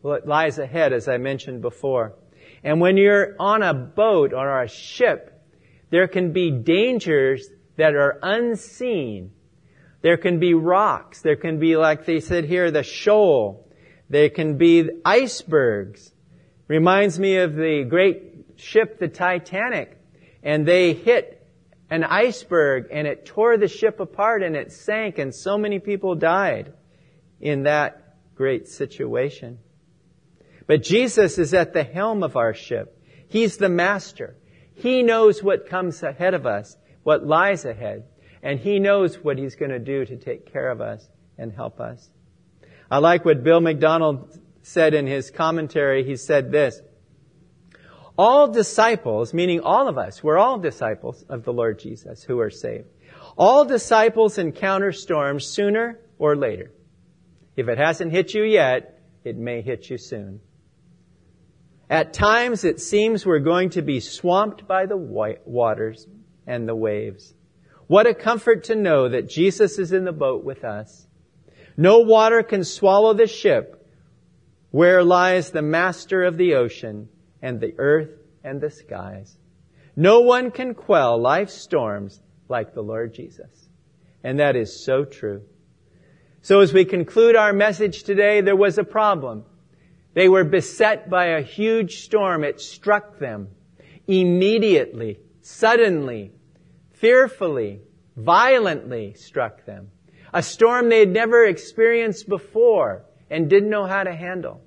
what 0.00 0.26
lies 0.26 0.58
ahead, 0.58 0.92
as 0.92 1.08
I 1.08 1.18
mentioned 1.18 1.62
before. 1.62 2.14
And 2.62 2.80
when 2.80 2.96
you're 2.96 3.34
on 3.38 3.62
a 3.62 3.74
boat 3.74 4.32
or 4.32 4.62
a 4.62 4.68
ship, 4.68 5.42
there 5.90 6.08
can 6.08 6.32
be 6.32 6.50
dangers 6.50 7.48
that 7.76 7.94
are 7.94 8.18
unseen 8.22 9.32
there 10.02 10.16
can 10.16 10.40
be 10.40 10.52
rocks. 10.52 11.22
There 11.22 11.36
can 11.36 11.58
be, 11.58 11.76
like 11.76 12.04
they 12.04 12.20
said 12.20 12.44
here, 12.44 12.70
the 12.70 12.82
shoal. 12.82 13.68
There 14.10 14.28
can 14.28 14.58
be 14.58 14.90
icebergs. 15.04 16.12
Reminds 16.66 17.18
me 17.18 17.36
of 17.36 17.54
the 17.54 17.84
great 17.84 18.46
ship, 18.56 18.98
the 18.98 19.08
Titanic. 19.08 19.96
And 20.42 20.66
they 20.66 20.92
hit 20.92 21.38
an 21.88 22.02
iceberg 22.02 22.88
and 22.90 23.06
it 23.06 23.24
tore 23.24 23.56
the 23.56 23.68
ship 23.68 24.00
apart 24.00 24.42
and 24.42 24.56
it 24.56 24.72
sank 24.72 25.18
and 25.18 25.34
so 25.34 25.56
many 25.56 25.78
people 25.78 26.14
died 26.14 26.72
in 27.42 27.64
that 27.64 28.16
great 28.34 28.68
situation. 28.68 29.58
But 30.66 30.82
Jesus 30.82 31.38
is 31.38 31.52
at 31.52 31.74
the 31.74 31.84
helm 31.84 32.22
of 32.22 32.36
our 32.36 32.54
ship. 32.54 32.98
He's 33.28 33.56
the 33.58 33.68
master. 33.68 34.36
He 34.74 35.02
knows 35.02 35.42
what 35.42 35.68
comes 35.68 36.02
ahead 36.02 36.34
of 36.34 36.46
us, 36.46 36.76
what 37.02 37.26
lies 37.26 37.64
ahead. 37.64 38.04
And 38.42 38.58
He 38.58 38.78
knows 38.78 39.16
what 39.16 39.38
He's 39.38 39.56
going 39.56 39.70
to 39.70 39.78
do 39.78 40.06
to 40.06 40.16
take 40.16 40.50
care 40.50 40.70
of 40.70 40.80
us 40.80 41.06
and 41.36 41.52
help 41.52 41.80
us. 41.80 42.08
I 42.90 42.98
like 42.98 43.24
what 43.24 43.42
Bill 43.42 43.60
MacDonald 43.60 44.38
said 44.62 44.94
in 44.94 45.06
his 45.06 45.30
commentary. 45.30 46.04
He 46.04 46.16
said 46.16 46.52
this, 46.52 46.80
all 48.16 48.48
disciples, 48.48 49.32
meaning 49.32 49.60
all 49.60 49.88
of 49.88 49.96
us, 49.96 50.22
we're 50.22 50.38
all 50.38 50.58
disciples 50.58 51.24
of 51.28 51.44
the 51.44 51.52
Lord 51.52 51.78
Jesus 51.78 52.22
who 52.22 52.40
are 52.40 52.50
saved. 52.50 52.86
All 53.36 53.64
disciples 53.64 54.36
encounter 54.36 54.92
storms 54.92 55.46
sooner 55.46 55.98
or 56.18 56.36
later. 56.36 56.70
If 57.56 57.68
it 57.68 57.78
hasn't 57.78 58.12
hit 58.12 58.34
you 58.34 58.44
yet, 58.44 59.00
it 59.24 59.36
may 59.36 59.62
hit 59.62 59.90
you 59.90 59.98
soon. 59.98 60.40
At 61.90 62.14
times 62.14 62.64
it 62.64 62.80
seems 62.80 63.26
we're 63.26 63.38
going 63.38 63.70
to 63.70 63.82
be 63.82 64.00
swamped 64.00 64.66
by 64.66 64.86
the 64.86 64.96
waters 64.96 66.06
and 66.46 66.66
the 66.66 66.74
waves. 66.74 67.34
What 67.86 68.06
a 68.06 68.14
comfort 68.14 68.64
to 68.64 68.74
know 68.74 69.10
that 69.10 69.28
Jesus 69.28 69.78
is 69.78 69.92
in 69.92 70.04
the 70.04 70.12
boat 70.12 70.44
with 70.44 70.64
us. 70.64 71.06
No 71.76 71.98
water 71.98 72.42
can 72.42 72.64
swallow 72.64 73.12
the 73.12 73.26
ship 73.26 73.86
where 74.70 75.04
lies 75.04 75.50
the 75.50 75.62
master 75.62 76.24
of 76.24 76.38
the 76.38 76.54
ocean 76.54 77.08
and 77.42 77.60
the 77.60 77.74
earth 77.76 78.10
and 78.42 78.60
the 78.60 78.70
skies. 78.70 79.36
No 79.94 80.20
one 80.20 80.50
can 80.50 80.74
quell 80.74 81.20
life's 81.20 81.52
storms 81.52 82.20
like 82.48 82.72
the 82.72 82.82
Lord 82.82 83.12
Jesus. 83.12 83.68
And 84.24 84.38
that 84.38 84.56
is 84.56 84.84
so 84.84 85.04
true. 85.04 85.42
So 86.42 86.58
as 86.58 86.72
we 86.72 86.84
conclude 86.84 87.36
our 87.36 87.52
message 87.52 88.02
today, 88.02 88.40
there 88.40 88.56
was 88.56 88.76
a 88.76 88.84
problem. 88.84 89.44
They 90.14 90.28
were 90.28 90.42
beset 90.42 91.08
by 91.08 91.26
a 91.26 91.40
huge 91.40 92.00
storm. 92.00 92.42
It 92.42 92.60
struck 92.60 93.20
them 93.20 93.48
immediately, 94.08 95.20
suddenly, 95.42 96.32
fearfully, 96.94 97.80
violently 98.16 99.14
struck 99.14 99.64
them. 99.66 99.92
A 100.34 100.42
storm 100.42 100.88
they 100.88 100.98
had 100.98 101.10
never 101.10 101.44
experienced 101.44 102.28
before 102.28 103.04
and 103.30 103.48
didn't 103.48 103.70
know 103.70 103.86
how 103.86 104.02
to 104.02 104.14
handle. 104.14 104.62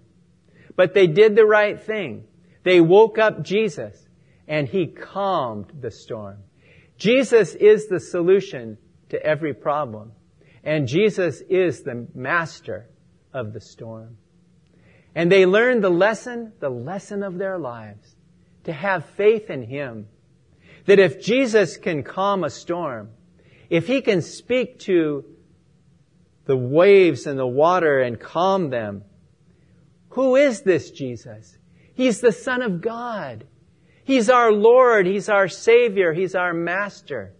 But 0.77 0.93
they 0.93 1.07
did 1.07 1.35
the 1.35 1.45
right 1.45 1.79
thing. 1.79 2.23
They 2.63 2.79
woke 2.79 3.17
up 3.17 3.43
Jesus 3.43 4.01
and 4.47 4.65
he 4.65 4.87
calmed 4.87 5.73
the 5.81 5.91
storm. 5.91 6.37
Jesus 6.97 7.53
is 7.53 7.87
the 7.87 7.99
solution 7.99 8.77
to 9.09 9.21
every 9.21 9.53
problem. 9.53 10.13
And 10.65 10.87
Jesus 10.87 11.41
is 11.47 11.83
the 11.83 12.07
master 12.15 12.89
of 13.31 13.53
the 13.53 13.61
storm. 13.61 14.17
And 15.13 15.31
they 15.31 15.45
learned 15.45 15.83
the 15.83 15.91
lesson, 15.91 16.53
the 16.59 16.69
lesson 16.69 17.21
of 17.21 17.37
their 17.37 17.59
lives, 17.59 18.15
to 18.63 18.73
have 18.73 19.05
faith 19.05 19.51
in 19.51 19.61
Him. 19.61 20.07
That 20.87 20.99
if 20.99 21.21
Jesus 21.21 21.77
can 21.77 22.03
calm 22.03 22.43
a 22.43 22.49
storm, 22.49 23.11
if 23.69 23.85
He 23.85 24.01
can 24.01 24.23
speak 24.23 24.79
to 24.79 25.23
the 26.45 26.57
waves 26.57 27.27
and 27.27 27.37
the 27.37 27.47
water 27.47 28.01
and 28.01 28.19
calm 28.19 28.71
them, 28.71 29.03
who 30.09 30.35
is 30.35 30.61
this 30.61 30.91
Jesus? 30.91 31.57
He's 31.93 32.21
the 32.21 32.31
Son 32.31 32.61
of 32.61 32.81
God. 32.81 33.45
He's 34.03 34.29
our 34.29 34.51
Lord. 34.51 35.05
He's 35.05 35.29
our 35.29 35.47
Savior. 35.47 36.13
He's 36.13 36.35
our 36.35 36.53
Master. 36.53 37.33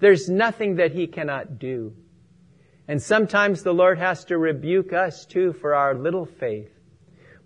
There's 0.00 0.28
nothing 0.28 0.76
that 0.76 0.92
He 0.92 1.06
cannot 1.06 1.58
do. 1.58 1.94
And 2.86 3.02
sometimes 3.02 3.62
the 3.62 3.72
Lord 3.72 3.98
has 3.98 4.24
to 4.26 4.38
rebuke 4.38 4.92
us 4.92 5.24
too 5.24 5.52
for 5.54 5.74
our 5.74 5.94
little 5.94 6.26
faith. 6.26 6.70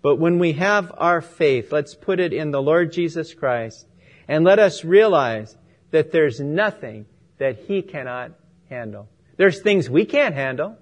But 0.01 0.17
when 0.17 0.39
we 0.39 0.53
have 0.53 0.91
our 0.97 1.21
faith, 1.21 1.71
let's 1.71 1.95
put 1.95 2.19
it 2.19 2.33
in 2.33 2.51
the 2.51 2.61
Lord 2.61 2.91
Jesus 2.91 3.33
Christ 3.33 3.87
and 4.27 4.43
let 4.43 4.59
us 4.59 4.83
realize 4.83 5.55
that 5.91 6.11
there's 6.11 6.39
nothing 6.39 7.05
that 7.37 7.59
He 7.67 7.81
cannot 7.81 8.31
handle. 8.69 9.09
There's 9.37 9.61
things 9.61 9.89
we 9.89 10.05
can't 10.05 10.35
handle, 10.35 10.77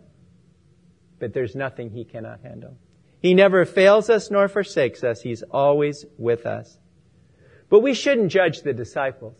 but 1.20 1.34
there's 1.34 1.56
nothing 1.56 1.92
He 1.92 2.04
cannot 2.04 2.42
handle. 2.42 2.78
He 3.20 3.34
never 3.34 3.66
fails 3.66 4.10
us 4.10 4.30
nor 4.30 4.48
forsakes 4.48 5.04
us. 5.04 5.22
He's 5.22 5.44
always 5.44 6.06
with 6.18 6.46
us. 6.46 6.78
But 7.70 7.80
we 7.80 7.94
shouldn't 7.94 8.32
judge 8.32 8.62
the 8.62 8.74
disciples. 8.74 9.36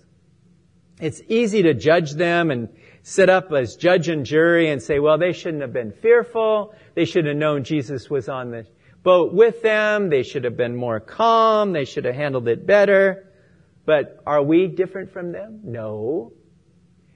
It's 1.00 1.22
easy 1.28 1.62
to 1.64 1.74
judge 1.74 2.14
them 2.14 2.50
and 2.50 2.70
sit 3.08 3.30
up 3.30 3.54
as 3.54 3.78
judge 3.78 4.10
and 4.10 4.26
jury 4.26 4.70
and 4.70 4.84
say, 4.84 5.00
well, 5.00 5.18
they 5.18 5.32
shouldn't 5.32 5.62
have 5.62 5.72
been 5.72 5.94
fearful. 5.94 6.76
They 6.94 7.06
should 7.06 7.26
have 7.26 7.38
known 7.38 7.64
Jesus 7.64 8.10
was 8.10 8.28
on 8.28 8.52
the 8.52 8.68
boat 9.02 9.34
with 9.34 9.62
them. 9.62 10.10
They 10.10 10.24
should 10.24 10.44
have 10.44 10.58
been 10.58 10.76
more 10.76 11.00
calm. 11.00 11.72
They 11.72 11.86
should 11.86 12.04
have 12.04 12.16
handled 12.16 12.50
it 12.50 12.68
better. 12.68 13.32
But 13.86 14.22
are 14.28 14.44
we 14.44 14.68
different 14.68 15.14
from 15.14 15.32
them? 15.32 15.62
No. 15.64 16.34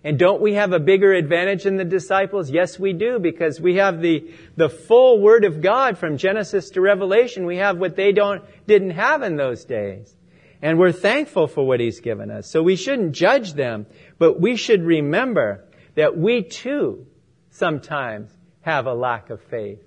And 0.02 0.18
don't 0.18 0.42
we 0.42 0.54
have 0.54 0.72
a 0.72 0.80
bigger 0.80 1.12
advantage 1.12 1.64
than 1.64 1.76
the 1.76 1.84
disciples? 1.84 2.50
Yes, 2.50 2.80
we 2.80 2.94
do, 2.94 3.20
because 3.20 3.60
we 3.60 3.76
have 3.76 4.00
the, 4.00 4.32
the 4.56 4.70
full 4.70 5.20
Word 5.20 5.44
of 5.44 5.62
God 5.62 5.98
from 5.98 6.16
Genesis 6.16 6.70
to 6.70 6.80
Revelation. 6.80 7.46
We 7.46 7.58
have 7.58 7.78
what 7.78 7.98
they 7.98 8.14
don't, 8.14 8.42
didn't 8.66 8.92
have 8.92 9.24
in 9.24 9.36
those 9.36 9.66
days. 9.66 10.16
And 10.62 10.80
we're 10.80 10.94
thankful 10.94 11.48
for 11.48 11.68
what 11.68 11.82
He's 11.82 12.00
given 12.00 12.32
us. 12.32 12.50
So 12.50 12.64
we 12.64 12.78
shouldn't 12.78 13.12
judge 13.12 13.56
them, 13.56 13.88
but 14.18 14.40
we 14.40 14.56
should 14.56 14.84
remember 14.84 15.66
that 15.96 16.18
we 16.18 16.44
too 16.44 17.06
sometimes 17.50 18.32
have 18.62 18.86
a 18.86 18.94
lack 18.94 19.30
of 19.30 19.42
faith. 19.44 19.82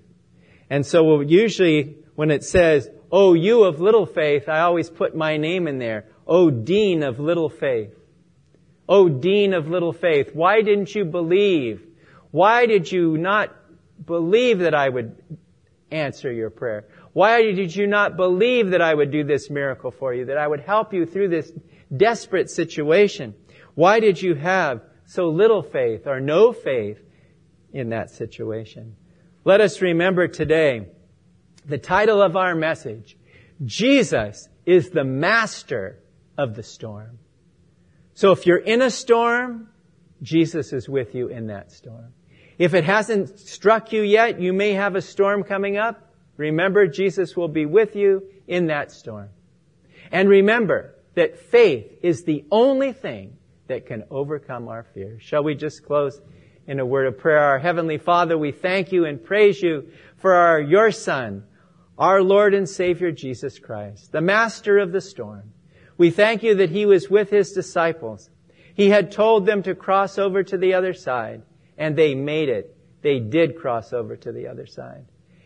And 0.69 0.85
so 0.85 1.21
usually, 1.21 1.97
when 2.15 2.31
it 2.31 2.43
says, 2.43 2.89
Oh, 3.11 3.33
you 3.33 3.63
of 3.63 3.79
little 3.79 4.05
faith, 4.05 4.49
I 4.49 4.61
always 4.61 4.89
put 4.89 5.15
my 5.15 5.37
name 5.37 5.67
in 5.67 5.77
there. 5.77 6.05
Oh, 6.27 6.49
Dean 6.49 7.03
of 7.03 7.19
little 7.19 7.49
faith. 7.49 7.93
Oh, 8.87 9.09
Dean 9.09 9.53
of 9.53 9.67
little 9.67 9.93
faith, 9.93 10.31
why 10.33 10.61
didn't 10.61 10.93
you 10.93 11.05
believe? 11.05 11.81
Why 12.31 12.65
did 12.65 12.91
you 12.91 13.17
not 13.17 13.55
believe 14.05 14.59
that 14.59 14.75
I 14.75 14.89
would 14.89 15.15
answer 15.91 16.31
your 16.31 16.49
prayer? 16.49 16.85
Why 17.13 17.41
did 17.41 17.75
you 17.75 17.87
not 17.87 18.17
believe 18.17 18.71
that 18.71 18.81
I 18.81 18.93
would 18.93 19.11
do 19.11 19.23
this 19.23 19.49
miracle 19.49 19.91
for 19.91 20.13
you, 20.13 20.25
that 20.25 20.37
I 20.37 20.47
would 20.47 20.59
help 20.59 20.93
you 20.93 21.05
through 21.05 21.29
this 21.29 21.51
desperate 21.95 22.49
situation? 22.49 23.33
Why 23.73 23.99
did 23.99 24.21
you 24.21 24.35
have 24.35 24.81
so 25.05 25.29
little 25.29 25.61
faith 25.61 26.07
or 26.07 26.19
no 26.19 26.51
faith 26.51 26.99
in 27.73 27.89
that 27.89 28.09
situation? 28.09 28.95
Let 29.43 29.61
us 29.61 29.81
remember 29.81 30.27
today 30.27 30.87
the 31.65 31.77
title 31.77 32.21
of 32.21 32.35
our 32.35 32.55
message, 32.55 33.17
Jesus 33.63 34.47
is 34.65 34.89
the 34.89 35.03
master 35.03 35.99
of 36.37 36.55
the 36.55 36.63
storm. 36.63 37.19
So 38.13 38.31
if 38.31 38.45
you're 38.45 38.57
in 38.57 38.81
a 38.81 38.89
storm, 38.89 39.69
Jesus 40.21 40.73
is 40.73 40.87
with 40.87 41.15
you 41.15 41.27
in 41.27 41.47
that 41.47 41.71
storm. 41.71 42.13
If 42.57 42.73
it 42.73 42.83
hasn't 42.83 43.39
struck 43.39 43.91
you 43.91 44.01
yet, 44.01 44.39
you 44.39 44.53
may 44.53 44.73
have 44.73 44.95
a 44.95 45.01
storm 45.01 45.43
coming 45.43 45.77
up. 45.77 46.13
Remember, 46.37 46.87
Jesus 46.87 47.35
will 47.35 47.47
be 47.47 47.65
with 47.65 47.95
you 47.95 48.23
in 48.47 48.67
that 48.67 48.91
storm. 48.91 49.29
And 50.11 50.29
remember 50.29 50.95
that 51.15 51.37
faith 51.37 51.91
is 52.01 52.23
the 52.23 52.45
only 52.51 52.93
thing 52.93 53.37
that 53.67 53.85
can 53.85 54.03
overcome 54.09 54.67
our 54.67 54.83
fear. 54.93 55.17
Shall 55.19 55.43
we 55.43 55.55
just 55.55 55.83
close 55.83 56.21
in 56.67 56.79
a 56.79 56.85
word 56.85 57.07
of 57.07 57.17
prayer? 57.17 57.39
Our 57.39 57.59
Heavenly 57.59 57.97
Father, 57.97 58.37
we 58.37 58.51
thank 58.51 58.91
you 58.91 59.05
and 59.05 59.23
praise 59.23 59.61
you 59.61 59.89
for 60.17 60.33
our, 60.33 60.59
your 60.59 60.91
Son, 60.91 61.43
our 61.97 62.21
Lord 62.21 62.53
and 62.53 62.67
Savior 62.67 63.11
Jesus 63.11 63.59
Christ, 63.59 64.11
the 64.11 64.21
Master 64.21 64.77
of 64.77 64.91
the 64.91 65.01
storm. 65.01 65.51
We 65.97 66.11
thank 66.11 66.43
you 66.43 66.55
that 66.55 66.69
he 66.69 66.85
was 66.85 67.09
with 67.09 67.29
his 67.29 67.53
disciples. 67.53 68.29
He 68.73 68.89
had 68.89 69.11
told 69.11 69.45
them 69.45 69.63
to 69.63 69.75
cross 69.75 70.17
over 70.17 70.43
to 70.43 70.57
the 70.57 70.73
other 70.73 70.93
side, 70.93 71.41
and 71.77 71.95
they 71.95 72.13
made 72.15 72.49
it. 72.49 72.75
They 73.01 73.19
did 73.19 73.57
cross 73.57 73.93
over 73.93 74.17
to 74.17 74.31
the 74.31 74.47
other 74.47 74.65
side. 74.65 75.05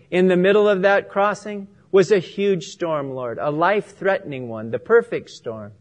In 0.10 0.28
the 0.28 0.38
middle 0.38 0.68
of 0.68 0.82
that 0.82 1.10
crossing 1.10 1.68
was 1.92 2.12
a 2.12 2.20
huge 2.20 2.66
storm, 2.66 3.12
Lord, 3.12 3.38
a 3.38 3.52
life-threatening 3.52 4.48
one, 4.48 4.72
the 4.72 4.80
perfect 4.80 5.30
storm. 5.30 5.74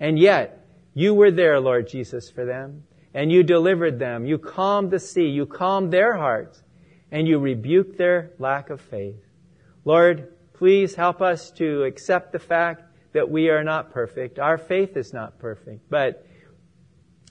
And 0.00 0.18
yet, 0.18 0.63
you 0.94 1.14
were 1.14 1.30
there, 1.30 1.60
Lord 1.60 1.88
Jesus, 1.88 2.30
for 2.30 2.44
them, 2.44 2.84
and 3.12 3.30
you 3.30 3.42
delivered 3.42 3.98
them. 3.98 4.24
You 4.24 4.38
calmed 4.38 4.90
the 4.90 4.98
sea. 4.98 5.28
You 5.28 5.44
calmed 5.44 5.92
their 5.92 6.16
hearts, 6.16 6.62
and 7.10 7.28
you 7.28 7.38
rebuked 7.38 7.98
their 7.98 8.30
lack 8.38 8.70
of 8.70 8.80
faith. 8.80 9.22
Lord, 9.84 10.32
please 10.54 10.94
help 10.94 11.20
us 11.20 11.50
to 11.52 11.82
accept 11.82 12.32
the 12.32 12.38
fact 12.38 12.84
that 13.12 13.30
we 13.30 13.50
are 13.50 13.62
not 13.62 13.92
perfect. 13.92 14.38
Our 14.38 14.56
faith 14.56 14.96
is 14.96 15.12
not 15.12 15.38
perfect, 15.38 15.90
but 15.90 16.26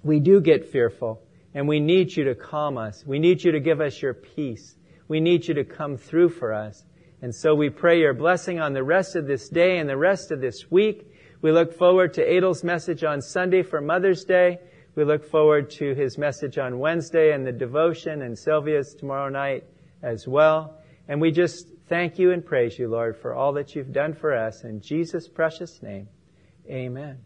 we 0.03 0.19
do 0.19 0.41
get 0.41 0.69
fearful 0.69 1.21
and 1.53 1.67
we 1.67 1.79
need 1.79 2.15
you 2.15 2.25
to 2.25 2.35
calm 2.35 2.77
us. 2.77 3.03
We 3.05 3.19
need 3.19 3.43
you 3.43 3.51
to 3.51 3.59
give 3.59 3.79
us 3.79 4.01
your 4.01 4.13
peace. 4.13 4.75
We 5.07 5.19
need 5.19 5.47
you 5.47 5.53
to 5.55 5.63
come 5.63 5.97
through 5.97 6.29
for 6.29 6.53
us. 6.53 6.83
And 7.21 7.33
so 7.33 7.55
we 7.55 7.69
pray 7.69 7.99
your 7.99 8.13
blessing 8.13 8.59
on 8.59 8.73
the 8.73 8.83
rest 8.83 9.15
of 9.15 9.27
this 9.27 9.49
day 9.49 9.77
and 9.77 9.89
the 9.89 9.97
rest 9.97 10.31
of 10.31 10.41
this 10.41 10.69
week. 10.71 11.12
We 11.43 11.51
look 11.51 11.73
forward 11.73 12.13
to 12.13 12.23
Adel's 12.23 12.63
message 12.63 13.03
on 13.03 13.21
Sunday 13.21 13.63
for 13.63 13.81
Mother's 13.81 14.23
Day. 14.23 14.59
We 14.95 15.03
look 15.03 15.25
forward 15.25 15.69
to 15.71 15.93
his 15.93 16.17
message 16.17 16.57
on 16.57 16.79
Wednesday 16.79 17.33
and 17.33 17.45
the 17.45 17.51
devotion 17.51 18.21
and 18.21 18.39
Sylvia's 18.39 18.95
tomorrow 18.95 19.27
night 19.27 19.65
as 20.01 20.25
well. 20.25 20.79
And 21.09 21.19
we 21.19 21.31
just 21.31 21.67
thank 21.89 22.17
you 22.17 22.31
and 22.31 22.45
praise 22.45 22.79
you, 22.79 22.87
Lord, 22.87 23.17
for 23.17 23.35
all 23.35 23.51
that 23.53 23.75
you've 23.75 23.91
done 23.91 24.13
for 24.13 24.33
us. 24.33 24.63
In 24.63 24.79
Jesus' 24.79 25.27
precious 25.27 25.83
name, 25.83 26.07
amen. 26.69 27.17